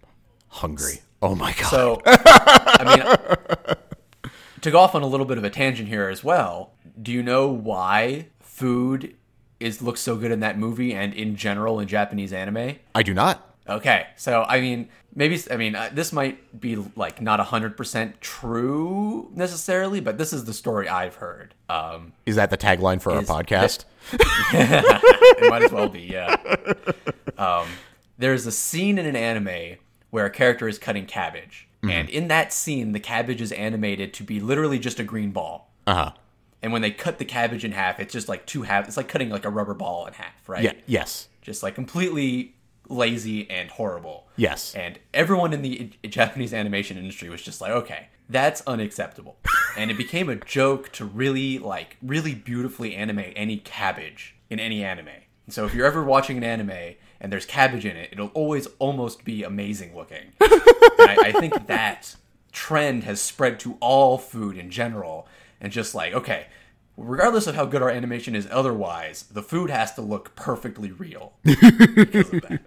[0.48, 1.02] hungry.
[1.22, 1.70] Oh my god.
[1.70, 6.24] So, I mean, to go off on a little bit of a tangent here as
[6.24, 9.16] well, do you know why food
[9.60, 12.78] is looks so good in that movie and in general in Japanese anime?
[12.96, 13.48] I do not.
[13.70, 18.22] Okay, so I mean, maybe I mean uh, this might be like not hundred percent
[18.22, 21.54] true necessarily, but this is the story I've heard.
[21.70, 23.86] Um, Is that the tagline for our podcast?
[24.14, 26.36] it might as well be, yeah.
[27.38, 27.68] Um,
[28.18, 29.78] there's a scene in an anime
[30.10, 34.24] where a character is cutting cabbage, and in that scene, the cabbage is animated to
[34.24, 35.72] be literally just a green ball.
[35.88, 36.12] Uh huh.
[36.62, 38.88] And when they cut the cabbage in half, it's just like two halves.
[38.88, 40.64] It's like cutting like a rubber ball in half, right?
[40.64, 40.74] Yeah.
[40.86, 41.28] Yes.
[41.42, 42.54] Just like completely
[42.92, 44.28] lazy and horrible.
[44.36, 44.76] Yes.
[44.76, 49.38] And everyone in the Japanese animation industry was just like, okay, that's unacceptable.
[49.78, 54.84] and it became a joke to really, like, really beautifully animate any cabbage in any
[54.84, 55.08] anime.
[55.46, 58.68] And so if you're ever watching an anime and there's cabbage in it, it'll always
[58.80, 60.32] almost be amazing looking.
[60.42, 62.16] I, I think that
[62.52, 65.28] trend has spread to all food in general.
[65.60, 66.48] And just like, okay,
[67.02, 71.34] regardless of how good our animation is otherwise, the food has to look perfectly real
[71.44, 72.62] because of that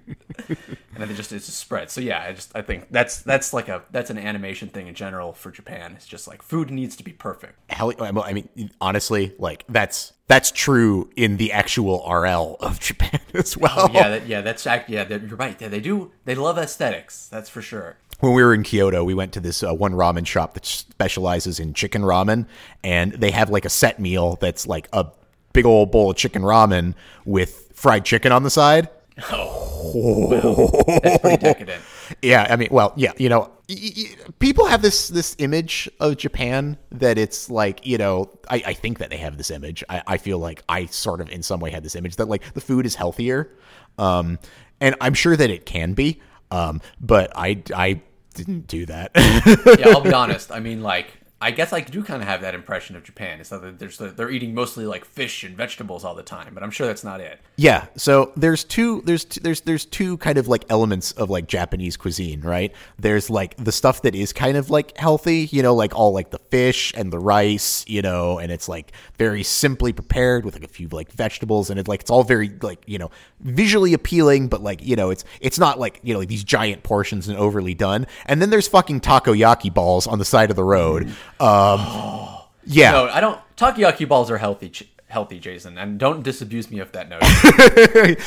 [0.94, 1.90] and then it just it's just spread.
[1.90, 4.94] So yeah, I just I think that's that's like a that's an animation thing in
[4.94, 5.92] general for Japan.
[5.96, 7.58] It's just like food needs to be perfect.
[7.70, 13.56] Hell, I mean, honestly, like that's that's true in the actual RL of Japan as
[13.56, 13.90] well.
[13.92, 14.64] Yeah, that, yeah, that's.
[14.64, 15.60] Yeah, that- you're right.
[15.60, 16.12] Yeah, they do.
[16.24, 17.28] They love aesthetics.
[17.28, 17.96] That's for sure.
[18.24, 21.60] When we were in Kyoto, we went to this uh, one ramen shop that specializes
[21.60, 22.46] in chicken ramen,
[22.82, 25.06] and they have like a set meal that's like a
[25.52, 26.94] big old bowl of chicken ramen
[27.24, 28.88] with fried chicken on the side.
[29.30, 31.82] Oh that's pretty decadent.
[32.22, 36.16] Yeah, I mean, well, yeah, you know, y- y- people have this this image of
[36.16, 39.84] Japan that it's like, you know, I, I think that they have this image.
[39.88, 42.54] I, I feel like I sort of in some way had this image that like
[42.54, 43.52] the food is healthier,
[43.98, 44.38] um,
[44.80, 46.20] and I'm sure that it can be,
[46.50, 48.00] um, but I I
[48.34, 49.10] didn't do that.
[49.78, 50.52] Yeah, I'll be honest.
[50.52, 51.08] I mean, like,
[51.40, 53.40] I guess I do kind of have that impression of Japan.
[53.40, 56.70] It's that there's they're eating mostly like fish and vegetables all the time, but I'm
[56.70, 57.38] sure that's not it.
[57.56, 61.98] Yeah, so there's two there's there's there's two kind of like elements of like Japanese
[61.98, 62.72] cuisine, right?
[62.98, 66.30] There's like the stuff that is kind of like healthy, you know, like all like
[66.30, 70.64] the fish and the rice, you know, and it's like very simply prepared with like
[70.64, 73.10] a few like vegetables and it like it's all very like, you know,
[73.40, 76.84] visually appealing, but like, you know, it's it's not like, you know, like these giant
[76.84, 78.06] portions and overly done.
[78.24, 81.04] And then there's fucking takoyaki balls on the side of the road.
[81.04, 81.33] Mm-hmm.
[81.40, 82.24] Um
[82.66, 82.92] yeah.
[82.92, 83.38] No, I don't.
[83.56, 87.28] Takoyaki balls are healthy, ch- healthy, Jason, and don't disabuse me of that notion.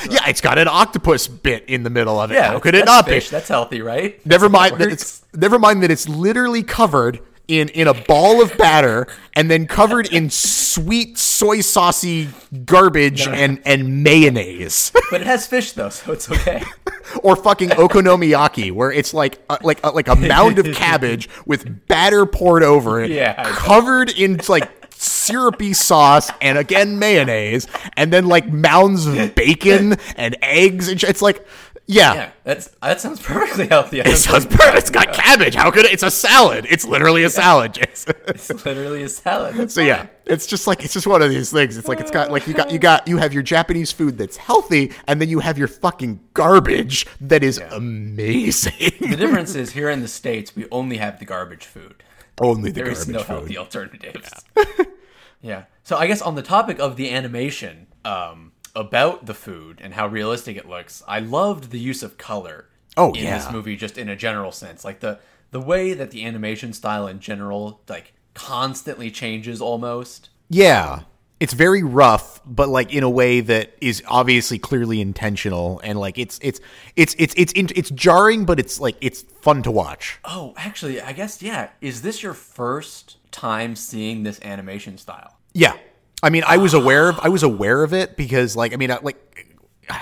[0.12, 2.42] yeah, it's got an octopus bit in the middle of it.
[2.42, 3.30] How could it not fish.
[3.30, 3.32] be?
[3.32, 4.24] That's healthy, right?
[4.26, 8.42] Never That's mind that it's never mind that it's literally covered in in a ball
[8.42, 12.28] of batter and then covered in sweet soy saucy
[12.66, 14.92] garbage and and mayonnaise.
[15.12, 16.62] But it has fish though, so it's okay.
[17.24, 21.88] or fucking okonomiyaki where it's like uh, like uh, like a mound of cabbage with
[21.88, 24.70] batter poured over it Yeah, covered in like
[25.00, 31.04] syrupy sauce and again mayonnaise and then like mounds of bacon and eggs and sh-
[31.04, 31.46] it's like
[31.88, 34.00] yeah, Yeah, that's that sounds perfectly healthy.
[34.02, 34.78] It sounds perfect.
[34.78, 35.56] It's got cabbage.
[35.56, 35.94] How could it?
[35.94, 36.68] It's a salad.
[36.70, 38.14] It's literally a salad, Jason.
[38.28, 39.56] It's literally a salad.
[39.56, 41.78] That's So yeah, it's just like it's just one of these things.
[41.78, 44.36] It's like it's got like you got you got you have your Japanese food that's
[44.38, 48.74] healthy, and then you have your fucking garbage that is amazing.
[49.00, 52.04] The difference is here in the states, we only have the garbage food.
[52.40, 53.28] Only the There is garbage no food.
[53.28, 54.30] healthy alternatives.
[55.42, 55.64] Yeah.
[55.84, 58.47] So I guess on the topic of the animation um,
[58.78, 62.70] about the food and how realistic it looks, I loved the use of color.
[62.96, 63.38] Oh, in yeah.
[63.38, 65.20] this movie, just in a general sense, like the
[65.52, 70.30] the way that the animation style in general, like constantly changes almost.
[70.50, 71.02] Yeah.
[71.40, 76.18] It's very rough, but like in a way that is obviously clearly intentional, and like
[76.18, 76.60] it's it's
[76.96, 80.18] it's it's it's it's, it's jarring, but it's like it's fun to watch.
[80.26, 81.70] Oh, actually, I guess yeah.
[81.80, 85.38] Is this your first time seeing this animation style?
[85.54, 85.78] Yeah,
[86.24, 88.92] I mean, I was aware of I was aware of it because like I mean,
[88.92, 89.58] I- like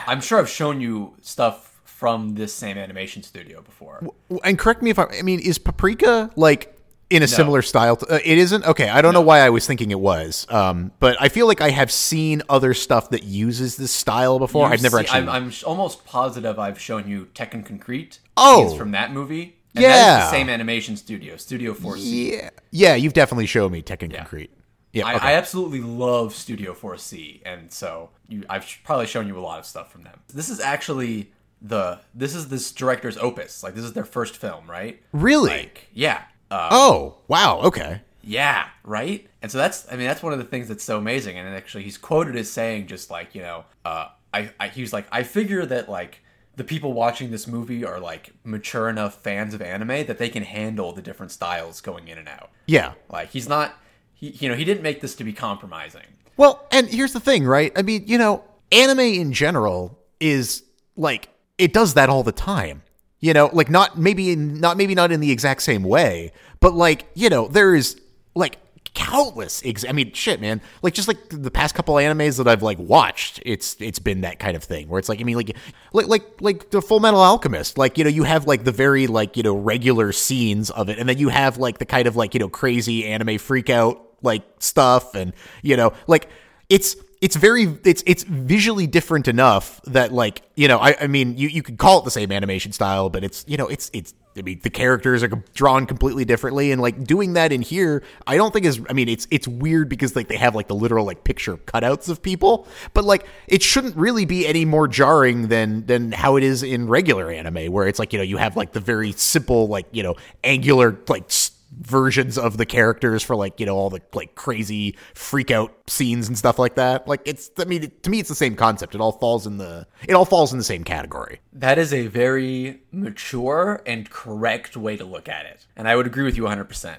[0.08, 4.02] I'm sure I've shown you stuff from this same animation studio before.
[4.44, 6.72] and correct me if I I mean, is Paprika like
[7.10, 7.96] in a similar style?
[7.98, 8.66] To, uh, it isn't.
[8.66, 11.62] Okay, I don't know why I was thinking it was, um, but I feel like
[11.62, 14.64] I have seen other stuff that uses this style before.
[14.66, 15.20] You've I've never actually.
[15.20, 18.20] I'm, I'm almost positive I've shown you Tekkonkinkreet.
[18.38, 18.76] Oh.
[18.78, 19.56] from that movie.
[19.76, 20.20] And that Yeah.
[20.26, 22.32] the same animation studio, Studio 4C.
[22.32, 24.50] yeah, yeah, you've definitely shown me Tekkonkinkreet.
[24.96, 25.28] Yeah, I, okay.
[25.28, 29.66] I absolutely love Studio 4C, and so you, I've probably shown you a lot of
[29.66, 30.22] stuff from them.
[30.34, 31.32] This is actually
[31.62, 33.62] the this is this director's opus.
[33.62, 35.02] Like this is their first film, right?
[35.12, 35.50] Really?
[35.52, 37.60] Like yeah, uh, oh, wow.
[37.64, 38.02] Okay.
[38.22, 39.28] yeah, right.
[39.42, 41.38] And so that's I mean that's one of the things that's so amazing.
[41.38, 44.94] And actually, he's quoted as saying just like you know, uh, I, I he was
[44.94, 46.22] like I figure that like
[46.56, 50.44] the people watching this movie are like mature enough fans of anime that they can
[50.44, 52.52] handle the different styles going in and out.
[52.66, 52.94] Yeah.
[53.10, 53.78] Like he's not
[54.16, 56.02] he you know he didn't make this to be compromising.
[56.38, 57.72] Well, and here's the thing, right?
[57.78, 60.64] I mean, you know, anime in general is
[60.98, 62.82] like it does that all the time.
[63.20, 66.74] You know, like not maybe in, not maybe not in the exact same way, but
[66.74, 68.00] like, you know, there is
[68.36, 68.58] like
[68.96, 70.62] countless ex- I mean, shit, man.
[70.82, 74.40] Like just like the past couple animes that I've like watched, it's it's been that
[74.40, 75.56] kind of thing where it's like I mean like
[75.94, 79.06] like like like the Full Metal Alchemist, like you know, you have like the very
[79.06, 82.16] like, you know, regular scenes of it and then you have like the kind of
[82.16, 86.30] like, you know, crazy anime freak out like stuff and you know, like
[86.70, 91.38] it's it's very it's it's visually different enough that like you know I, I mean
[91.38, 94.14] you, you could call it the same animation style but it's you know it's it's
[94.38, 98.36] I mean the characters are drawn completely differently and like doing that in here I
[98.38, 101.06] don't think is I mean it's it's weird because like they have like the literal
[101.06, 105.86] like picture cutouts of people but like it shouldn't really be any more jarring than
[105.86, 108.74] than how it is in regular anime where it's like you know you have like
[108.74, 113.60] the very simple like you know angular like s- versions of the characters for like
[113.60, 117.50] you know all the like crazy freak out scenes and stuff like that like it's
[117.58, 120.24] i mean to me it's the same concept it all falls in the it all
[120.26, 125.28] falls in the same category That is a very mature and correct way to look
[125.28, 125.66] at it.
[125.76, 126.98] And I would agree with you 100%.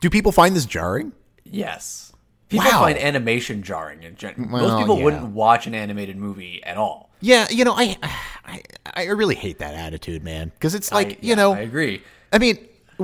[0.00, 1.12] do people find this jarring
[1.44, 2.12] Yes.
[2.48, 2.80] People Wow.
[2.80, 4.50] find animation jarring in general.
[4.50, 5.04] Well, Most people yeah.
[5.04, 7.10] wouldn't watch an animated movie at all.
[7.20, 7.96] yeah you know i
[8.44, 8.62] i
[8.94, 12.02] i really hate that attitude man because it's like I- you yeah, know I agree.
[12.32, 12.58] i mean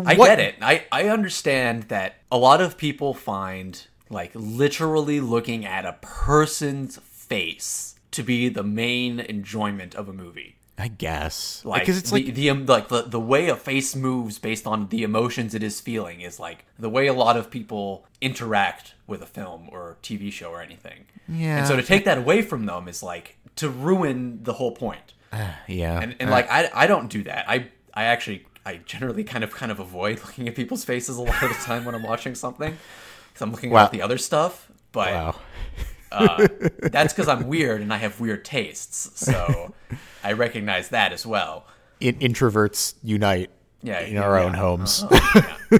[0.05, 0.55] I what- get it.
[0.61, 6.99] I, I understand that a lot of people find like literally looking at a person's
[6.99, 10.57] face to be the main enjoyment of a movie.
[10.79, 13.97] i guess Like because it's the, like the um, like the, the way a face
[13.97, 17.51] moves based on the emotions it is feeling is like the way a lot of
[17.51, 21.05] people interact with a film or TV show or anything.
[21.29, 21.59] Yeah.
[21.59, 25.13] And so to take that away from them is like to ruin the whole point.
[25.67, 27.49] yeah And, and like I, I don't do that.
[27.49, 31.23] I I actually I generally kind of kind of avoid looking at people's faces a
[31.23, 32.77] lot of the time when I'm watching something
[33.29, 33.85] because I'm looking Wow.
[33.87, 34.71] at the other stuff.
[34.93, 35.35] But wow
[36.13, 36.47] uh,
[36.83, 39.21] that's because I'm weird and I have weird tastes.
[39.21, 39.75] So
[40.23, 41.67] I recognize that as well.
[42.01, 43.51] in, introverts unite
[43.83, 44.45] Yeah, in our yeah.
[44.45, 45.57] own homes Yeah.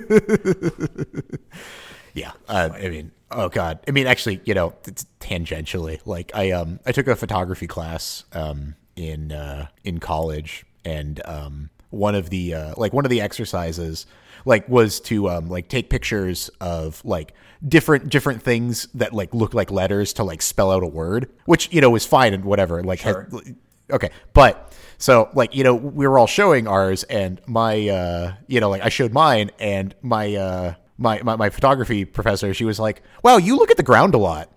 [2.15, 4.73] Yeah, uh, I mean, oh god, I mean, actually, you know,
[5.21, 11.21] tangentially, like I um I took a photography class um in uh in college, and
[11.25, 14.07] um one of the uh like one of the exercises
[14.45, 17.33] like was to um like take pictures of like
[17.67, 21.73] different different things that like look like letters to like spell out a word, which
[21.73, 23.29] you know was fine and whatever, like Sure.
[23.33, 23.57] had-
[23.91, 28.61] okay, but so like you know we were all showing ours, and my uh you
[28.61, 32.79] know like I showed mine, and my uh my my, my photography professor she was
[32.79, 34.51] like, "Wow, you look at the ground a lot,"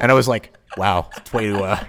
[0.00, 1.84] and I was like, "Wow, way to," uh,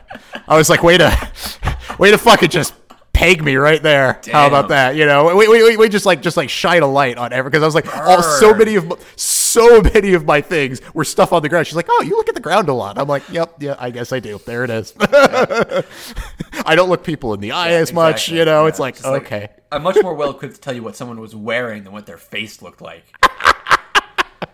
[0.48, 1.32] I was like, "Way to,
[2.00, 2.74] way to fucking just."
[3.18, 4.22] Peg me right there.
[4.32, 4.96] How about that?
[4.96, 7.64] You know, we, we, we- just like just like shine a light on every because
[7.64, 11.34] I was like, all so many of my, so many of my things were stuff
[11.34, 11.66] on the ground.
[11.66, 13.00] She's like, oh, you look at the ground a lot.
[13.00, 14.40] I'm like, yep, yeah, I guess I do.
[14.46, 14.94] There it is.
[15.00, 18.30] I don't look people in the eye as much.
[18.30, 20.84] You know, Yeah, it's like just okay, I'm much more well equipped to tell you
[20.84, 23.04] what someone was wearing than what their face looked like.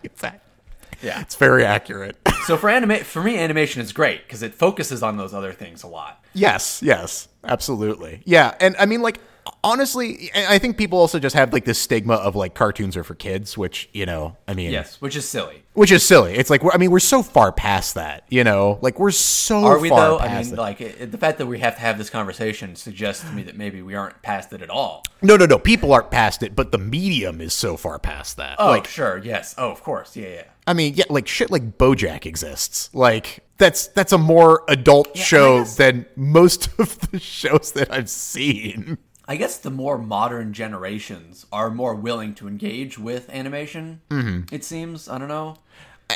[0.02, 0.40] Exactly.
[1.02, 1.20] Yeah.
[1.20, 2.16] it's very accurate.
[2.46, 5.82] So for anima- for me, animation is great because it focuses on those other things
[5.82, 6.22] a lot.
[6.34, 8.20] Yes, yes, absolutely.
[8.24, 9.18] Yeah, and I mean, like,
[9.62, 13.14] honestly, I think people also just have like this stigma of like cartoons are for
[13.14, 15.62] kids, which you know, I mean, Yes, which is silly.
[15.74, 16.34] which is silly.
[16.34, 19.64] It's like, we're, I mean, we're so far past that, you know, like we're so
[19.64, 20.18] Are we though?
[20.18, 20.58] I mean, it.
[20.58, 23.56] like it, the fact that we have to have this conversation suggests to me that
[23.56, 25.02] maybe we aren't past it at all.
[25.22, 25.58] no, no, no.
[25.58, 28.56] People aren't past it, but the medium is so far past that.
[28.58, 29.54] Oh, like, sure, yes.
[29.58, 30.42] Oh, of course, yeah, yeah.
[30.66, 32.88] I mean, yeah, like shit, like BoJack exists.
[32.94, 38.08] Like that's that's a more adult show guess- than most of the shows that I've
[38.10, 38.96] seen.
[39.26, 44.02] I guess the more modern generations are more willing to engage with animation.
[44.10, 44.54] Mm-hmm.
[44.54, 45.08] It seems.
[45.08, 45.56] I don't know.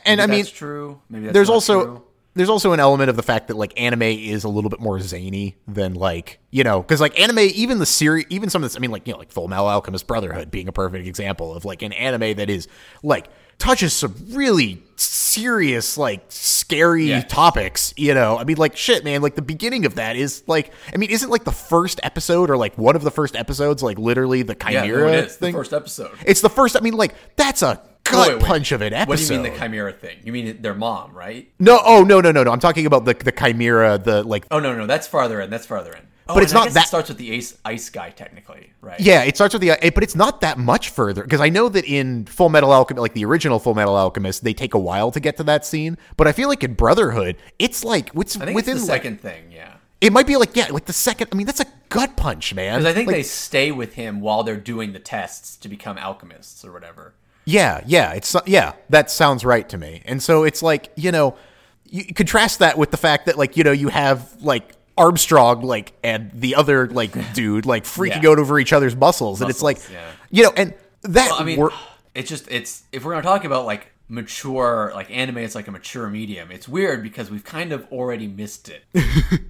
[0.04, 1.00] And Maybe I mean, that's true.
[1.08, 2.02] Maybe that's there's also true.
[2.34, 5.00] there's also an element of the fact that like anime is a little bit more
[5.00, 8.76] zany than like you know because like anime even the series even some of this
[8.76, 11.64] I mean like you know like Full Metal Alchemist Brotherhood being a perfect example of
[11.64, 12.68] like an anime that is
[13.02, 13.28] like
[13.58, 17.20] touches some really serious like scary Yeah.
[17.22, 20.72] topics you know I mean like shit man like the beginning of that is like
[20.92, 23.98] I mean isn't like the first episode or like one of the first episodes like
[23.98, 26.16] literally the yeah, chimera no, is thing the first episode.
[26.26, 26.76] it's the first.
[26.76, 28.44] I mean, like that's a gut wait, wait.
[28.46, 29.08] punch of an episode.
[29.08, 30.18] What do you mean the chimera thing?
[30.24, 31.50] You mean their mom, right?
[31.58, 32.50] no, oh no, no, no, no.
[32.50, 34.46] I'm talking about the the chimera, the like.
[34.50, 35.50] Oh no, no, that's farther in.
[35.50, 36.02] That's farther in.
[36.28, 39.00] Oh, But it's not that- It starts with the ice, ice guy, technically, right?
[39.00, 41.84] Yeah, it starts with the, but it's not that much further because I know that
[41.86, 45.20] in Full Metal Alchemist, like the original Full Metal Alchemist, they take a while to
[45.20, 45.96] get to that scene.
[46.16, 49.50] But I feel like in Brotherhood, it's like think within it's the like- second thing,
[49.50, 49.74] yeah.
[50.00, 51.28] It might be like yeah, like the second.
[51.32, 52.78] I mean, that's a gut punch, man.
[52.78, 55.98] Because I think Like, they stay with him while they're doing the tests to become
[55.98, 57.14] alchemists or whatever.
[57.46, 60.02] Yeah, yeah, it's yeah, that sounds right to me.
[60.04, 61.34] And so it's like, you know,
[61.90, 65.92] you contrast that with the fact that like, you know, you have like Armstrong like
[66.02, 68.30] and the other like dude like freaking Yeah.
[68.30, 70.10] out over each other's muscles, and it's like, yeah.
[70.30, 71.72] you know, and that Well, I mean, wor-
[72.14, 75.70] it's just it's if we're gonna talk about like mature like anime, it's like a
[75.70, 76.50] mature medium.
[76.50, 78.84] It's weird because we've kind of already missed it.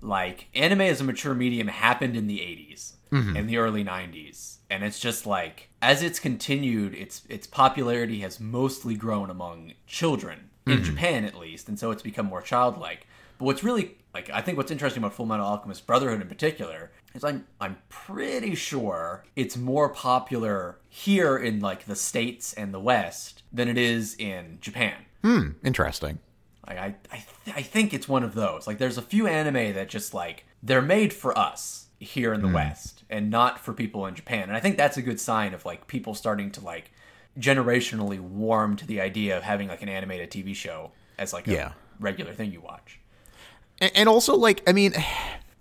[0.00, 3.36] like anime as a mature medium happened in the 80s mm-hmm.
[3.36, 8.40] and the early 90s, and it's just like as it's continued, its its popularity has
[8.40, 10.84] mostly grown among children in mm-hmm.
[10.84, 13.06] Japan at least, and so it's become more childlike.
[13.38, 16.90] But what's really like I think what's interesting about Full Metal Alchemist Brotherhood in particular
[17.14, 22.80] is I'm I'm pretty sure it's more popular here in like the states and the
[22.80, 24.94] West than it is in Japan.
[25.22, 26.18] Hmm, interesting.
[26.66, 28.66] Like I I, th- I think it's one of those.
[28.66, 32.48] Like there's a few anime that just like they're made for us here in the
[32.48, 34.44] West and not for people in Japan.
[34.44, 36.90] And I think that's a good sign of like people starting to like
[37.38, 41.52] generationally warm to the idea of having like an animated TV show as like a
[41.52, 41.72] Yeah.
[42.00, 43.00] regular thing you watch.
[43.80, 44.92] And, and also like i mean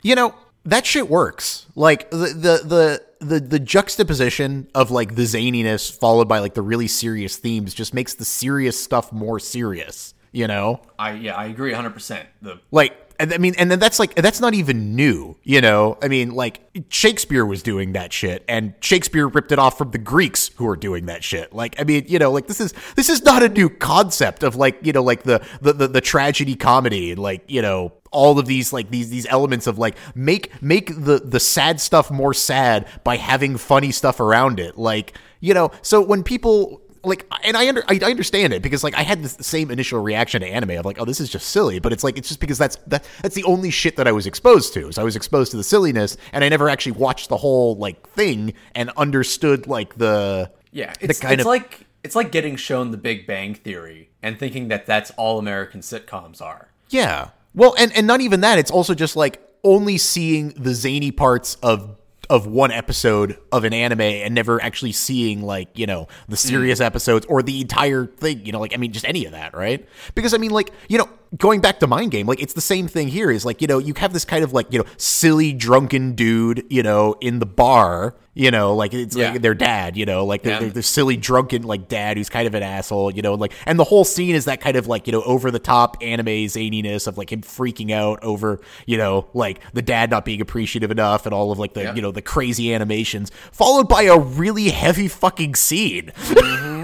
[0.02, 0.34] you know
[0.66, 6.28] that shit works like the, the the the the juxtaposition of like the zaniness followed
[6.28, 10.82] by like the really serious themes just makes the serious stuff more serious you know
[11.00, 12.26] I yeah, I agree 100%.
[12.42, 15.98] The like and I mean, and then that's like that's not even new, you know.
[16.02, 19.98] I mean, like Shakespeare was doing that shit, and Shakespeare ripped it off from the
[19.98, 21.54] Greeks who were doing that shit.
[21.54, 24.56] Like, I mean, you know, like this is this is not a new concept of
[24.56, 28.46] like you know like the the the, the tragedy comedy like you know all of
[28.46, 32.88] these like these these elements of like make make the the sad stuff more sad
[33.04, 34.78] by having funny stuff around it.
[34.78, 38.96] Like you know, so when people like and I under I, understand it because like
[38.96, 41.80] I had the same initial reaction to anime of like oh this is just silly
[41.80, 44.28] but it's like it's just because that's that that's the only shit that I was
[44.28, 47.38] exposed to so I was exposed to the silliness and I never actually watched the
[47.38, 52.16] whole like thing and understood like the Yeah, the it's, kind it's of like it's
[52.16, 56.70] like getting shown The Big Bang Theory and thinking that that's all American sitcoms are.
[56.90, 61.12] yeah well and and not even that it's also just like only seeing the zany
[61.12, 61.97] parts of
[62.30, 66.80] of one episode of an anime and never actually seeing like you know the serious
[66.80, 66.86] mm.
[66.86, 69.88] episodes or the entire thing you know like i mean just any of that right?
[70.16, 72.88] Because i mean like you know going back to mind game like it's the same
[72.88, 75.52] thing here is like you know you have this kind of like you know silly
[75.54, 79.32] drunken dude you know in the bar you know like it's Yeah.
[79.32, 80.60] like their dad you know like the, Yeah.
[80.60, 83.78] the, the silly drunken like dad who's kind of an asshole you know like and
[83.80, 87.08] the whole scene is that kind of like you know over the top anime zaniness
[87.08, 91.26] of like him freaking out over you know like the dad not being appreciative enough
[91.26, 91.96] and all of like the Yeah.
[91.96, 96.77] you know the crazy animations followed by a really heavy fucking scene mm-hmm.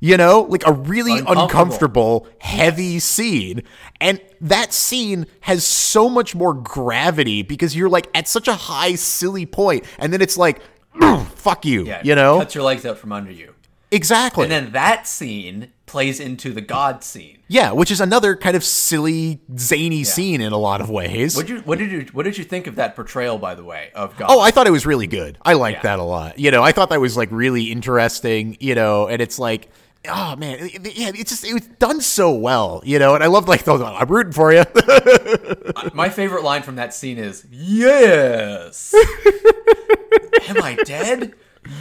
[0.00, 1.42] You know like a really Uncomfortable.
[1.44, 3.62] uncomfortable heavy scene
[4.00, 8.94] and that scene has so much more gravity because you're like at such a high
[8.94, 10.60] silly point and then it's like
[11.34, 13.54] fuck you Yeah, you know cuts your legs out from under you.
[13.90, 17.38] exactly And then that scene plays into the God scene.
[17.48, 21.46] yeah which is another kind of silly zany scene in a lot of ways What
[21.48, 23.90] did you what did you what did you think of that portrayal, by the way,
[23.94, 24.28] of God?
[24.30, 25.36] Oh, I thought it was really good.
[25.42, 25.82] I liked Yeah.
[25.96, 26.38] that a lot.
[26.38, 28.56] You know, I thought that was like really interesting.
[28.60, 29.68] You know, and it's like,
[30.08, 32.82] oh man, it- it- yeah, it's just it was done so well.
[32.84, 34.64] You know, and I love like, those, I'm rooting for you.
[35.94, 38.94] My favorite line from that scene is Yes.
[40.48, 41.34] Am I dead?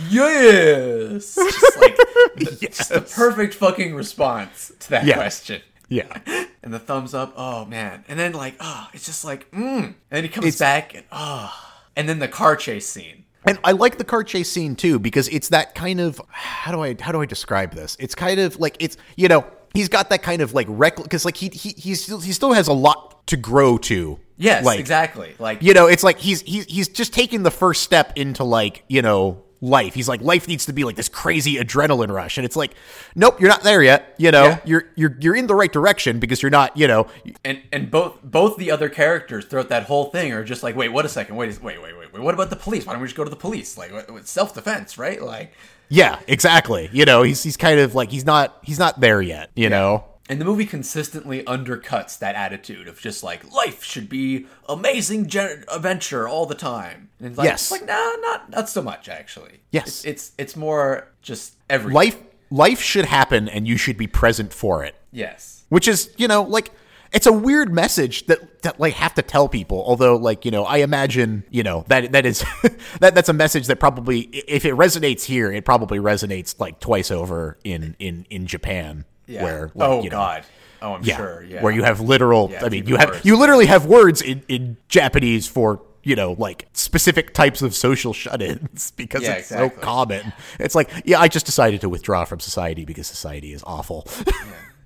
[0.09, 1.35] Yes.
[1.35, 1.95] Just like
[2.35, 5.15] the, just the perfect fucking response to that Yeah.
[5.15, 5.61] question.
[5.87, 6.19] yeah,
[6.63, 8.03] And the thumbs up, oh man.
[8.07, 9.83] And then like, oh, it's just like, mm.
[9.85, 11.53] And then he comes It's- back and oh.
[11.95, 13.25] And then the car chase scene.
[13.45, 16.81] And I like the car chase scene too because it's that kind of how do
[16.81, 17.95] I how do I describe this?
[17.99, 21.25] It's kind of like it's you know he's got that kind of like reckless because
[21.25, 24.19] like he he he's still, he still has a lot to grow to.
[24.37, 25.35] Yes, like, exactly.
[25.39, 28.83] Like you know it's like he's he's he's just taking the first step into like
[28.87, 32.45] you know life he's like life needs to be like this crazy adrenaline rush and
[32.45, 32.73] it's like
[33.13, 34.59] nope you're not there yet you know Yeah.
[34.63, 37.07] you're you're you're in the right direction because you're not you know
[37.43, 40.89] and and both both the other characters throughout that whole thing are just like, wait,
[40.89, 42.21] what a second, wait, wait, wait, wait, wait.
[42.21, 42.85] What about the police?
[42.85, 43.77] Why don't we just go to the police?
[43.77, 45.21] Like, what- self-defense, right?
[45.21, 45.53] Like,
[45.91, 49.49] yeah exactly you know he's he's kind of like he's not he's not there yet
[49.55, 54.45] you know and the movie consistently undercuts that attitude of just like life should be
[54.69, 57.09] amazing gen- adventure all the time.
[57.19, 57.63] And it's like, Yes.
[57.63, 59.59] it's like no, not not so much actually.
[59.71, 59.87] Yes.
[59.87, 61.95] it's it's, it's more just everything.
[61.95, 62.17] life
[62.51, 64.95] life should happen and you should be present for it.
[65.11, 65.63] Yes.
[65.69, 66.71] Which is, you know, like
[67.11, 69.83] it's a weird message that that like have to tell people.
[69.85, 72.45] Although, like you know, I imagine you know that that is
[72.99, 77.09] that that's a message that probably if it resonates here, it probably resonates like twice
[77.09, 79.05] over in in in Japan.
[79.29, 79.43] Yeah.
[79.43, 80.43] Where like, oh you know, God.
[80.81, 81.43] Oh, I'm yeah, sure.
[81.43, 81.61] Yeah.
[81.61, 82.49] where you have literal.
[82.51, 83.25] Yeah, I mean, even you have worse.
[83.25, 85.81] you literally have words in in Japanese for.
[86.01, 90.31] You know, like specific types of social shut-ins because Yeah, it's so common.
[90.57, 94.07] It's like, yeah, I just decided to withdraw from society because society is awful.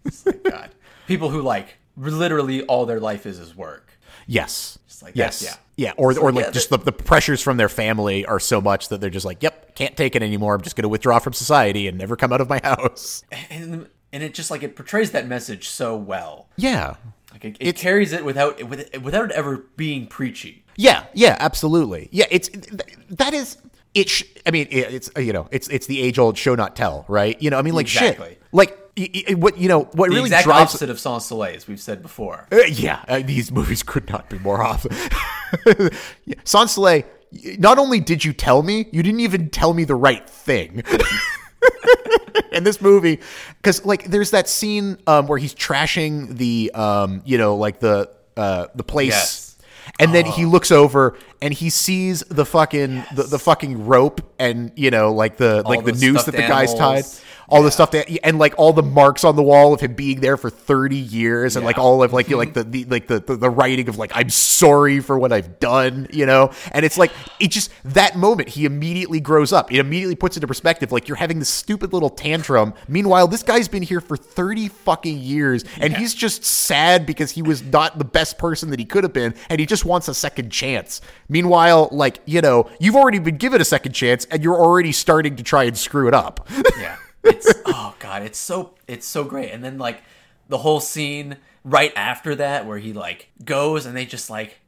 [0.03, 0.71] It's like, God.
[1.07, 3.93] People who like literally all their life is is work.
[4.25, 4.79] Yes.
[5.03, 5.39] like, yes.
[5.41, 5.93] that's- yeah.
[5.97, 8.99] Or, or like yeah, just the, the pressures from their family are so much that
[8.99, 10.55] they're just like, yep, can't take it anymore.
[10.55, 13.23] I'm just going to withdraw from society and never come out of my house.
[13.51, 16.47] And and it just like it portrays that message so well.
[16.55, 16.95] Yeah.
[17.33, 20.63] Like it, it carries it without with, without it ever being preachy.
[20.77, 21.05] Yeah.
[21.13, 21.35] Yeah.
[21.39, 22.07] Absolutely.
[22.11, 22.25] Yeah.
[22.31, 22.49] It's
[23.09, 23.57] that is
[23.93, 24.07] it.
[24.09, 27.39] Sh- I mean, it's you know, it's it's the age old show not tell, right?
[27.41, 28.29] You know, I mean, like Exactly.
[28.29, 28.79] shit, like
[29.37, 30.69] what you know, what The really exact drives.
[30.71, 32.47] opposite of Sans Soleil, as we've said before.
[32.51, 34.85] Uh, yeah, uh, these movies could not be more off.
[36.25, 36.35] yeah.
[36.43, 37.03] Sans Soleil,
[37.57, 40.83] not only did you tell me, you didn't even tell me the right thing.
[42.51, 43.19] in this movie,
[43.61, 48.09] because like there's that scene um, where he's trashing the um, you know like the
[48.37, 49.09] uh, the place.
[49.09, 49.49] Yes.
[49.99, 54.71] And then he looks over and he sees the fucking the, the fucking rope and
[54.75, 57.05] you know like the like the, the noose that the guy's tied
[57.49, 60.21] all the stuff that and like all the marks on the wall of him being
[60.21, 62.71] there for 30 years and like all of like you know, like mm-hmm.
[62.71, 66.07] the, the like the, the the writing of like I'm sorry for what I've done,
[66.11, 66.51] you know?
[66.71, 69.71] And it's like it just that moment he immediately grows up.
[69.71, 72.73] It immediately puts into perspective like you're having this stupid little tantrum.
[72.87, 77.41] Meanwhile, this guy's been here for 30 fucking years and he's just sad because he
[77.41, 80.13] was not the best person that he could have been and he just wants a
[80.13, 81.01] second chance.
[81.29, 85.35] Meanwhile, like, you know, you've already been given a second chance and you're already starting
[85.35, 86.47] to try and screw it up.
[86.77, 86.97] Yeah.
[87.23, 89.51] It's oh god, it's so it's so great.
[89.51, 90.01] And then like
[90.49, 94.59] the whole scene right after that where he like goes and they just like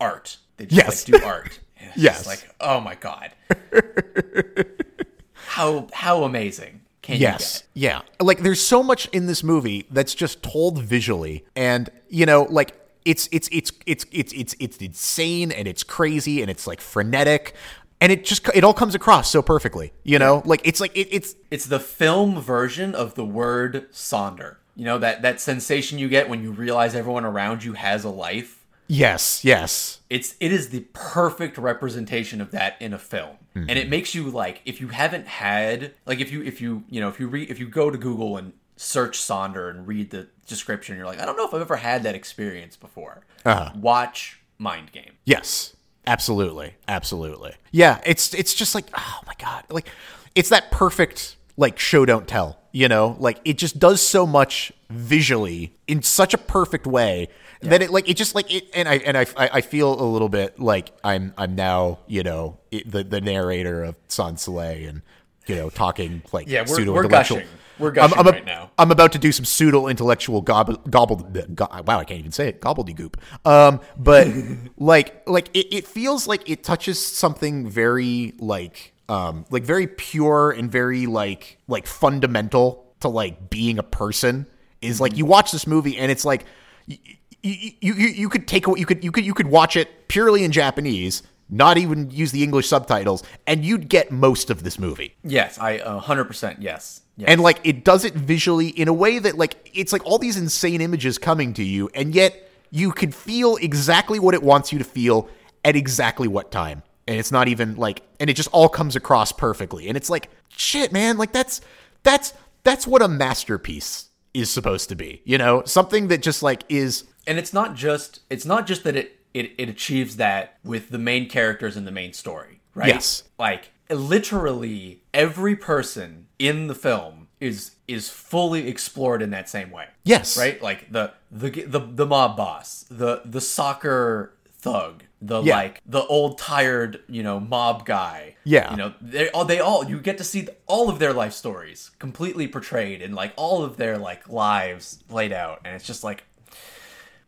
[0.00, 0.38] art.
[0.56, 1.08] They just Yes.
[1.08, 1.60] like do art.
[1.94, 2.26] Yes.
[2.26, 3.30] like, oh my god.
[5.34, 7.62] how how amazing can you Yes.
[7.74, 8.02] Yeah.
[8.20, 12.74] Like there's so much in this movie that's just told visually and you know like
[13.04, 17.54] it's it's it's it's it's it's it's insane and it's crazy and it's like frenetic
[18.00, 20.42] and it just it all comes across so perfectly, you know?
[20.44, 24.56] Like it's like it, it's it's the film version of the word sonder.
[24.74, 28.10] You know, that that sensation you get when you realize everyone around you has a
[28.10, 28.64] life.
[28.88, 30.00] yes, yes.
[30.10, 33.68] it's it is the perfect representation of that in a film mm-hmm.
[33.68, 37.00] and it makes you like if you haven't had like if you if you you
[37.00, 40.28] know if you read if you go to google and search sonder and read the
[40.46, 43.72] description you're like i don't know if i've ever had that experience before uh-huh.
[43.74, 45.74] watch mind game Yes.
[46.06, 46.74] Absolutely.
[46.88, 47.52] Absolutely.
[47.72, 49.64] Yeah, it's it's just like oh my god.
[49.70, 49.88] Like
[50.34, 53.16] it's that perfect like show don't tell, you know?
[53.18, 57.28] Like it just does so much visually in such a perfect way
[57.62, 60.28] that it like it just like it and I and I I feel a little
[60.28, 65.02] bit like I'm I'm now, you know, it, the the narrator of Sans Soleil and
[65.46, 67.38] you know, talking like Yeah, we're- pseudo we're intellectual.
[67.38, 67.50] gushing.
[67.78, 68.70] We're gushing I'm, I'm right now.
[68.78, 71.54] I'm about to do some pseudo intellectual gobble, gobbled.
[71.54, 72.60] Go, wow, I can't even say it.
[72.60, 73.16] Gobbledygook.
[73.44, 74.28] Um, but
[74.78, 80.50] like, like it, it feels like it touches something very like, um, like very pure
[80.50, 84.46] and very like, like fundamental to like being a person.
[84.82, 86.44] Is like you watch this movie and it's like,
[86.86, 86.98] you,
[87.42, 90.44] you, you, you could take what you could, you could, you could watch it purely
[90.44, 91.22] in Japanese.
[91.48, 95.14] Not even use the English subtitles, and you'd get most of this movie.
[95.22, 99.18] yes i uh, 100% yes yes And like it does it visually in a way
[99.18, 103.12] that like it's like all these insane images coming to you, and yet you can
[103.12, 105.28] feel exactly what it wants you to feel
[105.64, 106.82] at exactly what time.
[107.08, 109.88] And it's not even like and it just all comes across perfectly.
[109.88, 111.60] And it's like, shit, man, like that's
[112.02, 115.22] that's that's what a masterpiece is supposed to be.
[115.24, 115.62] You know?
[115.64, 119.52] Something that just like is and it's not just it's not just that it it,
[119.58, 123.22] it achieves that with the main characters in the main story right Yes.
[123.38, 129.86] like literally every person in the film is is fully explored in that same way
[130.04, 130.36] Yes.
[130.38, 135.56] right like the the the, the mob boss the the soccer thug the Yeah.
[135.56, 138.70] like the old tired you know mob guy Yeah.
[138.70, 141.90] you know they all they all you get to see all of their life stories
[141.98, 146.24] completely portrayed and like all of their like lives laid out and it's just like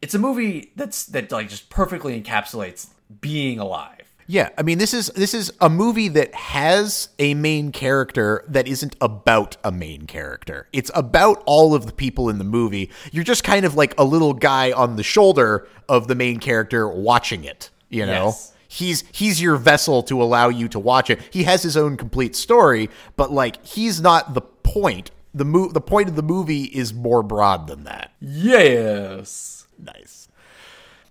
[0.00, 2.88] it's a movie that's that like just perfectly encapsulates
[3.20, 3.97] being alive
[4.31, 8.68] Yeah, I mean this is this is a movie that has a main character that
[8.68, 10.68] isn't about a main character.
[10.70, 12.91] It's about all of the people in the movie.
[13.11, 16.87] You're just kind of like a little guy on the shoulder of the main character
[16.87, 18.26] watching it, you know?
[18.26, 18.53] Yes.
[18.68, 21.20] He's he's your vessel to allow you to watch it.
[21.31, 25.11] He has his own complete story, but like he's not the point.
[25.33, 28.12] The mo- the point of the movie is more broad than that.
[28.20, 29.66] Yes.
[29.79, 30.29] Nice.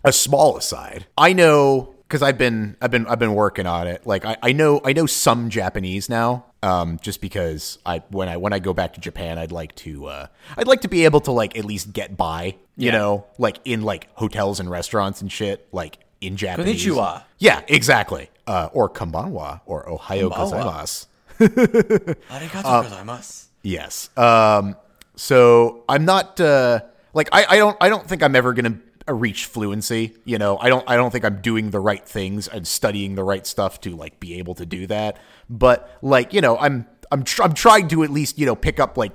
[0.04, 1.08] A small aside.
[1.18, 4.06] I know because I've been I've been I've been working on it.
[4.08, 6.46] Like I, I know I know some Japanese now.
[6.64, 10.08] Um, just because I when I when I go back to Japan, I'd like to
[10.08, 10.28] uh,
[10.58, 12.56] I'd like to be able to like at least get by.
[12.76, 12.92] You Yeah.
[12.98, 16.84] know, like in like hotels and restaurants and shit, like in Japanese.
[16.86, 17.24] Konnichiwa.
[17.40, 18.30] Yeah, exactly.
[18.48, 21.06] Uh, or konbanwa or Ohayou gozaimasu.
[22.30, 23.46] Arigatou gozaimasu.
[23.64, 24.10] Yes.
[24.18, 24.76] Um,
[25.16, 26.80] so I'm not uh,
[27.14, 30.16] like I, I don't I don't think I'm ever gonna uh, reach fluency.
[30.26, 33.24] You know, I don't I don't think I'm doing the right things and studying the
[33.24, 35.18] right stuff to like be able to do that.
[35.50, 38.80] But like you know, I'm I'm tr- I'm trying to at least you know pick
[38.80, 39.14] up like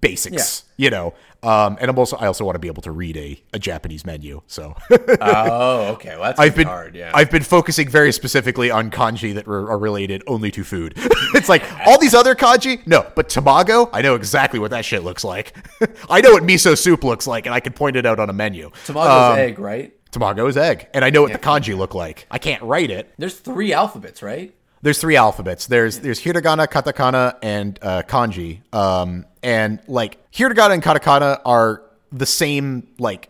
[0.00, 0.64] basics.
[0.76, 3.40] You know, um, and I'm also I also want to be able to read a,
[3.52, 4.40] a Japanese menu.
[4.46, 4.74] So
[5.20, 6.10] Oh, okay.
[6.16, 6.94] Well, that's I've been hard.
[6.94, 7.12] Yeah.
[7.14, 10.94] I've been focusing very specifically on kanji that are, are related only to food.
[11.34, 15.04] it's like all these other kanji, no, but tamago, I know exactly what that shit
[15.04, 15.54] looks like.
[16.10, 18.32] I know what miso soup looks like, and I can point it out on a
[18.32, 18.70] menu.
[18.86, 19.92] Tamago's Um, egg, right?
[20.10, 22.26] Tamago is egg, and I know what the kanji look like.
[22.30, 23.12] I can't write it.
[23.18, 24.54] There's three alphabets, right?
[24.82, 25.66] There's three alphabets.
[25.66, 28.60] There's there's hiragana, katakana, and uh, kanji.
[28.72, 32.88] Um, and like hiragana and katakana are the same.
[32.98, 33.28] Like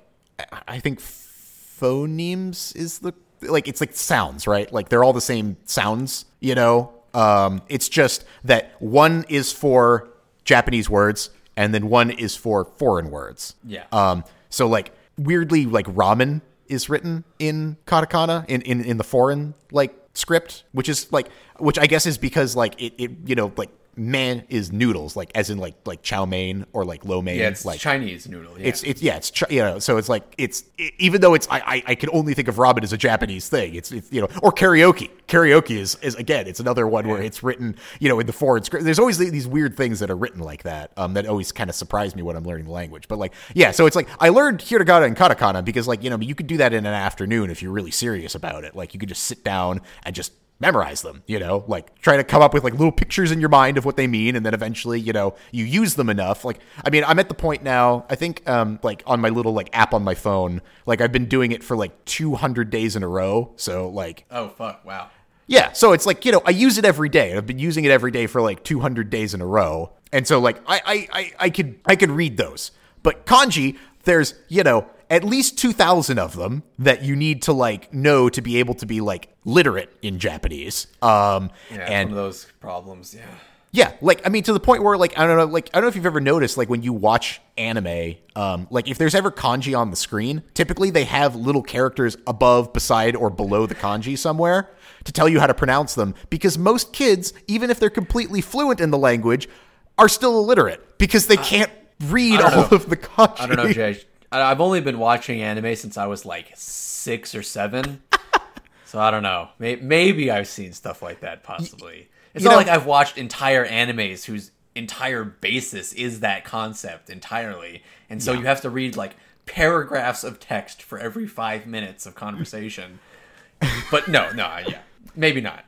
[0.69, 3.13] I- think phonemes is the
[3.43, 4.73] like it's like sounds, right?
[4.73, 6.25] Like they're all the same sounds.
[6.41, 10.09] You know, um, it's just that one is for
[10.45, 13.57] Japanese words, and then one is for foreign words.
[13.65, 13.85] Yeah.
[13.93, 19.55] Um, so like weirdly, like ramen is written in katakana in, in, in the foreign
[19.71, 23.53] like script, which is like which I guess is because like it, it you know
[23.57, 27.39] like man is noodles like as in like like chow mein or like lo mein
[27.39, 28.59] Yeah, it's like Chinese noodle.
[28.59, 28.69] Yeah.
[28.69, 31.59] it's it's yeah it's you know so it's like it's i even though it's I,
[31.59, 33.75] I I can only think of ramen as a Japanese thing.
[33.75, 35.11] It's, it's you know or karaoke.
[35.29, 38.65] Karaoke is is again it's another one where it's written you know in the foreign
[38.65, 38.85] script.
[38.85, 41.77] There's always these weird things that are written like that um that always kind of
[41.77, 43.09] surprise me when I'm learning the language.
[43.09, 46.19] But like yeah so it's like I learned hiragana and katakana because like you know
[46.19, 48.75] you could do that in an afternoon if you're really serious about it.
[48.75, 52.25] Like you could just sit down and just memorize them you know like try to
[52.25, 54.55] come up with like little pictures in your mind of what they mean and then
[54.55, 58.07] eventually you know you use them enough like i mean i'm at the point now
[58.09, 61.27] i think um like on my little like app on my phone like i've been
[61.27, 64.85] doing it for like 200 days in a row so like oh fuck!
[64.85, 65.11] Wow.
[65.47, 67.37] yeah, so it's like you know I use it every day.
[67.37, 70.39] I've been using it every day for like 200 days in a row, and so
[70.41, 72.71] like I I I, I could I could read those.
[73.03, 77.95] But kanji, there's you know at least 2,000 of them that you need to like
[77.95, 80.89] know to be able to be like literate in Japanese.
[81.03, 83.15] Um, Yeah, and those problems.
[83.15, 83.23] Yeah.
[83.71, 85.85] yeah, like I mean, to the point where like I don't know, like I don't
[85.85, 89.31] know if you've ever noticed, like when you watch anime, um, like if there's ever
[89.31, 94.19] kanji on the screen, typically they have little characters above, beside, or below the kanji
[94.19, 94.71] somewhere
[95.05, 96.15] to tell you how to pronounce them.
[96.29, 99.49] Because most kids, even if they're completely fluent in the language,
[99.97, 101.71] are still illiterate because they can't
[102.07, 102.69] read all know.
[102.73, 103.41] of the kanji.
[103.41, 104.01] I don't know, Jay.
[104.43, 108.03] I've only been watching anime since I was like six or seven.
[108.85, 109.49] so I don't know.
[109.59, 112.09] May- Maybe I've seen stuff like that, possibly.
[112.35, 117.09] It's you not know- like I've watched entire animes whose entire basis is that concept
[117.11, 117.83] entirely.
[118.11, 119.15] And so you have to read like
[119.47, 122.99] paragraphs of text for every five minutes of conversation.
[123.91, 124.81] but no, no, yeah.
[125.15, 125.65] Maybe not.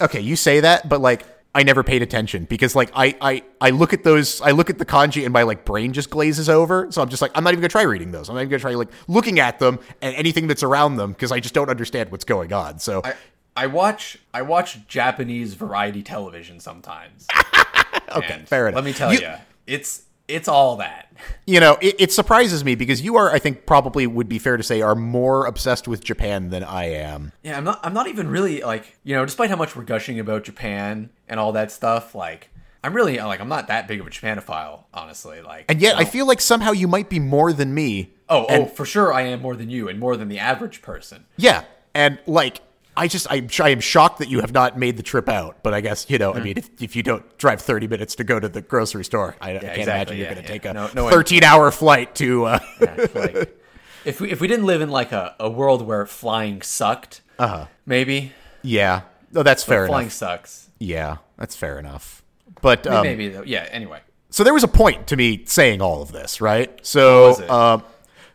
[0.00, 1.26] okay, you say that, but like
[1.56, 4.76] I never paid attention because like I I I look at those I look at
[4.76, 6.86] the kanji and my like brain just glazes over.
[6.92, 8.28] So I'm just like I'm not even gonna try reading those.
[8.28, 11.32] I'm not even gonna try like looking at them and anything that's around them because
[11.32, 12.78] I just don't understand what's going on.
[12.78, 13.14] So I,
[13.56, 17.26] I watch I watch Japanese variety television sometimes.
[18.14, 18.76] okay, fair enough.
[18.76, 19.34] Let me tell You- you,
[19.66, 21.12] it's it's all that.
[21.46, 24.56] You know, it, it surprises me because you are, I think, probably would be fair
[24.56, 27.32] to say, are more obsessed with Japan than I am.
[27.42, 27.80] Yeah, I'm not.
[27.82, 29.24] I'm not even really like you know.
[29.24, 32.50] Despite how much we're gushing about Japan and all that stuff, like
[32.84, 35.40] I'm really like I'm not that big of a Japanophile, honestly.
[35.40, 38.12] Like, And yet, you I feel like somehow you might be more than me.
[38.28, 40.38] oh, oh and- oh, for sure, I am more than you and more than the
[40.38, 41.24] average person.
[41.36, 41.64] Yeah,
[41.94, 42.60] and like
[42.96, 45.58] I just I, I am shocked that you have not made the trip out.
[45.62, 46.40] But I guess you know, Mm-hmm.
[46.40, 49.36] I mean, if, if you don't drive thirty minutes to go to the grocery store,
[49.40, 50.58] I, I can't exactly, imagine you're yeah, going to yeah.
[50.58, 52.44] take a No- no one- thirteen hour flight to.
[52.46, 53.62] Uh, Yeah, like,
[54.04, 57.66] if we if we didn't live in like a, a world where flying sucked, uh-huh.
[57.84, 58.32] maybe
[58.62, 60.12] yeah, no, that's fair flying enough.
[60.12, 60.68] sucks.
[60.78, 62.22] Yeah, that's fair enough.
[62.62, 63.42] But um, maybe though.
[63.42, 63.66] Yeah.
[63.70, 64.00] Anyway.
[64.30, 66.78] so there was a point to me saying all of this, right?
[66.86, 67.82] So, um,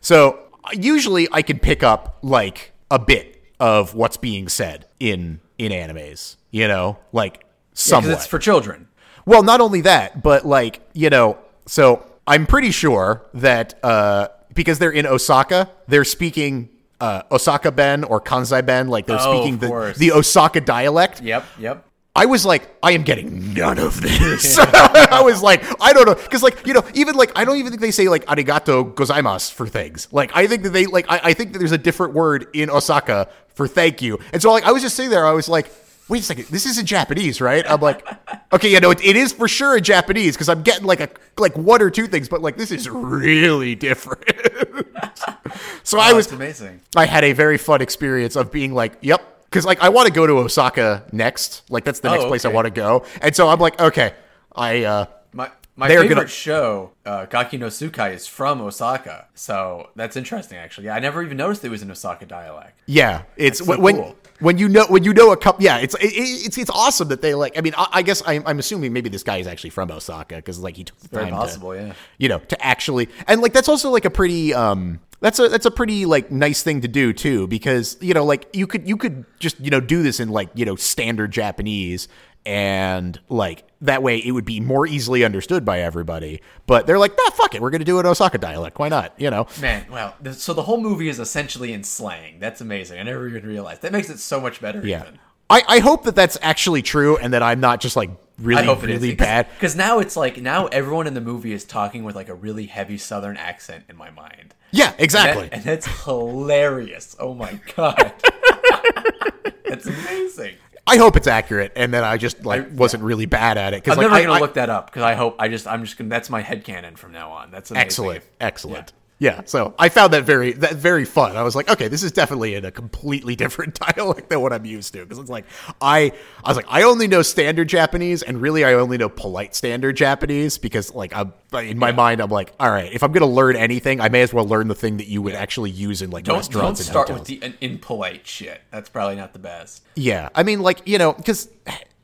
[0.01, 0.39] so
[0.73, 3.30] usually I can pick up like a bit
[3.61, 8.11] of what's being said in in animes, you know, like Because somewhat.
[8.13, 8.87] it's for children.
[9.25, 11.37] well, not only that, but like you know,
[11.67, 16.67] so I'm pretty sure that uh, because they're in Osaka, they're speaking.
[16.99, 21.19] Uh, Osaka Ben or Kansai Ben, like they're Oh, speaking the, the Osaka dialect.
[21.19, 21.43] Yep.
[21.57, 21.83] Yep.
[22.15, 24.55] I was like, I am getting none of this.
[24.59, 27.71] I was like, I don't know, because like you know, even like I don't even
[27.71, 30.09] think they say like arigato gozaimasu for things.
[30.11, 32.69] Like I think that they like I, I think that there's a different word in
[32.69, 33.27] Osaka
[33.61, 35.71] for thank you, and so like I was just sitting there, I was like,
[36.09, 37.63] wait a second, this isn't Japanese, right?
[37.69, 38.05] I'm like,
[38.53, 41.09] okay, yeah, no, it, it is for sure in Japanese because I'm getting like a
[41.37, 44.25] like one or two things, but like this is really different.
[45.83, 46.81] so I Oh, was amazing.
[46.95, 49.21] I had a very fun experience of being like, yep.
[49.45, 51.63] Because like I want to go to Osaka next.
[51.69, 53.05] Like that's the Oh, next place I want to go.
[53.21, 54.13] And so I'm like, okay,
[54.55, 55.49] I uh My
[55.81, 59.25] my They're favorite gonna- show, uh, Gaki no Tsukai, is from Osaka.
[59.33, 60.91] So that's interesting, actually.
[60.91, 62.79] I never even noticed it was an Osaka dialect.
[62.85, 64.15] yeah, it's so when cool.
[64.39, 65.63] when you know when you know a couple.
[65.63, 67.57] Yeah, it's it, it's it's awesome that they like.
[67.57, 70.35] I mean, I, I guess I'm, I'm assuming maybe this guy is actually from Osaka
[70.35, 71.93] because like he took the Very time possible, to, yeah.
[72.19, 75.65] you know, to actually and like that's also like a pretty um that's a that's
[75.65, 78.97] a pretty like nice thing to do too because you know like you could you
[78.97, 82.07] could just you know do this in like you know standard Japanese
[82.45, 87.11] and like that way it would be more easily understood by everybody but they're like
[87.17, 90.15] nah fuck it we're gonna do it Osaka dialect why not you know Man, Well,
[90.33, 92.39] So the whole movie is essentially in slang.
[92.39, 92.99] That's amazing.
[92.99, 93.81] I never even realized.
[93.83, 94.85] That makes it so much better.
[94.85, 95.19] yeah Even.
[95.49, 98.65] I I hope that that's actually true and that I'm not just like really I
[98.65, 101.63] hope it is really bad Because now it's like now everyone in the movie is
[101.63, 104.55] talking with like a really heavy Southern accent in my mind.
[104.71, 107.15] yeah That- exactly and that's hilarious.
[107.19, 108.13] Oh my god.
[109.65, 110.55] that's amazing.
[110.87, 113.83] I hope it's accurate and that I just like I- wasn't really bad at it
[113.83, 115.67] Cause, I'm like never I- gonna I- look that up because I hope I just
[115.67, 117.51] I'm just gonna that's my head headcanon from now on.
[117.51, 117.85] That's amazing.
[117.85, 118.93] Excellent, excellent.
[119.21, 119.43] Yeah.
[119.45, 121.37] so I found that very that very fun.
[121.37, 124.65] I was like, okay, this is definitely in a completely different dialect than what I'm
[124.65, 125.45] used to because it's like
[125.79, 126.11] I
[126.43, 129.95] I was like I only know standard Japanese and really I only know polite standard
[129.95, 133.55] Japanese because like I'm in my mind I'm like, all right, if I'm gonna learn
[133.55, 136.23] anything, I may as well learn the thing that you would actually use in like
[136.23, 137.29] Don't don't restaurants and start hotels.
[137.29, 138.59] with the impolite shit.
[138.71, 139.83] That's probably not the best.
[139.95, 141.47] Yeah, I mean, like you know, because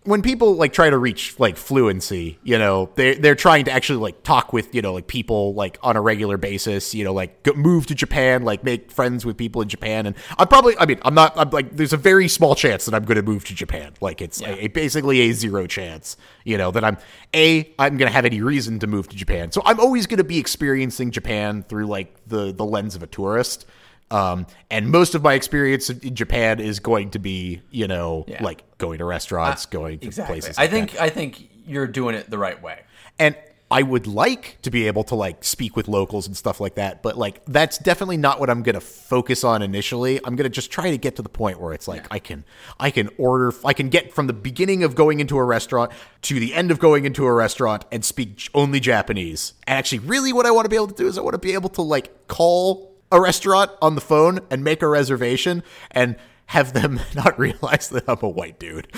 [0.08, 3.99] when people like try to reach like fluency, you know, they they're trying to actually
[3.99, 7.43] like talk with you know like people like on a regular basis, you know, like
[7.43, 10.86] go, move to Japan, like make friends with people in Japan, and I'm probably, I
[10.86, 13.43] mean, I'm not, I'm like, there's a very small chance that I'm going to move
[13.45, 16.97] to Japan, like it's a, a- basically a zero chance, you know, that I'm
[17.36, 20.20] a I'm going to have any reason to move to Japan, so I'm always going
[20.20, 23.66] to be experiencing Japan through like the the lens of a tourist.
[24.10, 28.43] Um, and most of my experience in Japan is going to be, you know, Yeah.
[28.43, 30.36] like going to restaurants, going to Exactly.
[30.39, 30.58] places.
[30.58, 31.01] I think that.
[31.01, 32.80] I think you're doing it the right way.
[33.20, 33.36] and
[33.70, 37.03] I would like to be able to like speak with locals and stuff like that,
[37.03, 40.20] but like that's definitely not what I'm going to focus on initially.
[40.24, 42.45] I'm going to just try to get to the point where it's like I can
[42.80, 45.91] I can order I can get from the beginning of going into a restaurant
[46.22, 49.51] to the end of going into a restaurant and speak only Japanese.
[49.68, 51.38] And actually really what I want to be able to do is I want to
[51.38, 56.16] be able to like call a restaurant on the phone and make a reservation and
[56.47, 58.88] have them not realize that I'm a white dude.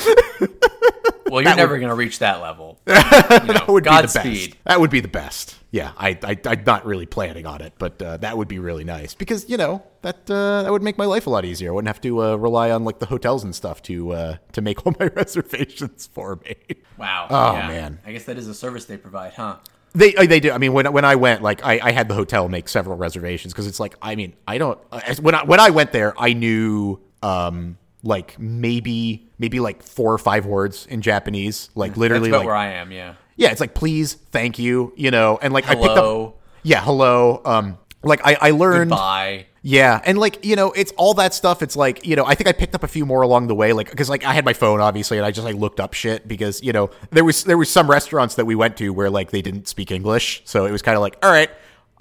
[1.31, 2.79] Well, you're never going to reach that level.
[2.87, 4.55] You know, that would be the best.
[4.65, 5.57] That would be the best.
[5.71, 8.83] Yeah, I, I, I'm not really planning on it, but uh, that would be really
[8.83, 11.69] nice because you know that uh, that would make my life a lot easier.
[11.69, 14.61] I wouldn't have to uh, rely on like the hotels and stuff to uh, to
[14.61, 16.55] make all my reservations for me.
[16.97, 17.27] Wow.
[17.29, 17.67] Oh, yeah.
[17.67, 17.99] man.
[18.05, 19.57] I guess that is a service they provide, huh?
[19.93, 20.51] They uh, they do.
[20.51, 23.53] I mean, when when I went, like I, I had the hotel make several reservations
[23.53, 24.79] because it's like I mean I don't
[25.21, 30.17] when I when I went there I knew um like maybe maybe like four or
[30.17, 32.91] five words in Japanese like That's literally about like where I am.
[32.91, 33.15] Yeah.
[33.35, 36.35] yeah it's like please thank you you know and like I picked up Hello.
[36.63, 37.41] Yeah, hello.
[37.45, 38.91] Um, like I, I learned.
[38.91, 39.47] Bye.
[39.61, 41.61] Yeah, and like you know, it's all that stuff.
[41.61, 43.73] It's like you know, I think I picked up a few more along the way,
[43.73, 46.27] like because like I had my phone obviously, and I just like looked up shit
[46.27, 49.31] because you know there was there was some restaurants that we went to where like
[49.31, 51.49] they didn't speak English, so it was kind of like all right.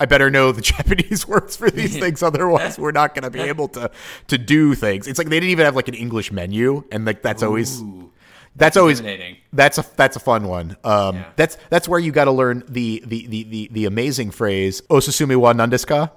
[0.00, 3.40] I better know the Japanese words for these things, otherwise we're not going to be
[3.40, 3.90] able to
[4.28, 5.08] to do things.
[5.08, 8.12] It's like they didn't even have like an English menu, and like that's always Ooh.
[8.54, 9.02] that's always
[9.52, 10.76] that's a that's a fun one.
[10.84, 11.24] Um, Yeah.
[11.34, 15.34] that's that's where you got to learn the, the the the the amazing phrase "Osusume
[15.34, 16.10] wa nandesu ka?"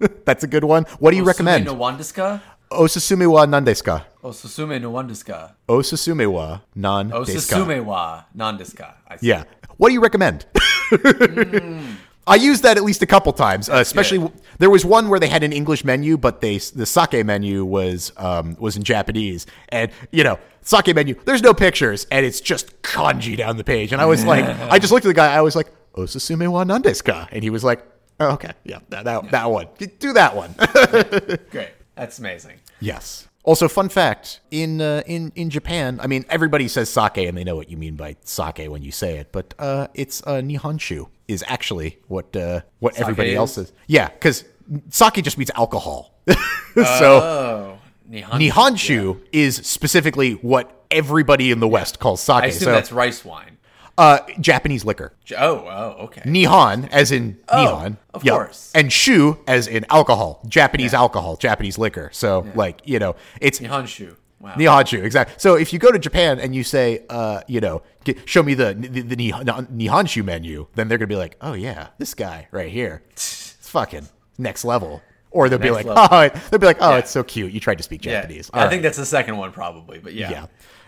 [0.24, 0.84] that's a good one.
[0.98, 1.66] What do you recommend?
[1.66, 4.04] Osusume no wa nandesu ka?
[4.22, 5.54] Osusume no wandeska?
[5.68, 7.54] Osusume wa nan desu ka?
[7.58, 8.94] Osusume wa nandeska?
[9.20, 9.44] Yeah.
[9.76, 10.46] What do you recommend?
[12.26, 14.32] I used that at least a couple times, uh, especially good.
[14.58, 18.12] there was one where they had an English menu, but they the sake menu was
[18.16, 21.14] um, was in Japanese, and you know sake menu.
[21.24, 24.78] There's no pictures, and it's just kanji down the page, and I was like, I
[24.78, 27.26] just looked at the guy, I was like, Osusume wa nandesu ka?
[27.32, 27.84] And he was like,
[28.20, 29.68] oh, okay, yeah, that that, that one,
[29.98, 30.54] do that one.
[31.50, 31.70] Great.
[31.94, 32.60] That's amazing.
[32.80, 33.28] Yes.
[33.42, 37.44] Also, fun fact in uh, in in Japan, I mean, everybody says sake, and they
[37.44, 41.08] know what you mean by sake when you say it, but uh, it's uh, nihonshu
[41.26, 43.36] is actually what uh, what everybody is?
[43.36, 43.72] else is.
[43.86, 44.44] Yeah, because
[44.90, 46.14] sake just means alcohol.
[46.74, 47.78] so Oh.
[48.10, 52.42] Nihonshu, Nihonshu is specifically what everybody in the West calls sake.
[52.42, 53.56] I assume so, that's rice wine.
[54.00, 55.12] Uh, Japanese liquor.
[55.36, 56.22] Oh, oh, okay.
[56.22, 57.96] Nihon, as in Nihon.
[57.98, 58.34] Oh, of Yup.
[58.36, 58.72] course.
[58.74, 60.40] And shu, as in alcohol.
[60.48, 62.08] Japanese alcohol, Japanese liquor.
[62.12, 64.16] So, like, you know, it's Nihonshu.
[64.40, 64.54] Wow.
[64.54, 65.34] Nihonshu, exactly.
[65.36, 68.54] So if you go to Japan and you say, uh, you know, get, show me
[68.54, 72.48] the the, the Nihon- Nihonshu menu, then they're gonna be like, oh yeah, this guy
[72.50, 74.08] right here, it's fucking
[74.38, 75.02] next level.
[75.30, 76.08] Or they'll be like, level.
[76.10, 76.98] oh, they'll be like, oh, Yeah.
[76.98, 77.52] it's so cute.
[77.52, 78.22] You tried to speak yeah.
[78.22, 78.50] Japanese.
[78.54, 80.30] I All think that's the second one probably, but yeah.
[80.30, 80.46] yeah,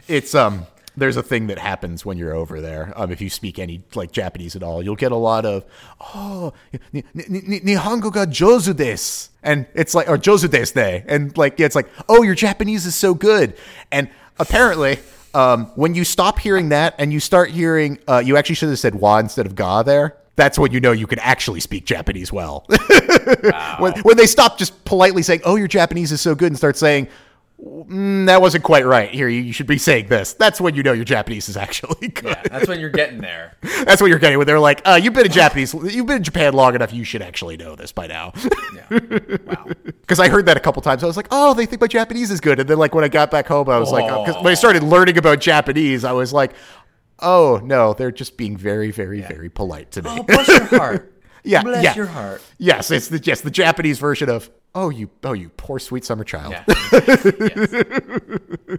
[0.08, 0.66] it's um.
[0.96, 2.92] There's a thing that happens when you're over there.
[2.96, 5.64] Um, if you speak any like Japanese at all, you'll get a lot of
[6.14, 6.52] oh,
[6.92, 11.36] ni- ni- ni- Nihongo ga jozu desu, and it's like or jozu desu ne, and
[11.38, 13.54] like yeah, it's like oh, your Japanese is so good,
[13.90, 14.08] and
[14.38, 14.98] apparently.
[15.34, 18.78] Um, when you stop hearing that and you start hearing, uh, you actually should have
[18.78, 20.18] said wa instead of ga there.
[20.36, 22.66] That's when you know you can actually speak Japanese well.
[23.78, 26.76] when, when they stop just politely saying, "Oh, your Japanese is so good," and start
[26.76, 27.08] saying,
[27.62, 30.32] mm, "That wasn't quite right." Here, you, should be saying this.
[30.32, 32.24] That's when you know your Japanese is actually good.
[32.24, 33.56] Yeah, that's when you're getting there.
[33.84, 36.22] That's what you're getting when they're like, uh, "You've been in Japanese, you've been in
[36.22, 36.92] Japan long enough.
[36.92, 38.32] You should actually know this by now."
[38.74, 38.98] Yeah.
[39.46, 39.66] Wow.
[39.84, 41.02] Because I heard that a couple times.
[41.02, 43.08] I was like, "Oh, they think my Japanese is good," and then like when I
[43.08, 46.32] got back home, I was like, because when I started learning about Japanese, I was
[46.32, 46.52] like,
[47.18, 51.11] "Oh no, they're just being very, very, very polite to me." Oh, bless your heart.
[51.44, 51.94] Yeah, Bless yeah.
[51.96, 52.40] your heart.
[52.58, 56.24] Yes, it's the yes the Japanese version of oh you oh you poor sweet summer
[56.24, 56.52] child.
[56.52, 56.64] Yeah.
[56.92, 58.78] Yes.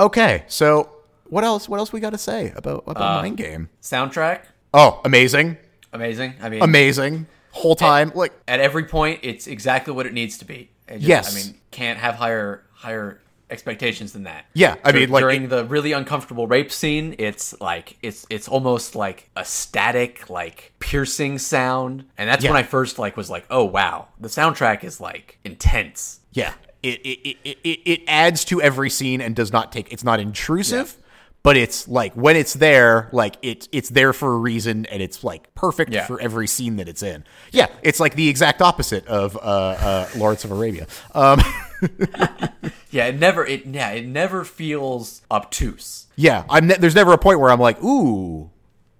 [0.00, 0.90] Okay, so
[1.26, 1.68] what else?
[1.68, 3.68] What else we got to say about about Uh, Mind Game?
[3.82, 4.40] Soundtrack,
[4.74, 5.58] Oh, amazing,
[5.92, 6.34] amazing.
[6.42, 7.26] I mean, amazing.
[7.52, 10.70] Whole time, like at every point, it's exactly what it needs to be.
[10.88, 11.32] Just- Yes.
[11.32, 13.20] I mean, can't have higher higher
[13.52, 14.46] expectations than that.
[14.54, 18.96] Yeah, I mean, like, during the really uncomfortable rape scene, it's like it's it's almost
[18.96, 23.64] like a static, like piercing sound, and that's when I first like was like, oh
[23.64, 26.20] wow, the soundtrack is like intense.
[26.32, 29.92] yeah, it it, it it it adds to every scene and does not take.
[29.92, 30.96] It's not intrusive.
[31.44, 35.24] But it's like when it's there, like it's it's there for a reason, and it's
[35.24, 36.06] like perfect Yeah.
[36.06, 37.24] for every scene that it's in.
[37.50, 40.86] Yeah, it's like the exact opposite of uh, uh, Lawrence of Arabia.
[41.14, 41.40] Um,
[42.90, 46.06] Yeah, it never it yeah it never feels obtuse.
[46.14, 46.66] Yeah, I'm.
[46.66, 48.50] Ne- there's never a point where I'm like, ooh,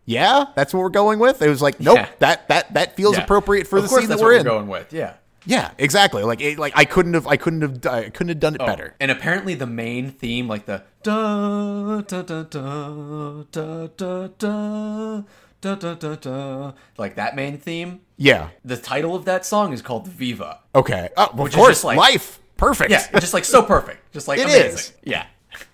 [0.06, 1.43] yeah, that's what we're going with.
[1.43, 2.09] It was like, nope, Yeah.
[2.20, 3.24] that that that feels Yeah.
[3.24, 4.47] appropriate for of the scene that's that we're what in.
[4.47, 5.14] We're going with yeah.
[5.44, 6.23] Yeah, exactly.
[6.23, 8.66] Like it, like I couldn't have I couldn't have I couldn't have done it oh,
[8.66, 8.94] better.
[9.01, 15.23] And apparently the main theme like the da da da da da da da
[15.62, 18.01] Da, da, da, like that main theme.
[18.16, 18.48] Yeah.
[18.64, 20.59] The title of that song is called Viva.
[20.74, 21.09] Okay.
[21.16, 22.40] Oh, well, of course, like, life.
[22.56, 22.90] Perfect.
[22.90, 24.12] Yeah, just like so perfect.
[24.12, 24.70] Just like it amazing.
[24.70, 24.93] is.
[25.05, 25.27] Yeah.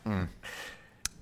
[0.06, 0.28] Mm.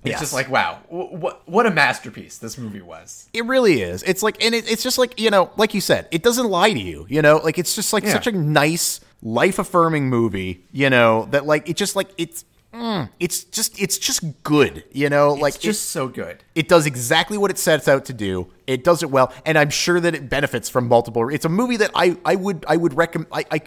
[0.03, 0.19] It's Yes.
[0.19, 3.27] just like wow, what what a masterpiece this movie was.
[3.33, 4.03] It really is.
[4.03, 6.71] It's like, and it, it's just like you know, like you said, it doesn't lie
[6.71, 7.05] to you.
[7.09, 8.13] You know, like it's just like Yeah.
[8.13, 10.63] such a nice, life affirming movie.
[10.71, 14.83] You know that like it just like it's, mm, it's just it's just good.
[14.91, 16.43] You know, like It's just so good.
[16.55, 18.47] It does exactly what it sets out to do.
[18.67, 21.27] It does it well, and I'm sure that it benefits from multiple.
[21.29, 23.29] It's a movie that I I would I would recommend.
[23.33, 23.61] I, I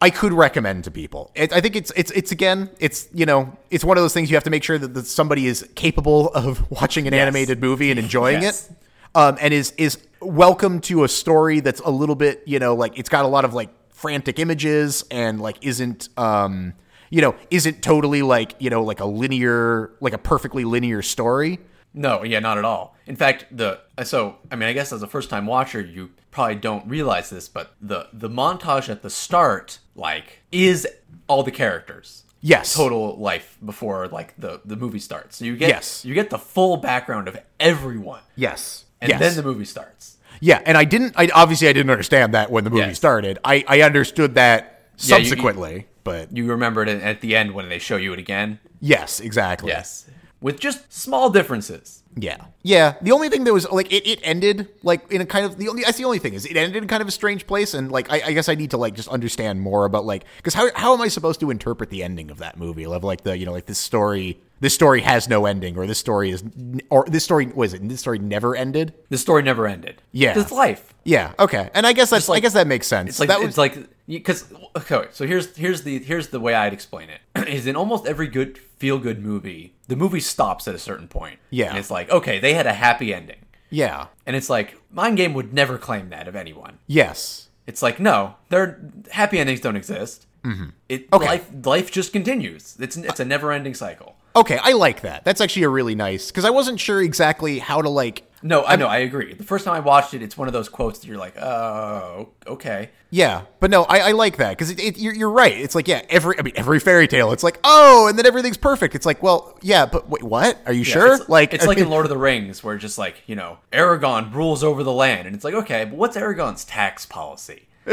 [0.00, 1.30] I could recommend to people.
[1.34, 4.30] It, I think it's it's it's again it's you know it's one of those things
[4.30, 7.90] you have to make sure that, that somebody is capable of watching an animated movie
[7.90, 8.68] and enjoying Yes.
[8.70, 8.76] it,
[9.14, 12.98] um, and is is welcome to a story that's a little bit you know like
[12.98, 16.74] it's got a lot of like frantic images and like isn't um
[17.10, 21.60] you know isn't totally like you know like a linear like a perfectly linear story.
[21.96, 22.96] No, yeah, not at all.
[23.06, 26.56] In fact, the so I mean, I guess as a first time watcher, you probably
[26.56, 30.86] don't realize this, but the the montage at the start like is
[31.28, 32.24] all the characters.
[32.40, 32.74] Yes.
[32.74, 35.36] Total life before like the the movie starts.
[35.38, 36.04] So you get Yes.
[36.04, 38.20] you get the full background of everyone.
[38.36, 38.84] Yes.
[39.00, 39.20] And yes.
[39.20, 40.16] then the movie starts.
[40.40, 41.14] Yeah, and I didn't.
[41.16, 42.96] I obviously I didn't understand that when the movie Yes.
[42.96, 43.38] started.
[43.44, 44.60] I I understood that
[44.98, 48.12] Yeah, you- you- subsequently, but You remembered it at the end when they show you
[48.12, 48.58] it again.
[48.80, 49.70] yes, exactly.
[49.70, 50.04] Yes.
[50.44, 52.02] With just small differences.
[52.16, 52.36] Yeah.
[52.62, 52.96] Yeah.
[53.00, 55.68] The only thing that was like it, it ended like in a kind of the
[55.70, 57.90] only that's the only thing is it ended in kind of a strange place and
[57.90, 60.68] like I, I guess I need to like just understand more about like because how
[60.76, 63.46] how am I supposed to interpret the ending of that movie of like the you
[63.46, 66.44] know like this story this story has no ending or this story is
[66.90, 70.02] or this story was it this story never ended The story never ended.
[70.12, 70.38] Yeah.
[70.38, 70.92] It's life.
[71.04, 73.40] yeah okay and I guess that's I like- guess that makes sense It's like that
[73.40, 75.06] was it's like because okay.
[75.12, 77.20] So here's here's the here's the way I'd explain it.
[77.48, 81.38] Is in almost every good feel good movie, the movie stops at a certain point.
[81.50, 81.70] Yeah.
[81.70, 83.40] and it's like okay, they had a happy ending,
[83.70, 86.78] yeah and it's like Mind Game would never claim that of anyone.
[86.86, 90.26] yes It's like no, their happy endings don't exist.
[90.44, 90.68] Mm-hmm.
[90.88, 91.24] It Okay.
[91.26, 92.76] life life just continues.
[92.78, 94.16] It's it's a never ending cycle.
[94.36, 95.24] Okay, I like that.
[95.24, 98.24] That's actually a really nice because I wasn't sure exactly how to like.
[98.42, 99.32] No, I know, I agree.
[99.32, 102.28] The first time I watched it, it's one of those quotes that you're like, oh,
[102.46, 102.90] okay.
[103.10, 105.52] Yeah, but no, I, I like that because it, it, you're, you're right.
[105.52, 107.32] It's like yeah, every I mean every fairy tale.
[107.32, 108.94] It's like oh, and then everything's perfect.
[108.96, 110.58] It's like well, yeah, but wait, what?
[110.66, 111.14] Are you Yeah, sure?
[111.14, 114.34] It's, like it's like in Lord of the Rings, where just like you know, Aragorn
[114.34, 117.68] rules over the land, and it's like okay, but what's Aragorn's tax policy?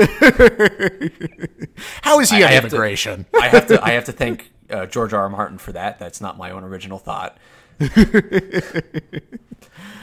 [2.02, 3.26] how is he I on have to- immigration?
[3.40, 5.22] I have to I have to thank uh, George R.
[5.24, 5.30] R.
[5.30, 6.00] Martin for that.
[6.00, 7.38] That's not my own original thought.
[7.80, 7.94] but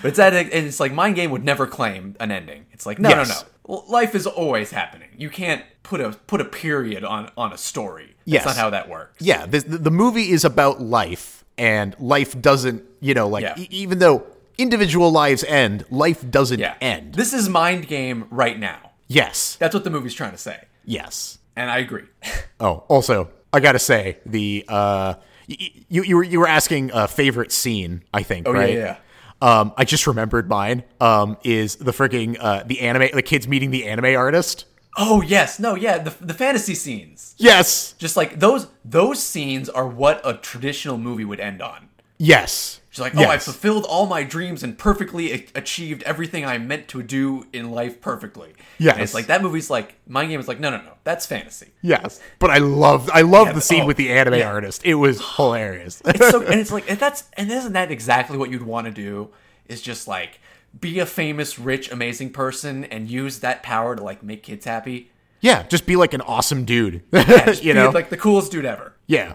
[0.05, 2.67] it's that, and it's like Mind Game would never claim an ending.
[2.73, 3.29] It's like no, Yes.
[3.69, 3.85] no, no.
[3.89, 5.09] Life is always happening.
[5.17, 8.07] You can't put a put a period on on a story.
[8.07, 8.47] That's Yes.
[8.47, 9.17] not how that works.
[9.25, 13.55] yeah, the, the movie is about life, and life doesn't, you know, like Yeah.
[13.59, 14.25] e- even though
[14.59, 16.75] individual lives end, life doesn't Yeah.
[16.81, 17.15] end.
[17.15, 18.91] This is Mind Game right now.
[19.07, 21.39] yes, That's what the movie's trying to say, yes.
[21.57, 22.05] and I agree.
[22.61, 25.15] Oh, also, I gotta say the uh,
[25.49, 28.75] y- you you were you were asking a favorite scene, I think, Oh, yeah, right?
[28.75, 28.97] yeah.
[29.41, 30.83] Um, I just remembered mine.
[31.01, 34.65] Um, is the freaking uh the anime the kids meeting the anime artist?
[35.01, 37.35] oh yes, no, yeah, the the fantasy scenes.
[37.39, 41.89] Yes, Just like those those scenes are what a traditional movie would end on.
[42.19, 42.81] yes.
[42.99, 46.89] She's like, "Oh, I fulfilled all my dreams and perfectly a- achieved everything I meant
[46.89, 48.95] to do in life perfectly." Yes.
[48.95, 51.69] and it's like that movie's like Mind Game is like, "No, no, no, that's fantasy."
[51.81, 54.51] Yes, but I love I love the scene oh, with the anime yeah.
[54.51, 54.85] artist.
[54.85, 56.03] It was hilarious.
[56.07, 58.93] It's so, and it's like, and that's and isn't that exactly what you'd want to
[58.93, 59.31] do?
[59.69, 60.41] Is just like
[60.79, 65.11] be a famous, rich, amazing person and use that power to like make kids happy.
[65.41, 67.03] yeah, just be like an awesome dude.
[67.13, 67.91] Just you know?
[67.91, 68.95] like the coolest dude ever.
[69.07, 69.35] yeah.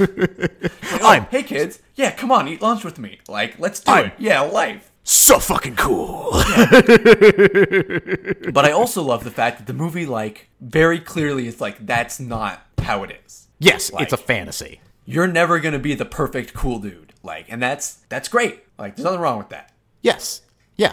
[0.00, 3.18] Oh, I'm hey kids, yeah, come on, eat lunch with me.
[3.28, 4.12] Like, let's do I'm- it.
[4.18, 4.90] Yeah, life.
[5.04, 6.30] so fucking cool.
[8.52, 12.20] But I also love the fact that the movie, like, very clearly is like that's
[12.20, 13.48] not how it is.
[13.58, 14.80] yes, Like- it's a fantasy.
[15.06, 17.12] You're never gonna be the perfect cool dude.
[17.22, 18.62] Like, and that's that's great.
[18.78, 19.72] Like, there's nothing wrong with that.
[20.02, 20.40] Yes.
[20.76, 20.92] Yeah,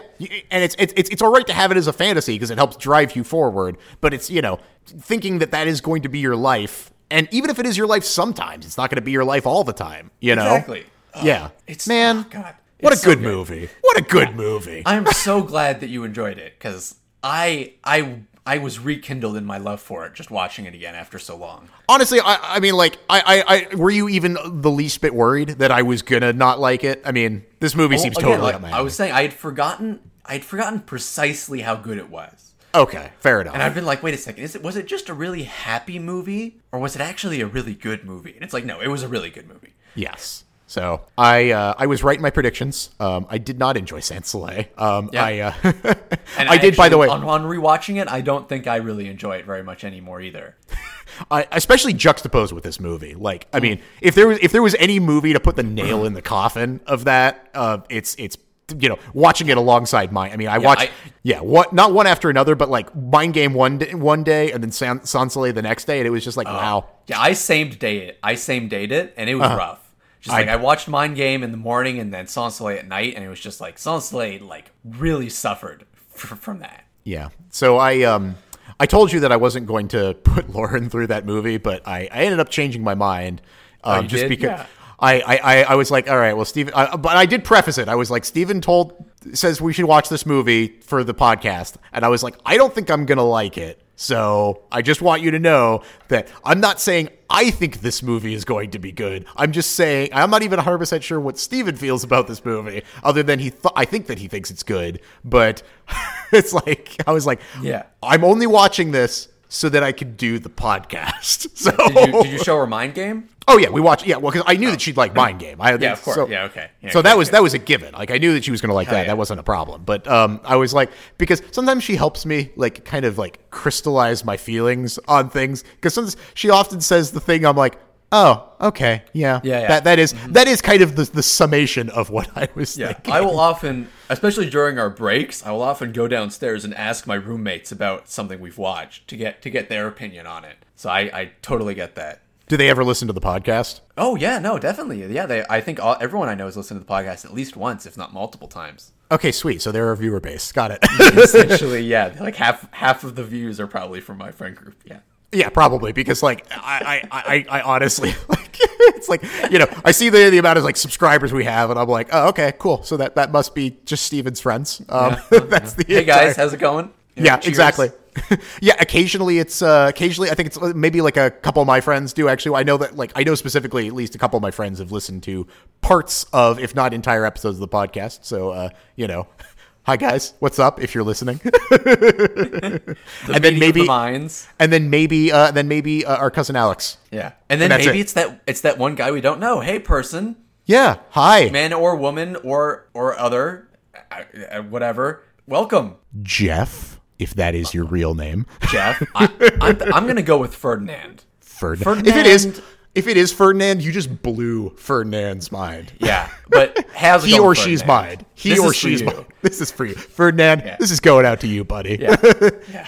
[0.52, 2.58] and it's it's it's, it's all right to have it as a fantasy because it
[2.60, 3.78] helps drive you forward.
[4.00, 7.50] But it's you know thinking that that is going to be your life, and even
[7.50, 9.74] if it is your life, sometimes it's not going to be your life all the
[9.74, 10.12] time.
[10.20, 10.86] You know, Exactly.
[11.22, 12.20] Yeah, It's man.
[12.20, 12.56] oh, God.
[12.80, 13.70] what a It's so good, movie!
[13.82, 14.82] What a good movie!
[14.86, 19.58] I'm so glad that you enjoyed it because I I I was rekindled in my
[19.58, 21.70] love for it just watching it again after so long.
[21.90, 25.50] Honestly, I I mean, like, I, I I were you even the least bit worried
[25.60, 27.02] that I was gonna not like it?
[27.06, 30.00] I mean, this movie oh, seems Again, totally like, I was saying I had forgotten
[30.26, 32.51] I had forgotten precisely how good it was.
[32.74, 33.12] Okay.
[33.20, 33.54] Fair enough.
[33.54, 36.00] And I've been like, wait a second, is it was it just a really happy
[36.00, 38.34] movie or was it actually a really good movie?
[38.34, 39.74] And it's like, no, it was a really good movie.
[39.96, 40.44] Yes.
[40.68, 42.92] So I uh, I was right in my predictions.
[42.98, 44.66] Um, I did not enjoy Sans Soleil.
[44.78, 45.26] Um, Yeah.
[45.26, 45.54] I uh,
[46.38, 47.10] And I did, by the way.
[47.10, 50.56] on, on rewatching it, I don't think I really enjoy it very much anymore either.
[51.30, 53.16] I, especially juxtaposed with this movie.
[53.16, 56.06] Like, I mean, if there was if there was any movie to put the nail
[56.06, 58.38] in the coffin of that, uh, it's it's
[58.80, 60.32] you know watching it alongside mine.
[60.32, 60.90] I mean, I watched I-
[61.24, 64.64] yeah, what not one after another, but like Mind Game one day, one day, and
[64.64, 66.86] then San, Sans Soleil the next day, and it was just like wow.
[67.08, 68.20] Yeah, I same date it.
[68.24, 69.80] I same date it, and it was rough.
[70.22, 70.58] Just like Uh-huh.
[70.58, 73.28] I- watched Mind Game in the morning and then Sans Soleil at night, and it
[73.30, 75.86] was just like Sans Soleil like really suffered
[76.16, 76.84] f- from that.
[77.04, 77.30] Yeah.
[77.50, 78.36] So I um
[78.80, 82.08] I told you that I wasn't going to put Lauren through that movie, but I,
[82.12, 83.42] I ended up changing my mind.
[83.84, 84.30] Um, Oh, just did?
[84.30, 84.66] because Yeah.
[85.02, 87.78] I, I, I, I was like, all right, well, Steven, uh, but I did preface
[87.78, 87.88] it.
[87.90, 89.04] I was like, Steven told,
[89.34, 91.76] says we should watch this movie for the podcast.
[91.92, 93.82] And I was like, I don't think I'm going to like it.
[93.96, 98.34] So I just want you to know that I'm not saying I think this movie
[98.34, 99.26] is going to be good.
[99.36, 103.22] I'm just saying, I'm not even 100% sure what Steven feels about this movie, other
[103.22, 105.02] than he, th- I think that he thinks it's good.
[105.24, 105.62] But
[106.32, 107.84] it's like, I was like, Yeah.
[108.02, 111.50] I'm only watching this so that I could do the podcast.
[111.58, 113.30] So, Did you, did you show her Mind Game?
[113.54, 114.08] Oh yeah, we watched.
[114.08, 115.60] Yeah, well, because I knew that she'd like Mind Game.
[115.60, 116.16] I, Yeah, of course.
[116.16, 116.70] So, Yeah, okay.
[116.82, 117.94] Yeah, so that was that was a given.
[117.94, 119.02] Like I knew that she was going to like that.
[119.02, 119.08] yeah.
[119.08, 119.84] That wasn't a problem.
[119.84, 124.24] But um, I was like, because sometimes she helps me like kind of like crystallize
[124.24, 125.64] my feelings on things.
[125.76, 127.78] Because sometimes she often says the thing I'm like,
[128.14, 129.68] oh, okay, yeah, Yeah, yeah.
[129.68, 132.94] That that is- that is kind of the the summation of what I was Yeah,
[132.94, 133.14] thinking.
[133.14, 137.16] I will often, especially during our breaks, I will often go downstairs and ask my
[137.16, 140.56] roommates about something we've watched to get to get their opinion on it.
[140.76, 142.21] So I, I totally get that.
[142.52, 143.80] Do they ever listen to the podcast?
[143.98, 145.06] Oh yeah, no, definitely.
[145.06, 145.46] Yeah, they.
[145.50, 147.96] I think all, everyone I know has listened to the podcast at least once, if
[147.96, 148.92] not multiple times.
[149.10, 149.62] Okay, sweet.
[149.62, 150.52] So they're a viewer base.
[150.52, 150.80] Got it.
[151.00, 154.76] Essentially, yeah, like half half of the views are probably from my friend group.
[154.84, 155.00] Yeah.
[155.32, 159.92] Yeah, probably because like I I, I, I honestly like it's like you know I
[159.92, 162.84] see the the amount of like subscribers we have and I'm like oh okay cool
[162.84, 166.52] so that that must be just Steven's friends um that's the Hey entire- guys, how's
[166.52, 166.88] it going?
[167.16, 167.92] Know, yeah exactly
[168.62, 171.82] yeah, occasionally it's uh, occasionally I think it's uh, maybe like a couple of my
[171.82, 172.60] friends do actually.
[172.60, 174.92] I know that like I know specifically at least a couple of my friends have
[174.92, 175.48] listened to
[175.82, 178.20] parts of if not entire episodes of the podcast.
[178.24, 179.28] So uh, you know,
[179.84, 181.40] hi guys, what's up if you're listening?
[181.72, 182.96] The
[183.34, 184.48] and then maybe the minds.
[184.60, 186.98] and then maybe uh, then maybe uh, our cousin Alex.
[187.12, 188.02] Yeah, and then And maybe it.
[188.02, 189.60] it's that it's that one guy we don't know.
[189.62, 190.36] Hey, person,
[190.66, 193.70] Yeah, hi, man or woman or or other,
[194.12, 195.24] uh, uh, whatever.
[195.48, 198.46] Welcome, Jeff, if that is your real name.
[198.70, 199.02] Jeff.
[199.16, 199.30] I,
[199.62, 201.24] I'm, I'm gonna go with Ferdinand.
[201.40, 202.08] Ferdinand.
[202.08, 205.94] If it is Ferdinand- if it is Ferdinand, you just blew Ferdinand's mind.
[206.00, 207.88] Yeah, but how's He going, or she's Ferdinand?
[208.18, 208.26] mine.
[208.36, 209.06] He This or she's you.
[209.08, 209.26] mine.
[209.42, 209.96] This is for you.
[209.96, 210.76] Ferdinand, Yeah.
[210.78, 211.98] this is going out to you, buddy.
[212.02, 212.18] Yeah,
[212.70, 212.88] yeah.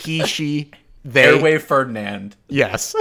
[0.00, 0.72] He, she,
[1.04, 1.24] they.
[1.26, 2.34] Airwave Ferdinand.
[2.48, 2.94] Yes.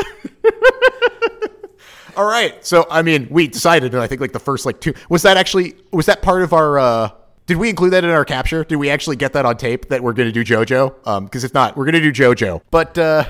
[2.16, 2.64] All right.
[2.64, 5.36] So, I mean, we decided, and I think like the first like two was that
[5.36, 6.78] actually was that part of our.
[6.78, 7.10] uh
[7.46, 8.64] Did we include that in our capture?
[8.64, 11.08] Did we actually get that on tape that we're going to do JoJo?
[11.08, 12.62] Um, because if not, we're going to do JoJo.
[12.72, 13.26] But uh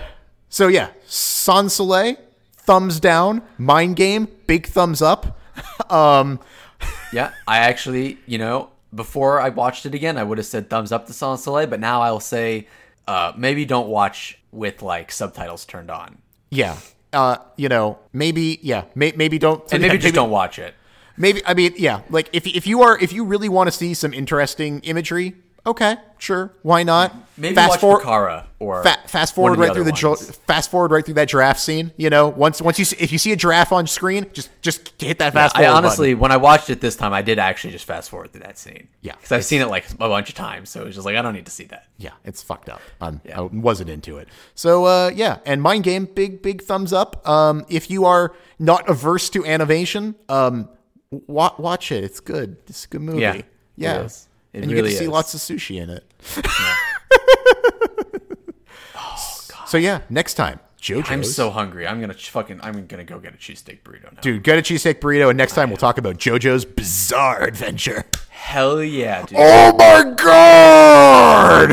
[0.50, 2.16] so yeah, Sans Soleil,
[2.52, 3.42] thumbs down.
[3.58, 5.40] Mind Game, big thumbs up.
[5.92, 6.40] um,
[7.14, 10.92] Yeah, I actually, you know, before I watched it again, I would have said thumbs
[10.92, 12.68] up to Sans Soleil, but now I'll say
[13.08, 16.18] uh, maybe don't watch with like subtitles turned on,
[16.50, 16.78] yeah.
[17.12, 20.74] Uh, you know, maybe yeah, may, maybe don't and maybe just don't watch it.
[21.18, 23.94] Maybe I mean yeah, like if if you are if you really want to see
[23.94, 25.36] some interesting imagery,
[25.66, 27.16] okay, sure, why not?
[27.38, 30.92] Maybe fast watch forward, Bakara or fa- fast forward the right through the fast forward
[30.92, 31.92] right through that giraffe scene.
[31.98, 35.02] You know, once once you see, if you see a giraffe on screen, just just
[35.02, 35.78] hit that fast I forward.
[35.78, 38.58] honestly, when I watched it this time, I did actually just fast forward through that
[38.58, 38.88] scene.
[39.02, 41.16] Yeah, because I've seen it like a bunch of times, so it was just like
[41.16, 41.88] I don't need to see that.
[41.98, 42.82] yeah, it's fucked up.
[43.02, 44.28] Um, I wasn't into it.
[44.56, 47.28] So uh, yeah, and Mind Game, big big thumbs up.
[47.28, 50.70] Um, if you are not averse to animation, um,
[51.28, 52.04] wa- watch it.
[52.04, 52.58] It's good.
[52.68, 53.22] It's a good movie.
[53.22, 53.42] Yeah,
[53.76, 54.02] yeah.
[54.04, 54.28] is.
[54.54, 55.10] It and you really get to see is.
[55.12, 56.04] lots of sushi in it.
[58.96, 61.10] Oh, so yeah, next time, JoJo's.
[61.10, 61.88] I'm so hungry.
[61.88, 62.60] I'm gonna fucking.
[62.62, 64.22] I'm gonna go get a cheesesteak burrito now.
[64.22, 64.44] dude.
[64.44, 68.04] Get a cheesesteak burrito, and next time we'll talk about JoJo's Bizarre Adventure.
[68.30, 69.38] Hell yeah, dude.
[69.40, 71.72] Oh my god!